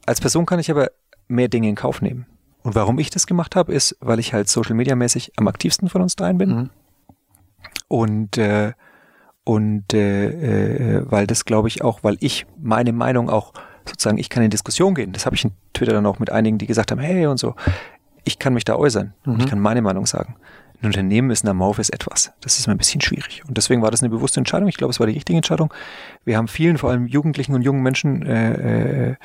Als 0.05 0.21
Person 0.21 0.45
kann 0.45 0.59
ich 0.59 0.71
aber 0.71 0.91
mehr 1.27 1.49
Dinge 1.49 1.67
in 1.67 1.75
Kauf 1.75 2.01
nehmen. 2.01 2.25
Und 2.63 2.75
warum 2.75 2.99
ich 2.99 3.09
das 3.09 3.27
gemacht 3.27 3.55
habe, 3.55 3.73
ist, 3.73 3.97
weil 3.99 4.19
ich 4.19 4.33
halt 4.33 4.49
Social 4.49 4.75
Media 4.75 4.95
mäßig 4.95 5.33
am 5.35 5.47
aktivsten 5.47 5.89
von 5.89 6.01
uns 6.01 6.15
dreien 6.15 6.37
bin. 6.37 6.49
Mhm. 6.49 6.69
Und 7.87 8.37
äh, 8.37 8.73
und 9.43 9.93
äh, 9.93 10.97
äh, 10.97 11.03
weil 11.09 11.25
das 11.25 11.45
glaube 11.45 11.69
ich 11.69 11.81
auch, 11.81 12.03
weil 12.03 12.17
ich 12.19 12.45
meine 12.61 12.91
Meinung 12.91 13.29
auch 13.29 13.53
sozusagen, 13.87 14.17
ich 14.17 14.29
kann 14.29 14.43
in 14.43 14.49
Diskussion 14.49 14.93
gehen. 14.93 15.13
Das 15.13 15.25
habe 15.25 15.35
ich 15.35 15.45
in 15.45 15.51
Twitter 15.73 15.93
dann 15.93 16.05
auch 16.05 16.19
mit 16.19 16.29
einigen, 16.29 16.57
die 16.57 16.67
gesagt 16.67 16.91
haben, 16.91 16.99
hey 16.99 17.27
und 17.27 17.37
so, 17.37 17.55
ich 18.25 18.39
kann 18.39 18.53
mich 18.53 18.65
da 18.65 18.75
äußern. 18.75 19.13
Mhm. 19.25 19.39
Ich 19.39 19.45
kann 19.47 19.59
meine 19.59 19.81
Meinung 19.81 20.05
sagen. 20.05 20.35
Ein 20.81 20.87
Unternehmen 20.87 21.31
ist 21.31 21.43
ein 21.43 21.47
amorphes 21.47 21.89
etwas. 21.89 22.33
Das 22.41 22.59
ist 22.59 22.67
mir 22.67 22.73
ein 22.73 22.77
bisschen 22.77 23.01
schwierig. 23.01 23.43
Und 23.47 23.57
deswegen 23.57 23.81
war 23.81 23.89
das 23.89 24.01
eine 24.03 24.09
bewusste 24.09 24.39
Entscheidung. 24.39 24.67
Ich 24.67 24.77
glaube, 24.77 24.91
es 24.91 24.99
war 24.99 25.07
die 25.07 25.13
richtige 25.13 25.37
Entscheidung. 25.37 25.73
Wir 26.23 26.37
haben 26.37 26.47
vielen, 26.47 26.77
vor 26.77 26.91
allem 26.91 27.07
Jugendlichen 27.07 27.55
und 27.55 27.63
jungen 27.63 27.81
Menschen, 27.81 28.23
äh, 28.23 29.11
äh, 29.11 29.15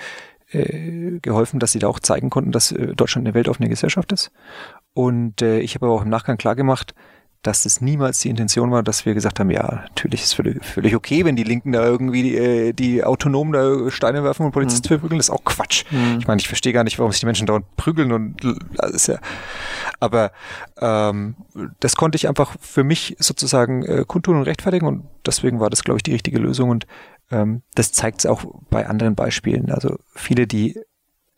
äh, 0.52 1.18
geholfen, 1.20 1.60
dass 1.60 1.72
sie 1.72 1.78
da 1.78 1.88
auch 1.88 1.98
zeigen 1.98 2.30
konnten, 2.30 2.52
dass 2.52 2.72
äh, 2.72 2.94
Deutschland 2.94 3.26
eine 3.26 3.34
weltoffene 3.34 3.68
Gesellschaft 3.68 4.12
ist. 4.12 4.30
Und 4.94 5.42
äh, 5.42 5.60
ich 5.60 5.74
habe 5.74 5.86
aber 5.86 5.94
auch 5.94 6.02
im 6.02 6.10
Nachgang 6.10 6.36
klar 6.36 6.54
gemacht, 6.54 6.94
dass 7.42 7.66
es 7.66 7.80
niemals 7.80 8.20
die 8.20 8.28
Intention 8.28 8.70
war, 8.70 8.84
dass 8.84 9.04
wir 9.04 9.14
gesagt 9.14 9.40
haben, 9.40 9.50
ja, 9.50 9.82
natürlich 9.82 10.22
ist 10.22 10.34
völlig, 10.34 10.64
völlig 10.64 10.94
okay, 10.94 11.24
wenn 11.24 11.34
die 11.34 11.42
Linken 11.42 11.72
da 11.72 11.84
irgendwie 11.84 12.22
die, 12.22 12.36
äh, 12.36 12.72
die 12.72 13.02
Autonomen 13.02 13.52
da 13.52 13.90
Steine 13.90 14.22
werfen 14.22 14.46
und 14.46 14.52
Polizisten 14.52 14.86
mhm. 14.86 14.88
verprügeln, 14.88 15.18
das 15.18 15.26
ist 15.26 15.34
auch 15.34 15.44
Quatsch. 15.44 15.84
Mhm. 15.90 16.18
Ich 16.20 16.28
meine, 16.28 16.40
ich 16.40 16.46
verstehe 16.46 16.72
gar 16.72 16.84
nicht, 16.84 17.00
warum 17.00 17.10
sich 17.10 17.20
die 17.20 17.26
Menschen 17.26 17.48
dauernd 17.48 17.66
prügeln 17.76 18.12
und 18.12 18.36
das 18.76 18.90
ist 18.92 19.08
ja, 19.08 19.18
aber 19.98 20.30
ähm, 20.80 21.34
das 21.80 21.96
konnte 21.96 22.14
ich 22.14 22.28
einfach 22.28 22.54
für 22.60 22.84
mich 22.84 23.16
sozusagen 23.18 23.84
äh, 23.84 24.04
kundtun 24.06 24.36
und 24.36 24.44
rechtfertigen 24.44 24.86
und 24.86 25.04
deswegen 25.26 25.58
war 25.58 25.68
das, 25.68 25.82
glaube 25.82 25.98
ich, 25.98 26.04
die 26.04 26.12
richtige 26.12 26.38
Lösung 26.38 26.70
und 26.70 26.86
ähm, 27.32 27.62
das 27.74 27.90
zeigt 27.90 28.20
es 28.20 28.26
auch 28.26 28.44
bei 28.70 28.86
anderen 28.86 29.16
Beispielen. 29.16 29.72
Also 29.72 29.98
viele, 30.14 30.46
die 30.46 30.78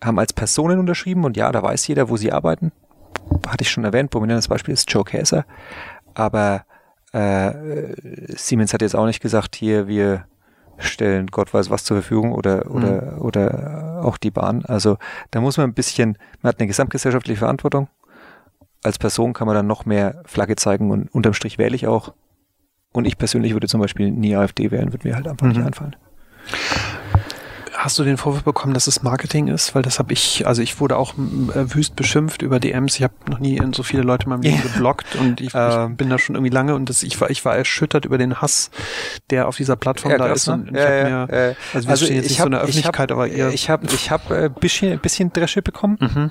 haben 0.03 0.19
als 0.19 0.35
Personen 0.35 0.79
unterschrieben 0.79 1.25
und 1.25 1.39
ja, 1.39 1.51
da 1.51 1.63
weiß 1.63 1.87
jeder, 1.87 2.11
wo 2.11 2.19
sie 2.19 2.31
arbeiten. 2.31 2.73
Hatte 3.47 3.63
ich 3.63 3.71
schon 3.71 3.85
erwähnt, 3.85 4.11
prominentes 4.11 4.49
Beispiel 4.49 4.75
ist 4.75 4.91
Joe 4.93 5.05
Käser 5.05 5.47
aber 6.15 6.65
äh, 7.13 7.53
Siemens 8.37 8.73
hat 8.73 8.83
jetzt 8.83 8.97
auch 8.97 9.07
nicht 9.07 9.21
gesagt, 9.21 9.55
hier, 9.55 9.87
wir 9.87 10.27
stellen 10.79 11.29
Gott 11.29 11.55
weiß 11.55 11.71
was 11.71 11.85
zur 11.85 11.99
Verfügung 11.99 12.33
oder, 12.33 12.71
oder, 12.71 13.13
mhm. 13.13 13.23
oder 13.23 14.01
auch 14.05 14.17
die 14.17 14.31
Bahn. 14.31 14.65
Also 14.65 14.99
da 15.31 15.41
muss 15.41 15.57
man 15.57 15.71
ein 15.71 15.75
bisschen, 15.75 16.19
man 16.43 16.51
hat 16.51 16.61
eine 16.61 16.67
gesamtgesellschaftliche 16.67 17.39
Verantwortung. 17.39 17.89
Als 18.83 18.99
Person 18.99 19.33
kann 19.33 19.47
man 19.47 19.55
dann 19.55 19.67
noch 19.67 19.87
mehr 19.87 20.23
Flagge 20.27 20.57
zeigen 20.57 20.91
und 20.91 21.09
unterm 21.15 21.33
Strich 21.33 21.59
wähle 21.59 21.77
ich 21.77 21.87
auch. 21.87 22.13
Und 22.93 23.07
ich 23.07 23.19
persönlich 23.19 23.53
würde 23.53 23.67
zum 23.67 23.81
Beispiel 23.81 24.11
nie 24.11 24.37
AfD 24.37 24.71
wählen, 24.71 24.93
würde 24.93 25.09
mir 25.09 25.17
halt 25.17 25.27
einfach 25.27 25.47
mhm. 25.47 25.53
nicht 25.53 25.67
einfallen. 25.67 25.97
Hast 27.85 27.99
du 27.99 28.03
den 28.03 28.17
Vorwurf 28.17 28.45
bekommen, 28.45 28.73
dass 28.73 28.87
es 28.87 29.03
Marketing 29.03 29.49
ist? 29.49 29.75
Weil 29.75 29.83
das 29.83 29.99
habe 29.99 30.15
ich, 30.15 30.47
also 30.47 30.63
ich 30.63 30.81
wurde 30.81 30.97
auch 30.97 31.13
äh, 31.13 31.75
wüst 31.75 31.97
beschimpft 31.97 32.41
über 32.41 32.59
DMs. 32.59 32.97
Ich 32.97 33.03
habe 33.03 33.13
noch 33.29 33.41
nie 33.41 33.61
so 33.75 33.83
viele 33.83 34.03
Leute 34.03 34.25
in 34.25 34.31
meinem 34.31 34.41
Leben 34.41 34.63
geblockt 34.63 35.17
und 35.17 35.43
ich, 35.43 35.53
ähm. 35.55 35.91
ich, 35.91 35.97
bin 35.99 36.09
da 36.09 36.17
schon 36.19 36.35
irgendwie 36.35 36.51
lange 36.51 36.77
und 36.77 36.89
das, 36.89 37.03
ich 37.03 37.21
war, 37.21 37.29
ich 37.29 37.45
war 37.45 37.55
erschüttert 37.55 38.07
über 38.07 38.17
den 38.17 38.41
Hass, 38.41 38.71
der 39.29 39.49
auf 39.49 39.59
dieser 39.59 39.77
Plattform 39.77 40.13
ja, 40.13 40.17
da 40.17 40.33
ist. 40.33 40.49
Und 40.49 40.69
ich 40.69 40.77
ja, 40.77 40.83
hab 40.83 41.29
mir, 41.31 41.35
äh, 41.35 41.55
also 41.75 41.87
wir 41.87 41.91
also 41.91 42.05
stehen 42.07 42.17
jetzt 42.17 42.31
nicht 42.31 42.39
hab, 42.39 42.45
so 42.45 42.47
in 42.47 42.53
der 42.53 42.61
Öffentlichkeit, 42.63 43.11
hab, 43.11 43.19
aber 43.19 43.29
ihr. 43.29 43.49
Ich 43.51 43.69
habe, 43.69 43.87
ich 43.93 44.11
habe 44.11 44.45
äh, 44.45 44.49
bisschen, 44.49 44.99
bisschen 45.01 45.31
Dresche 45.31 45.61
bekommen. 45.61 45.99
Mhm. 46.01 46.31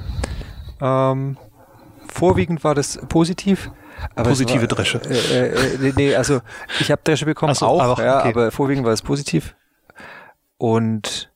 Ähm, 0.81 1.37
vorwiegend 2.07 2.63
war 2.63 2.73
das 2.73 2.99
positiv. 3.09 3.69
Aber 4.15 4.29
Positive 4.29 4.61
war, 4.61 4.67
Dresche. 4.69 4.99
Äh, 5.07 5.49
äh, 5.49 5.89
äh, 5.89 5.93
nee, 5.95 6.15
also 6.15 6.41
ich 6.79 6.89
habe 6.89 7.03
Dresche 7.03 7.25
bekommen, 7.25 7.53
so, 7.53 7.67
auch, 7.67 7.79
aber, 7.79 7.91
okay. 7.91 8.05
ja, 8.05 8.23
aber 8.23 8.49
vorwiegend 8.49 8.87
war 8.87 8.91
es 8.91 9.03
positiv. 9.03 9.55
Und 10.57 11.31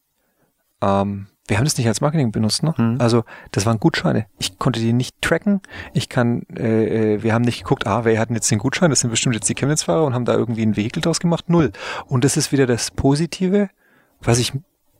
ähm, 0.81 1.27
wir 1.47 1.57
haben 1.57 1.63
das 1.63 1.77
nicht 1.77 1.87
als 1.87 2.01
Marketing 2.01 2.31
benutzt, 2.31 2.61
ne? 2.61 2.73
Mhm. 2.77 2.97
Also 2.99 3.23
das 3.51 3.65
waren 3.65 3.79
Gutscheine. 3.79 4.25
Ich 4.37 4.59
konnte 4.59 4.81
die 4.81 4.91
nicht 4.91 5.21
tracken. 5.21 5.61
Ich 5.93 6.09
kann, 6.09 6.43
äh, 6.55 7.13
äh 7.15 7.23
wir 7.23 7.33
haben 7.33 7.43
nicht 7.43 7.63
geguckt, 7.63 7.87
ah, 7.87 8.03
wer 8.03 8.19
hat 8.19 8.29
denn 8.29 8.35
jetzt 8.35 8.51
den 8.51 8.59
Gutschein? 8.59 8.89
Das 8.89 8.99
sind 8.99 9.09
bestimmt 9.09 9.35
jetzt 9.35 9.47
die 9.47 9.55
Chemnitz-Fahrer 9.55 10.03
und 10.03 10.13
haben 10.13 10.25
da 10.25 10.33
irgendwie 10.33 10.63
ein 10.63 10.75
Vehikel 10.75 11.01
draus 11.01 11.19
gemacht. 11.19 11.49
Null. 11.49 11.71
Und 12.05 12.25
das 12.25 12.35
ist 12.35 12.51
wieder 12.51 12.65
das 12.65 12.91
Positive, 12.91 13.69
was 14.21 14.39
ich 14.39 14.53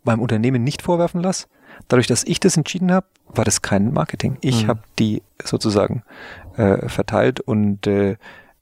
meinem 0.03 0.21
Unternehmen 0.21 0.63
nicht 0.63 0.81
vorwerfen 0.81 1.21
lasse. 1.21 1.47
Dadurch, 1.89 2.07
dass 2.07 2.23
ich 2.23 2.39
das 2.39 2.55
entschieden 2.55 2.91
habe, 2.91 3.05
war 3.27 3.43
das 3.43 3.61
kein 3.61 3.91
Marketing. 3.91 4.37
Ich 4.41 4.63
mhm. 4.63 4.67
habe 4.69 4.79
die 4.99 5.21
sozusagen 5.43 6.03
äh, 6.55 6.87
verteilt 6.87 7.41
und 7.41 7.85
äh, 7.87 8.15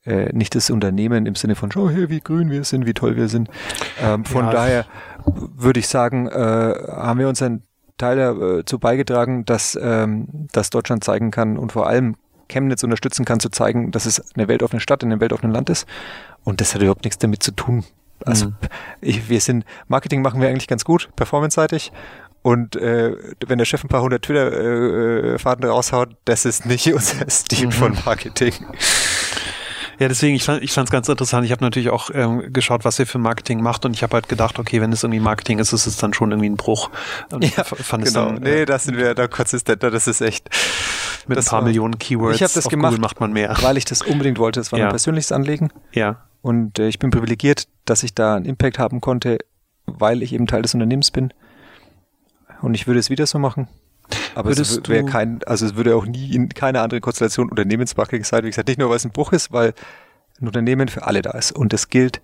äh, 0.06 0.32
nicht 0.32 0.54
das 0.54 0.70
Unternehmen 0.70 1.26
im 1.26 1.34
Sinne 1.34 1.54
von, 1.54 1.70
schau 1.70 1.90
her, 1.90 2.08
wie 2.08 2.20
grün 2.20 2.50
wir 2.50 2.64
sind, 2.64 2.86
wie 2.86 2.94
toll 2.94 3.16
wir 3.16 3.28
sind. 3.28 3.48
Ähm, 4.00 4.24
von 4.24 4.46
ja. 4.46 4.52
daher 4.52 4.86
würde 5.24 5.80
ich 5.80 5.88
sagen, 5.88 6.28
äh, 6.28 6.32
haben 6.32 7.18
wir 7.18 7.28
unseren 7.28 7.62
Teil 7.98 8.16
dazu 8.16 8.76
äh, 8.76 8.78
beigetragen, 8.78 9.44
dass, 9.44 9.78
ähm, 9.80 10.48
dass 10.52 10.70
Deutschland 10.70 11.02
zeigen 11.04 11.30
kann 11.30 11.56
und 11.56 11.72
vor 11.72 11.86
allem 11.86 12.16
Chemnitz 12.48 12.84
unterstützen 12.84 13.24
kann, 13.24 13.40
zu 13.40 13.48
zeigen, 13.48 13.90
dass 13.90 14.06
es 14.06 14.22
eine 14.34 14.48
weltoffene 14.48 14.80
Stadt 14.80 15.02
in 15.02 15.10
einem 15.10 15.20
weltoffenen 15.20 15.52
Land 15.52 15.70
ist. 15.70 15.86
Und 16.44 16.60
das 16.60 16.74
hat 16.74 16.82
überhaupt 16.82 17.04
nichts 17.04 17.18
damit 17.18 17.42
zu 17.42 17.50
tun. 17.50 17.84
Also 18.24 18.46
mhm. 18.46 18.54
ich, 19.00 19.28
wir 19.28 19.40
sind, 19.40 19.64
Marketing 19.88 20.22
machen 20.22 20.40
wir 20.40 20.48
eigentlich 20.48 20.68
ganz 20.68 20.84
gut, 20.84 21.10
performanceseitig. 21.16 21.92
Und 22.42 22.76
äh, 22.76 23.16
wenn 23.44 23.58
der 23.58 23.64
Chef 23.64 23.82
ein 23.82 23.88
paar 23.88 24.02
hundert 24.02 24.22
Twitter-Faden 24.22 25.64
äh, 25.64 25.68
raushaut, 25.68 26.10
das 26.26 26.44
ist 26.44 26.64
nicht 26.64 26.86
unser 26.94 27.28
Stil 27.28 27.66
mhm. 27.66 27.72
von 27.72 27.98
Marketing. 28.04 28.54
Ja, 29.98 30.08
deswegen, 30.08 30.36
ich 30.36 30.44
fand 30.44 30.62
ich 30.62 30.72
fand 30.72 30.90
ganz 30.90 31.08
interessant. 31.08 31.46
Ich 31.46 31.52
habe 31.52 31.64
natürlich 31.64 31.90
auch 31.90 32.10
ähm, 32.12 32.52
geschaut, 32.52 32.84
was 32.84 32.98
ihr 32.98 33.06
für 33.06 33.18
Marketing 33.18 33.62
macht 33.62 33.84
und 33.84 33.94
ich 33.94 34.02
habe 34.02 34.14
halt 34.14 34.28
gedacht, 34.28 34.58
okay, 34.58 34.80
wenn 34.80 34.92
es 34.92 35.02
irgendwie 35.02 35.20
Marketing 35.20 35.58
ist, 35.58 35.72
ist 35.72 35.86
es 35.86 35.96
dann 35.96 36.12
schon 36.12 36.32
irgendwie 36.32 36.50
ein 36.50 36.56
Bruch. 36.56 36.90
Und 37.32 37.44
ja, 37.56 37.64
fand 37.64 38.04
genau. 38.04 38.32
Dann, 38.32 38.42
nee, 38.42 38.64
da 38.64 38.78
sind 38.78 38.96
wir 38.96 39.14
da 39.14 39.26
konsistenter, 39.26 39.90
das 39.90 40.06
ist 40.06 40.20
echt 40.20 40.50
mit 41.26 41.38
ein 41.38 41.44
paar 41.44 41.60
war, 41.60 41.64
Millionen 41.64 41.98
Keywords 41.98 42.36
ich 42.36 42.42
hab 42.42 42.52
das 42.52 42.68
gemacht, 42.68 42.90
Google 42.90 43.00
macht 43.00 43.20
man 43.20 43.32
mehr. 43.32 43.56
Weil 43.62 43.76
ich 43.76 43.84
das 43.84 44.02
unbedingt 44.02 44.38
wollte. 44.38 44.60
Das 44.60 44.72
war 44.72 44.78
ja. 44.78 44.86
ein 44.86 44.90
persönliches 44.90 45.32
Anliegen. 45.32 45.70
Ja. 45.92 46.26
Und 46.42 46.78
äh, 46.78 46.88
ich 46.88 46.98
bin 46.98 47.10
privilegiert, 47.10 47.66
dass 47.84 48.02
ich 48.02 48.14
da 48.14 48.36
einen 48.36 48.44
Impact 48.44 48.78
haben 48.78 49.00
konnte, 49.00 49.38
weil 49.86 50.22
ich 50.22 50.32
eben 50.32 50.46
Teil 50.46 50.62
des 50.62 50.74
Unternehmens 50.74 51.10
bin. 51.10 51.32
Und 52.62 52.74
ich 52.74 52.86
würde 52.86 53.00
es 53.00 53.10
wieder 53.10 53.26
so 53.26 53.38
machen. 53.38 53.68
Aber 54.34 54.50
Würdest 54.50 54.82
es 54.82 54.88
wäre 54.88 55.04
kein, 55.04 55.40
also 55.44 55.66
es 55.66 55.76
würde 55.76 55.96
auch 55.96 56.06
nie 56.06 56.34
in 56.34 56.48
keine 56.48 56.80
andere 56.80 57.00
Konstellation 57.00 57.48
Unternehmensmarketing 57.50 58.24
sein. 58.24 58.44
Wie 58.44 58.48
gesagt, 58.48 58.68
nicht 58.68 58.78
nur, 58.78 58.90
weil 58.90 58.96
es 58.96 59.04
ein 59.04 59.12
Bruch 59.12 59.32
ist, 59.32 59.52
weil 59.52 59.74
ein 60.40 60.46
Unternehmen 60.46 60.88
für 60.88 61.06
alle 61.06 61.22
da 61.22 61.32
ist. 61.32 61.52
Und 61.52 61.72
das 61.72 61.88
gilt, 61.88 62.20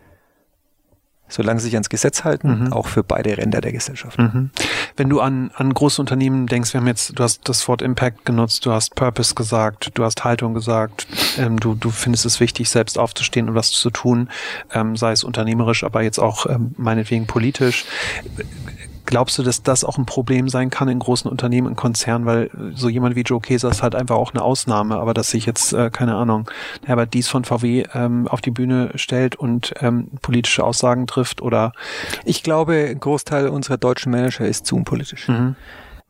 solange 1.28 1.60
sie 1.60 1.66
sich 1.66 1.74
ans 1.74 1.88
Gesetz 1.88 2.24
halten, 2.24 2.64
mhm. 2.64 2.72
auch 2.72 2.86
für 2.86 3.02
beide 3.02 3.36
Ränder 3.38 3.60
der 3.60 3.72
Gesellschaft. 3.72 4.18
Mhm. 4.18 4.50
Wenn 4.96 5.08
du 5.08 5.20
an, 5.20 5.50
an 5.54 5.72
große 5.72 6.00
Unternehmen 6.00 6.46
denkst, 6.46 6.74
wir 6.74 6.80
haben 6.80 6.86
jetzt, 6.86 7.18
du 7.18 7.22
hast 7.22 7.48
das 7.48 7.66
Wort 7.68 7.80
Impact 7.80 8.26
genutzt, 8.26 8.66
du 8.66 8.72
hast 8.72 8.94
Purpose 8.94 9.34
gesagt, 9.34 9.90
du 9.94 10.04
hast 10.04 10.24
Haltung 10.24 10.52
gesagt, 10.52 11.06
ähm, 11.38 11.58
du, 11.58 11.74
du 11.74 11.90
findest 11.90 12.26
es 12.26 12.40
wichtig, 12.40 12.68
selbst 12.68 12.98
aufzustehen 12.98 13.48
und 13.48 13.54
was 13.54 13.70
zu 13.70 13.90
tun, 13.90 14.28
ähm, 14.74 14.96
sei 14.96 15.12
es 15.12 15.24
unternehmerisch, 15.24 15.84
aber 15.84 16.02
jetzt 16.02 16.18
auch 16.18 16.44
ähm, 16.46 16.74
meinetwegen 16.76 17.26
politisch. 17.26 17.86
Glaubst 19.04 19.36
du, 19.38 19.42
dass 19.42 19.62
das 19.62 19.84
auch 19.84 19.98
ein 19.98 20.06
Problem 20.06 20.48
sein 20.48 20.70
kann 20.70 20.88
in 20.88 20.98
großen 20.98 21.30
Unternehmen, 21.30 21.68
in 21.68 21.76
Konzernen, 21.76 22.24
weil 22.26 22.50
so 22.74 22.88
jemand 22.88 23.16
wie 23.16 23.22
Joe 23.22 23.40
Keser 23.40 23.70
ist 23.70 23.82
halt 23.82 23.94
einfach 23.94 24.16
auch 24.16 24.32
eine 24.32 24.42
Ausnahme, 24.42 24.96
aber 24.96 25.12
dass 25.12 25.28
sich 25.28 25.44
jetzt, 25.44 25.72
äh, 25.72 25.90
keine 25.90 26.14
Ahnung, 26.14 26.48
Herbert 26.84 27.12
Dies 27.12 27.28
von 27.28 27.44
VW 27.44 27.84
ähm, 27.94 28.28
auf 28.28 28.40
die 28.40 28.50
Bühne 28.50 28.90
stellt 28.94 29.34
und 29.36 29.74
ähm, 29.80 30.08
politische 30.22 30.64
Aussagen 30.64 31.06
trifft 31.06 31.42
oder? 31.42 31.72
Ich 32.24 32.42
glaube, 32.42 32.88
ein 32.90 33.00
Großteil 33.00 33.48
unserer 33.48 33.76
deutschen 33.76 34.12
Manager 34.12 34.46
ist 34.46 34.66
zu 34.66 34.76
unpolitisch. 34.76 35.28
Mhm. 35.28 35.56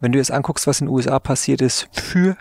Wenn 0.00 0.12
du 0.12 0.18
jetzt 0.18 0.32
anguckst, 0.32 0.66
was 0.66 0.80
in 0.80 0.86
den 0.86 0.94
USA 0.94 1.18
passiert 1.18 1.62
ist 1.62 1.88
für, 1.92 2.36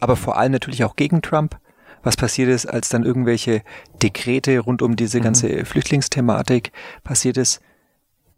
aber 0.00 0.16
vor 0.16 0.36
allem 0.36 0.52
natürlich 0.52 0.82
auch 0.84 0.96
gegen 0.96 1.22
Trump, 1.22 1.58
was 2.02 2.16
passiert 2.16 2.48
ist, 2.48 2.66
als 2.66 2.88
dann 2.88 3.04
irgendwelche 3.04 3.62
Dekrete 4.02 4.58
rund 4.58 4.82
um 4.82 4.96
diese 4.96 5.18
mhm. 5.18 5.24
ganze 5.24 5.48
mhm. 5.48 5.64
Flüchtlingsthematik 5.64 6.72
passiert 7.04 7.36
ist, 7.36 7.60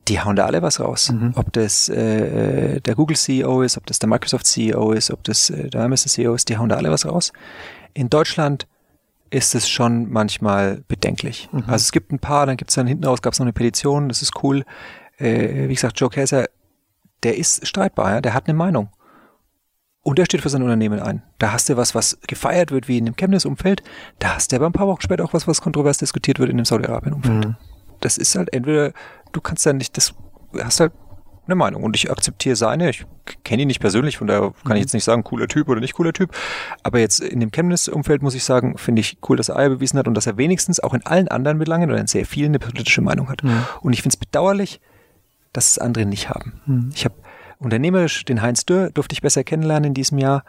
die 0.09 0.21
hauen 0.21 0.37
da 0.37 0.45
alle 0.47 0.63
was 0.63 0.81
raus. 0.81 1.13
Mhm. 1.13 1.33
Ob 1.35 1.53
das 1.53 1.89
äh, 1.89 2.81
der 2.81 2.95
Google 2.95 3.17
CEO 3.17 3.63
ist, 3.63 3.77
ob 3.77 3.87
das 3.87 3.99
der 3.99 4.09
Microsoft 4.09 4.47
CEO 4.47 4.93
ist, 4.93 5.11
ob 5.11 5.25
das 5.25 5.51
äh, 5.51 5.71
der 5.71 5.83
Amazon 5.83 6.11
CEO 6.11 6.35
ist, 6.35 6.49
die 6.49 6.59
hauen 6.59 6.69
da 6.69 6.77
alle 6.77 6.91
was 6.91 7.07
raus. 7.07 7.33
In 7.95 8.11
Deutschland 8.11 8.67
ist 9.31 9.55
es 9.55 9.69
schon 9.69 10.11
manchmal 10.11 10.83
bedenklich. 10.89 11.49
Mhm. 11.53 11.65
Also 11.67 11.85
es 11.85 11.93
gibt 11.93 12.13
ein 12.13 12.19
paar, 12.19 12.47
dann 12.47 12.57
gibt 12.57 12.71
es 12.71 12.75
dann 12.75 12.87
hinten 12.87 13.05
raus, 13.05 13.23
gab 13.23 13.33
es 13.33 13.39
noch 13.39 13.47
eine 13.47 13.53
Petition, 13.53 14.09
das 14.09 14.23
ist 14.23 14.43
cool. 14.43 14.65
Äh, 15.19 15.69
wie 15.69 15.75
gesagt, 15.75 15.99
Joe 15.99 16.11
Käser, 16.11 16.47
der 17.23 17.37
ist 17.39 17.67
streitbar, 17.67 18.15
ja? 18.15 18.21
der 18.21 18.35
hat 18.35 18.47
eine 18.47 18.55
Meinung. 18.55 18.91
Und 20.03 20.19
er 20.19 20.27
steht 20.27 20.43
für 20.43 20.51
sein 20.51 20.63
Unternehmen 20.63 21.01
ein. 21.01 21.23
Da 21.39 21.53
hast 21.53 21.71
du 21.71 21.79
was, 21.79 21.95
was 21.95 22.19
gefeiert 22.27 22.71
wird, 22.71 22.89
wie 22.89 22.99
in 22.99 23.07
dem 23.07 23.17
Chemnitz-Umfeld. 23.17 23.83
Da 24.19 24.35
hast 24.35 24.53
du 24.53 24.57
aber 24.57 24.67
ein 24.67 24.73
paar 24.73 24.87
Wochen 24.87 25.01
später 25.01 25.25
auch 25.25 25.33
was, 25.33 25.49
was 25.49 25.63
kontrovers 25.63 25.97
diskutiert 25.97 26.39
wird 26.39 26.51
in 26.51 26.59
dem 26.59 26.67
Saudi-Arabien-Umfeld. 26.67 27.47
Mhm. 27.47 27.57
Das 28.01 28.19
ist 28.19 28.35
halt 28.35 28.53
entweder 28.53 28.93
du 29.35 29.41
kannst 29.41 29.67
ja 29.67 29.73
nicht, 29.73 29.97
das 29.97 30.15
hast 30.63 30.81
halt 30.81 30.93
eine 31.47 31.57
Meinung 31.57 31.83
und 31.83 31.95
ich 31.95 32.11
akzeptiere 32.11 32.57
seine. 32.57 32.91
Ich 32.91 33.05
kenne 33.43 33.63
ihn 33.63 33.69
nicht 33.69 33.81
persönlich, 33.81 34.17
von 34.17 34.27
daher 34.27 34.55
kann 34.65 34.77
ich 34.77 34.83
jetzt 34.83 34.95
nicht 34.95 35.05
sagen, 35.05 35.25
cooler 35.25 35.47
Typ 35.47 35.69
oder 35.69 35.81
nicht 35.81 35.95
cooler 35.95 36.13
Typ. 36.13 36.35
Aber 36.83 36.99
jetzt 36.99 37.21
in 37.21 37.41
dem 37.41 37.51
Chemnitz-Umfeld 37.51 38.23
muss 38.23 38.35
ich 38.35 38.45
sagen, 38.45 38.79
finde 38.79 39.01
ich 39.01 39.19
cool, 39.29 39.37
dass 39.37 39.51
er 39.51 39.57
Eier 39.57 39.69
bewiesen 39.69 39.99
hat 39.99 40.09
und 40.09 40.15
dass 40.15 40.27
er 40.27 40.37
wenigstens 40.39 40.81
auch 40.81 40.95
in 40.95 41.05
allen 41.05 41.29
anderen 41.29 41.59
Belangen 41.59 41.91
oder 41.91 42.01
in 42.01 42.07
sehr 42.07 42.25
vielen 42.25 42.53
eine 42.53 42.59
politische 42.59 43.03
Meinung 43.03 43.29
hat. 43.29 43.43
Mhm. 43.43 43.65
Und 43.83 43.93
ich 43.93 44.03
finde 44.03 44.15
es 44.15 44.17
bedauerlich, 44.17 44.81
dass 45.53 45.73
es 45.73 45.79
andere 45.79 46.07
nicht 46.07 46.31
haben. 46.31 46.61
Mhm. 46.67 46.91
Ich 46.95 47.05
habe 47.05 47.15
unternehmerisch 47.59 48.25
den 48.25 48.41
Heinz 48.41 48.65
Dürr 48.65 48.91
durfte 48.91 49.13
ich 49.13 49.23
besser 49.23 49.45
kennenlernen 49.45 49.89
in 49.89 49.95
diesem 49.95 50.19
Jahr. 50.19 50.45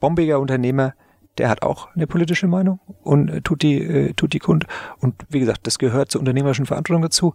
Bombiger 0.00 0.40
Unternehmer, 0.40 0.94
der 1.38 1.48
hat 1.48 1.62
auch 1.62 1.94
eine 1.94 2.06
politische 2.06 2.46
Meinung 2.46 2.80
und 3.02 3.28
äh, 3.28 3.40
tut 3.42 3.62
die, 3.62 3.82
äh, 3.82 4.12
tut 4.14 4.32
die 4.32 4.38
kund. 4.38 4.66
Und 4.98 5.14
wie 5.28 5.40
gesagt, 5.40 5.66
das 5.66 5.78
gehört 5.78 6.10
zur 6.10 6.20
unternehmerischen 6.20 6.66
Verantwortung 6.66 7.02
dazu 7.02 7.34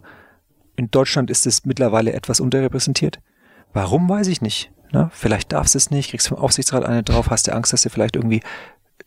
in 0.76 0.90
Deutschland 0.90 1.30
ist 1.30 1.46
es 1.46 1.64
mittlerweile 1.64 2.12
etwas 2.12 2.40
unterrepräsentiert. 2.40 3.20
Warum, 3.72 4.08
weiß 4.08 4.28
ich 4.28 4.40
nicht. 4.40 4.70
Ne? 4.92 5.10
Vielleicht 5.12 5.52
darfst 5.52 5.74
du 5.74 5.78
es 5.78 5.90
nicht, 5.90 6.10
kriegst 6.10 6.28
vom 6.28 6.38
Aufsichtsrat 6.38 6.84
eine 6.84 7.02
drauf, 7.02 7.30
hast 7.30 7.46
du 7.46 7.54
Angst, 7.54 7.72
dass 7.72 7.82
du 7.82 7.90
vielleicht 7.90 8.16
irgendwie 8.16 8.42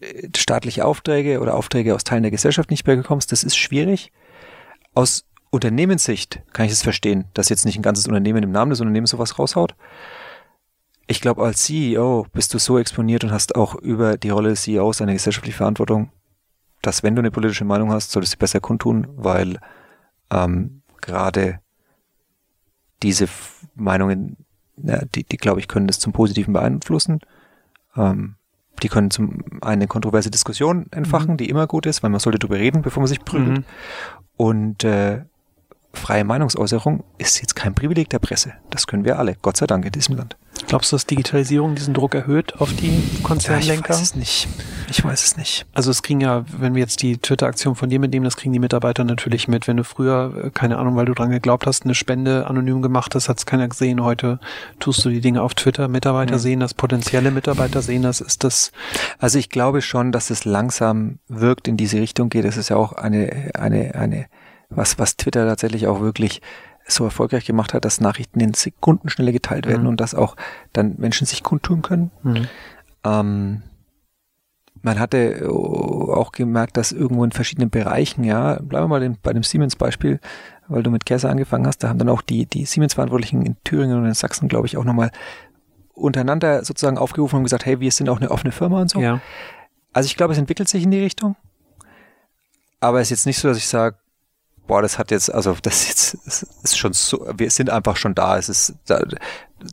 äh, 0.01 0.27
staatliche 0.35 0.85
Aufträge 0.85 1.39
oder 1.39 1.55
Aufträge 1.55 1.95
aus 1.95 2.03
Teilen 2.03 2.23
der 2.23 2.31
Gesellschaft 2.31 2.69
nicht 2.69 2.85
mehr 2.85 2.95
bekommst, 2.95 3.31
das 3.31 3.43
ist 3.43 3.57
schwierig. 3.57 4.11
Aus 4.93 5.25
Unternehmenssicht 5.51 6.41
kann 6.53 6.65
ich 6.65 6.71
es 6.71 6.83
verstehen, 6.83 7.25
dass 7.33 7.49
jetzt 7.49 7.65
nicht 7.65 7.77
ein 7.77 7.81
ganzes 7.81 8.07
Unternehmen 8.07 8.43
im 8.43 8.51
Namen 8.51 8.69
des 8.69 8.81
Unternehmens 8.81 9.11
sowas 9.11 9.39
raushaut. 9.39 9.75
Ich 11.07 11.21
glaube, 11.21 11.43
als 11.43 11.63
CEO 11.63 12.27
bist 12.33 12.53
du 12.53 12.59
so 12.59 12.77
exponiert 12.77 13.23
und 13.23 13.31
hast 13.31 13.55
auch 13.55 13.73
über 13.75 14.17
die 14.17 14.29
Rolle 14.29 14.49
des 14.49 14.63
CEOs 14.63 15.01
eine 15.01 15.13
gesellschaftliche 15.13 15.57
Verantwortung, 15.57 16.11
dass 16.83 17.01
wenn 17.01 17.15
du 17.15 17.21
eine 17.21 17.31
politische 17.31 17.65
Meinung 17.65 17.91
hast, 17.91 18.11
solltest 18.11 18.35
du 18.35 18.37
besser 18.37 18.59
kundtun, 18.59 19.07
weil 19.15 19.59
ähm, 20.31 20.78
gerade 21.09 21.59
diese 23.01 23.27
Meinungen, 23.75 24.37
ja, 24.77 25.03
die, 25.15 25.23
die 25.23 25.37
glaube 25.37 25.59
ich, 25.59 25.67
können 25.67 25.87
das 25.87 25.99
zum 25.99 26.13
Positiven 26.13 26.53
beeinflussen. 26.53 27.19
Ähm, 27.95 28.35
die 28.83 28.89
können 28.89 29.11
zum 29.11 29.43
eine 29.61 29.87
kontroverse 29.87 30.29
Diskussion 30.31 30.85
entfachen, 30.91 31.31
mhm. 31.31 31.37
die 31.37 31.49
immer 31.49 31.67
gut 31.67 31.85
ist, 31.85 32.03
weil 32.03 32.09
man 32.09 32.19
sollte 32.19 32.39
darüber 32.39 32.57
reden, 32.57 32.81
bevor 32.81 33.01
man 33.01 33.07
sich 33.07 33.25
prügelt. 33.25 33.59
Mhm. 33.59 33.65
Und 34.37 34.83
äh, 34.83 35.23
freie 35.93 36.23
Meinungsäußerung 36.23 37.03
ist 37.17 37.41
jetzt 37.41 37.55
kein 37.55 37.73
Privileg 37.73 38.09
der 38.09 38.19
Presse. 38.19 38.53
Das 38.69 38.87
können 38.87 39.05
wir 39.05 39.17
alle, 39.19 39.35
Gott 39.41 39.57
sei 39.57 39.67
Dank, 39.67 39.85
in 39.85 39.91
diesem 39.91 40.15
Land. 40.17 40.37
Glaubst 40.67 40.91
du, 40.91 40.95
dass 40.95 41.05
Digitalisierung 41.05 41.75
diesen 41.75 41.93
Druck 41.93 42.13
erhöht 42.13 42.59
auf 42.59 42.73
die 42.73 43.01
Konzernlenker? 43.23 43.93
Ja, 43.93 43.95
ich 43.95 44.01
weiß 44.01 44.01
es 44.01 44.15
nicht. 44.15 44.47
Ich 44.89 45.03
weiß 45.03 45.23
es 45.23 45.37
nicht. 45.37 45.65
Also 45.73 45.89
es 45.89 46.03
kriegen 46.03 46.21
ja, 46.21 46.45
wenn 46.57 46.75
wir 46.75 46.81
jetzt 46.81 47.01
die 47.01 47.17
Twitter-Aktion 47.17 47.75
von 47.75 47.89
dir 47.89 47.99
mitnehmen, 47.99 48.25
das 48.25 48.35
kriegen 48.35 48.53
die 48.53 48.59
Mitarbeiter 48.59 49.03
natürlich 49.03 49.47
mit. 49.47 49.67
Wenn 49.67 49.77
du 49.77 49.83
früher, 49.83 50.45
äh, 50.45 50.49
keine 50.49 50.77
Ahnung, 50.77 50.95
weil 50.95 51.05
du 51.05 51.13
dran 51.13 51.29
geglaubt 51.29 51.65
hast, 51.65 51.85
eine 51.85 51.95
Spende 51.95 52.47
anonym 52.47 52.81
gemacht 52.81 53.15
hast, 53.15 53.29
hat 53.29 53.37
es 53.37 53.45
keiner 53.45 53.67
gesehen. 53.67 54.03
Heute 54.03 54.39
tust 54.79 55.03
du 55.05 55.09
die 55.09 55.21
Dinge 55.21 55.41
auf 55.41 55.53
Twitter. 55.53 55.87
Mitarbeiter 55.87 56.35
mhm. 56.35 56.39
sehen 56.39 56.59
das, 56.59 56.73
potenzielle 56.73 57.31
Mitarbeiter 57.31 57.81
sehen 57.81 58.01
das. 58.03 58.21
Ist 58.21 58.43
das? 58.43 58.71
Also 59.17 59.39
ich 59.39 59.49
glaube 59.49 59.81
schon, 59.81 60.11
dass 60.11 60.29
es 60.29 60.45
langsam 60.45 61.19
wirkt 61.27 61.67
in 61.67 61.77
diese 61.77 61.99
Richtung 61.99 62.29
geht. 62.29 62.45
Es 62.45 62.57
ist 62.57 62.69
ja 62.69 62.75
auch 62.75 62.93
eine, 62.93 63.51
eine, 63.55 63.95
eine 63.95 64.25
was, 64.69 64.99
was 64.99 65.17
Twitter 65.17 65.47
tatsächlich 65.47 65.87
auch 65.87 65.99
wirklich 65.99 66.41
so 66.87 67.03
erfolgreich 67.03 67.45
gemacht 67.45 67.73
hat, 67.73 67.85
dass 67.85 68.01
Nachrichten 68.01 68.39
in 68.39 68.53
Sekundenschnelle 68.53 69.31
geteilt 69.31 69.67
werden 69.67 69.83
mhm. 69.83 69.89
und 69.89 70.01
dass 70.01 70.15
auch 70.15 70.35
dann 70.73 70.95
Menschen 70.97 71.27
sich 71.27 71.43
kundtun 71.43 71.81
können. 71.81 72.11
Mhm. 72.23 72.47
Ähm, 73.03 73.63
man 74.81 74.99
hatte 74.99 75.49
auch 75.49 76.31
gemerkt, 76.31 76.77
dass 76.77 76.91
irgendwo 76.91 77.23
in 77.23 77.31
verschiedenen 77.31 77.69
Bereichen, 77.69 78.23
ja, 78.23 78.59
bleiben 78.61 78.85
wir 78.85 78.87
mal 78.87 79.03
in, 79.03 79.17
bei 79.21 79.33
dem 79.33 79.43
Siemens-Beispiel, 79.43 80.19
weil 80.67 80.83
du 80.83 80.91
mit 80.91 81.05
Käse 81.05 81.29
angefangen 81.29 81.67
hast, 81.67 81.79
da 81.83 81.89
haben 81.89 81.99
dann 81.99 82.09
auch 82.09 82.21
die, 82.21 82.45
die 82.45 82.65
Siemens-Verantwortlichen 82.65 83.45
in 83.45 83.57
Thüringen 83.63 83.97
und 83.97 84.05
in 84.05 84.13
Sachsen, 84.13 84.47
glaube 84.47 84.67
ich, 84.67 84.77
auch 84.77 84.85
nochmal 84.85 85.11
untereinander 85.93 86.63
sozusagen 86.63 86.97
aufgerufen 86.97 87.37
und 87.37 87.43
gesagt, 87.43 87.65
hey, 87.65 87.79
wir 87.81 87.91
sind 87.91 88.09
auch 88.09 88.17
eine 88.17 88.31
offene 88.31 88.51
Firma 88.51 88.79
und 88.81 88.89
so. 88.89 89.01
Ja. 89.01 89.19
Also 89.91 90.07
ich 90.07 90.15
glaube, 90.15 90.33
es 90.33 90.39
entwickelt 90.39 90.69
sich 90.69 90.83
in 90.83 90.91
die 90.91 90.99
Richtung. 90.99 91.35
Aber 92.79 93.01
es 93.01 93.07
ist 93.07 93.09
jetzt 93.09 93.25
nicht 93.25 93.39
so, 93.39 93.49
dass 93.49 93.57
ich 93.57 93.67
sage, 93.67 93.97
boah, 94.69 94.83
das 94.83 94.99
hat 94.99 95.09
jetzt, 95.09 95.33
also 95.33 95.57
das 95.63 95.87
jetzt 95.87 96.13
ist 96.63 96.77
schon 96.77 96.93
so, 96.93 97.27
wir 97.35 97.49
sind 97.49 97.71
einfach 97.71 97.97
schon 97.97 98.13
da. 98.13 98.37
Es 98.37 98.49
ist, 98.49 98.75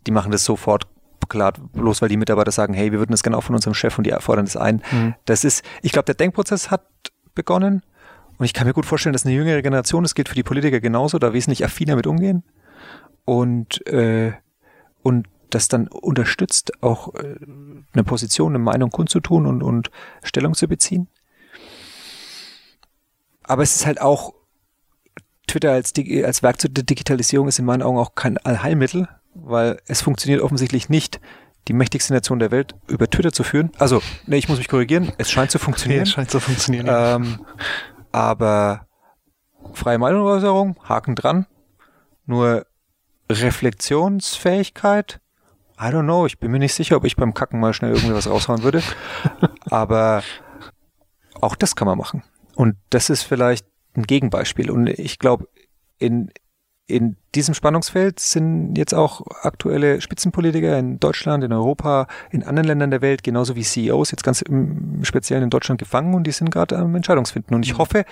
die 0.06 0.10
machen 0.10 0.32
das 0.32 0.42
sofort 0.42 0.88
klar, 1.28 1.52
bloß 1.74 2.00
weil 2.00 2.08
die 2.08 2.16
Mitarbeiter 2.16 2.50
sagen, 2.50 2.72
hey, 2.72 2.92
wir 2.92 2.98
würden 2.98 3.12
das 3.12 3.22
gerne 3.22 3.36
auch 3.36 3.42
von 3.42 3.54
unserem 3.54 3.74
Chef 3.74 3.98
und 3.98 4.06
die 4.06 4.14
fordern 4.20 4.46
das 4.46 4.56
ein. 4.56 4.82
Mhm. 4.90 5.14
Das 5.26 5.44
ist, 5.44 5.62
ich 5.82 5.92
glaube, 5.92 6.06
der 6.06 6.14
Denkprozess 6.14 6.70
hat 6.70 6.86
begonnen 7.34 7.82
und 8.38 8.46
ich 8.46 8.54
kann 8.54 8.66
mir 8.66 8.72
gut 8.72 8.86
vorstellen, 8.86 9.12
dass 9.12 9.26
eine 9.26 9.34
jüngere 9.34 9.60
Generation, 9.60 10.02
das 10.02 10.14
gilt 10.14 10.30
für 10.30 10.34
die 10.34 10.42
Politiker 10.42 10.80
genauso, 10.80 11.18
da 11.18 11.34
wesentlich 11.34 11.62
affiner 11.62 11.94
mit 11.94 12.06
umgehen 12.06 12.42
und 13.26 13.86
äh, 13.86 14.32
und 15.02 15.28
das 15.50 15.68
dann 15.68 15.88
unterstützt, 15.88 16.82
auch 16.82 17.14
äh, 17.16 17.36
eine 17.92 18.04
Position, 18.04 18.52
eine 18.52 18.64
Meinung 18.64 18.90
kundzutun 18.90 19.46
und, 19.46 19.62
und 19.62 19.90
Stellung 20.22 20.54
zu 20.54 20.68
beziehen. 20.68 21.08
Aber 23.42 23.62
es 23.62 23.76
ist 23.76 23.84
halt 23.84 24.00
auch 24.00 24.34
Twitter 25.46 25.72
als, 25.72 25.92
als 26.24 26.42
Werkzeug 26.42 26.74
der 26.74 26.84
Digitalisierung 26.84 27.48
ist 27.48 27.58
in 27.58 27.64
meinen 27.64 27.82
Augen 27.82 27.98
auch 27.98 28.14
kein 28.14 28.38
Allheilmittel, 28.38 29.08
weil 29.34 29.80
es 29.86 30.02
funktioniert 30.02 30.42
offensichtlich 30.42 30.88
nicht, 30.88 31.20
die 31.68 31.72
mächtigste 31.72 32.12
Nation 32.12 32.38
der 32.38 32.50
Welt 32.50 32.74
über 32.86 33.08
Twitter 33.10 33.32
zu 33.32 33.42
führen. 33.42 33.70
Also, 33.78 34.00
nee, 34.26 34.36
ich 34.36 34.48
muss 34.48 34.58
mich 34.58 34.68
korrigieren, 34.68 35.12
es 35.18 35.30
scheint 35.30 35.50
zu 35.50 35.58
funktionieren. 35.58 36.02
Nee, 36.02 36.02
es 36.08 36.10
scheint 36.10 36.30
zu 36.30 36.40
funktionieren. 36.40 36.86
Ähm, 36.88 37.40
aber 38.12 38.86
freie 39.72 39.98
Meinungsäußerung, 39.98 40.76
Haken 40.88 41.14
dran. 41.14 41.46
Nur 42.24 42.66
Reflexionsfähigkeit, 43.30 45.20
I 45.78 45.84
don't 45.86 46.04
know, 46.04 46.26
ich 46.26 46.38
bin 46.38 46.50
mir 46.50 46.58
nicht 46.58 46.74
sicher, 46.74 46.96
ob 46.96 47.04
ich 47.04 47.16
beim 47.16 47.34
Kacken 47.34 47.60
mal 47.60 47.74
schnell 47.74 47.92
irgendwie 47.92 48.14
was 48.14 48.28
raushauen 48.28 48.62
würde. 48.62 48.82
aber 49.70 50.22
auch 51.40 51.56
das 51.56 51.76
kann 51.76 51.86
man 51.86 51.98
machen. 51.98 52.22
Und 52.54 52.76
das 52.90 53.10
ist 53.10 53.22
vielleicht 53.22 53.66
ein 53.96 54.04
Gegenbeispiel. 54.04 54.70
Und 54.70 54.88
ich 54.88 55.18
glaube, 55.18 55.48
in, 55.98 56.30
in 56.86 57.16
diesem 57.34 57.54
Spannungsfeld 57.54 58.20
sind 58.20 58.76
jetzt 58.76 58.94
auch 58.94 59.22
aktuelle 59.42 60.00
Spitzenpolitiker 60.00 60.78
in 60.78 61.00
Deutschland, 61.00 61.42
in 61.42 61.52
Europa, 61.52 62.06
in 62.30 62.44
anderen 62.44 62.68
Ländern 62.68 62.90
der 62.90 63.02
Welt, 63.02 63.22
genauso 63.22 63.56
wie 63.56 63.62
CEOs, 63.62 64.12
jetzt 64.12 64.22
ganz 64.22 64.42
im 64.42 65.04
Speziellen 65.04 65.44
in 65.44 65.50
Deutschland 65.50 65.80
gefangen 65.80 66.14
und 66.14 66.26
die 66.26 66.32
sind 66.32 66.50
gerade 66.50 66.78
am 66.78 66.94
Entscheidungsfinden. 66.94 67.54
Und 67.54 67.64
ich 67.64 67.74
mhm. 67.74 67.78
hoffe, 67.78 68.04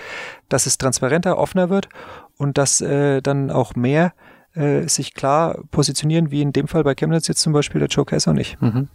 dass 0.49 0.65
es 0.65 0.77
transparenter, 0.77 1.37
offener 1.37 1.69
wird 1.69 1.89
und 2.37 2.57
dass 2.57 2.81
äh, 2.81 3.21
dann 3.21 3.49
auch 3.49 3.75
mehr 3.75 4.13
äh, 4.53 4.87
sich 4.87 5.13
klar 5.13 5.59
positionieren, 5.71 6.31
wie 6.31 6.41
in 6.41 6.53
dem 6.53 6.67
Fall 6.67 6.83
bei 6.83 6.95
Chemnitz 6.95 7.27
jetzt 7.27 7.41
zum 7.41 7.53
Beispiel 7.53 7.79
der 7.79 7.89
Joe 7.89 8.05
Kaiser 8.05 8.31
und 8.31 8.37
ich. 8.37 8.59
Mhm. 8.59 8.89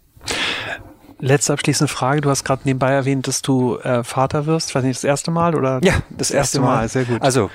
Letzte 1.21 1.53
abschließende 1.53 1.93
Frage. 1.93 2.23
Du 2.23 2.31
hast 2.31 2.45
gerade 2.45 2.63
nebenbei 2.65 2.93
erwähnt, 2.93 3.29
dass 3.29 3.43
du 3.43 3.77
äh, 3.79 4.03
Vater 4.03 4.47
wirst. 4.47 4.75
Weiß 4.75 4.83
nicht, 4.83 4.97
das 4.97 5.05
erste 5.05 5.31
Mal 5.31 5.55
oder? 5.55 5.81
Ja, 5.83 5.95
das, 6.09 6.29
das 6.29 6.31
erste, 6.31 6.61
Mal. 6.61 6.77
Mal. 6.77 6.89
Sehr 6.89 7.05
gut. 7.05 7.21
Also, 7.21 7.51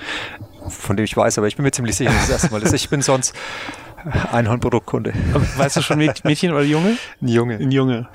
von 0.68 0.96
dem 0.96 1.04
ich 1.04 1.16
weiß, 1.16 1.38
aber 1.38 1.48
ich 1.48 1.56
bin 1.56 1.64
mir 1.64 1.72
ziemlich 1.72 1.96
sicher, 1.96 2.10
dass 2.10 2.22
das 2.22 2.30
erste 2.30 2.52
Mal 2.52 2.62
ist. 2.62 2.72
Ich 2.72 2.88
bin 2.88 3.02
sonst 3.02 3.34
Einhornproduktkunde. 4.32 5.12
Weißt 5.56 5.76
du 5.76 5.82
schon 5.82 5.98
Mädchen 5.98 6.52
oder 6.52 6.62
Junge? 6.62 6.96
Ein 7.20 7.28
Junge. 7.28 7.56
Ein 7.56 7.72
Junge. 7.72 8.08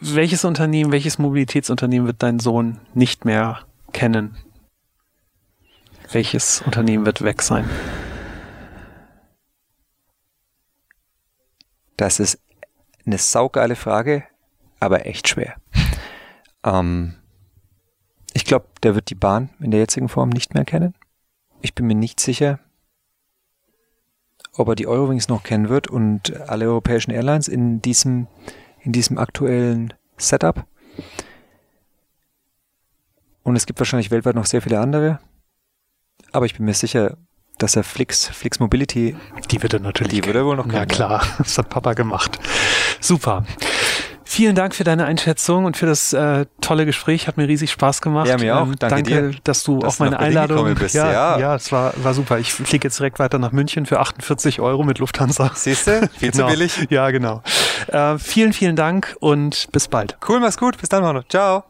Welches 0.00 0.44
Unternehmen, 0.44 0.90
welches 0.90 1.18
Mobilitätsunternehmen 1.18 2.06
wird 2.06 2.22
dein 2.22 2.40
Sohn 2.40 2.80
nicht 2.94 3.24
mehr 3.24 3.60
kennen? 3.92 4.36
Welches 6.10 6.62
Unternehmen 6.62 7.06
wird 7.06 7.22
weg 7.22 7.42
sein? 7.42 7.68
Das 11.96 12.18
ist 12.18 12.40
eine 13.06 13.18
saugeile 13.18 13.76
Frage 13.76 14.24
aber 14.80 15.06
echt 15.06 15.28
schwer. 15.28 15.56
Ähm, 16.64 17.14
ich 18.32 18.44
glaube, 18.44 18.66
der 18.82 18.94
wird 18.94 19.10
die 19.10 19.14
Bahn 19.14 19.50
in 19.60 19.70
der 19.70 19.80
jetzigen 19.80 20.08
Form 20.08 20.28
nicht 20.28 20.54
mehr 20.54 20.64
kennen. 20.64 20.94
Ich 21.60 21.74
bin 21.74 21.86
mir 21.86 21.94
nicht 21.94 22.20
sicher, 22.20 22.60
ob 24.54 24.68
er 24.68 24.74
die 24.74 24.86
Eurowings 24.86 25.28
noch 25.28 25.42
kennen 25.42 25.68
wird 25.68 25.88
und 25.88 26.36
alle 26.48 26.66
europäischen 26.66 27.10
Airlines 27.10 27.48
in 27.48 27.80
diesem, 27.80 28.26
in 28.80 28.92
diesem 28.92 29.18
aktuellen 29.18 29.94
Setup. 30.16 30.66
Und 33.42 33.56
es 33.56 33.66
gibt 33.66 33.78
wahrscheinlich 33.80 34.10
weltweit 34.10 34.34
noch 34.34 34.46
sehr 34.46 34.62
viele 34.62 34.80
andere. 34.80 35.20
Aber 36.32 36.46
ich 36.46 36.56
bin 36.56 36.66
mir 36.66 36.74
sicher, 36.74 37.16
dass 37.58 37.76
er 37.76 37.84
Flix, 37.84 38.26
Flix 38.28 38.60
Mobility. 38.60 39.16
Die 39.50 39.62
wird 39.62 39.74
er 39.74 39.80
natürlich. 39.80 40.12
Die 40.12 40.24
wird 40.24 40.36
er 40.36 40.44
wohl 40.44 40.56
noch 40.56 40.64
kennen. 40.64 40.76
Ja 40.76 40.86
klar, 40.86 41.26
das 41.38 41.58
hat 41.58 41.70
Papa 41.70 41.94
gemacht. 41.94 42.38
Super. 43.00 43.44
Vielen 44.30 44.54
Dank 44.54 44.74
für 44.74 44.84
deine 44.84 45.06
Einschätzung 45.06 45.64
und 45.64 45.78
für 45.78 45.86
das 45.86 46.12
äh, 46.12 46.44
tolle 46.60 46.84
Gespräch. 46.84 47.28
Hat 47.28 47.38
mir 47.38 47.48
riesig 47.48 47.70
Spaß 47.70 48.02
gemacht. 48.02 48.28
Ja, 48.28 48.36
mir 48.36 48.58
auch. 48.58 48.66
Ähm, 48.66 48.74
danke, 48.78 49.02
danke 49.02 49.30
dir, 49.32 49.40
dass 49.42 49.64
du 49.64 49.78
dass 49.78 49.88
auf 49.88 50.00
meine 50.00 50.18
Einladung 50.18 50.74
bist. 50.74 50.94
Ja, 50.94 51.10
ja, 51.10 51.38
ja, 51.38 51.54
es 51.54 51.72
war, 51.72 51.94
war 51.96 52.12
super. 52.12 52.38
Ich 52.38 52.52
fliege 52.52 52.86
jetzt 52.86 52.98
direkt 52.98 53.18
weiter 53.20 53.38
nach 53.38 53.52
München 53.52 53.86
für 53.86 54.00
48 54.00 54.60
Euro 54.60 54.84
mit 54.84 54.98
Lufthansa. 54.98 55.50
Siehst 55.54 55.86
du? 55.86 56.10
Viel 56.18 56.30
genau. 56.30 56.44
zu 56.44 56.52
billig. 56.52 56.88
Ja, 56.90 57.10
genau. 57.10 57.42
Äh, 57.86 58.18
vielen, 58.18 58.52
vielen 58.52 58.76
Dank 58.76 59.16
und 59.20 59.68
bis 59.72 59.88
bald. 59.88 60.18
Cool, 60.28 60.40
mach's 60.40 60.58
gut. 60.58 60.76
Bis 60.76 60.90
dann, 60.90 61.02
Manu. 61.02 61.22
Ciao. 61.30 61.64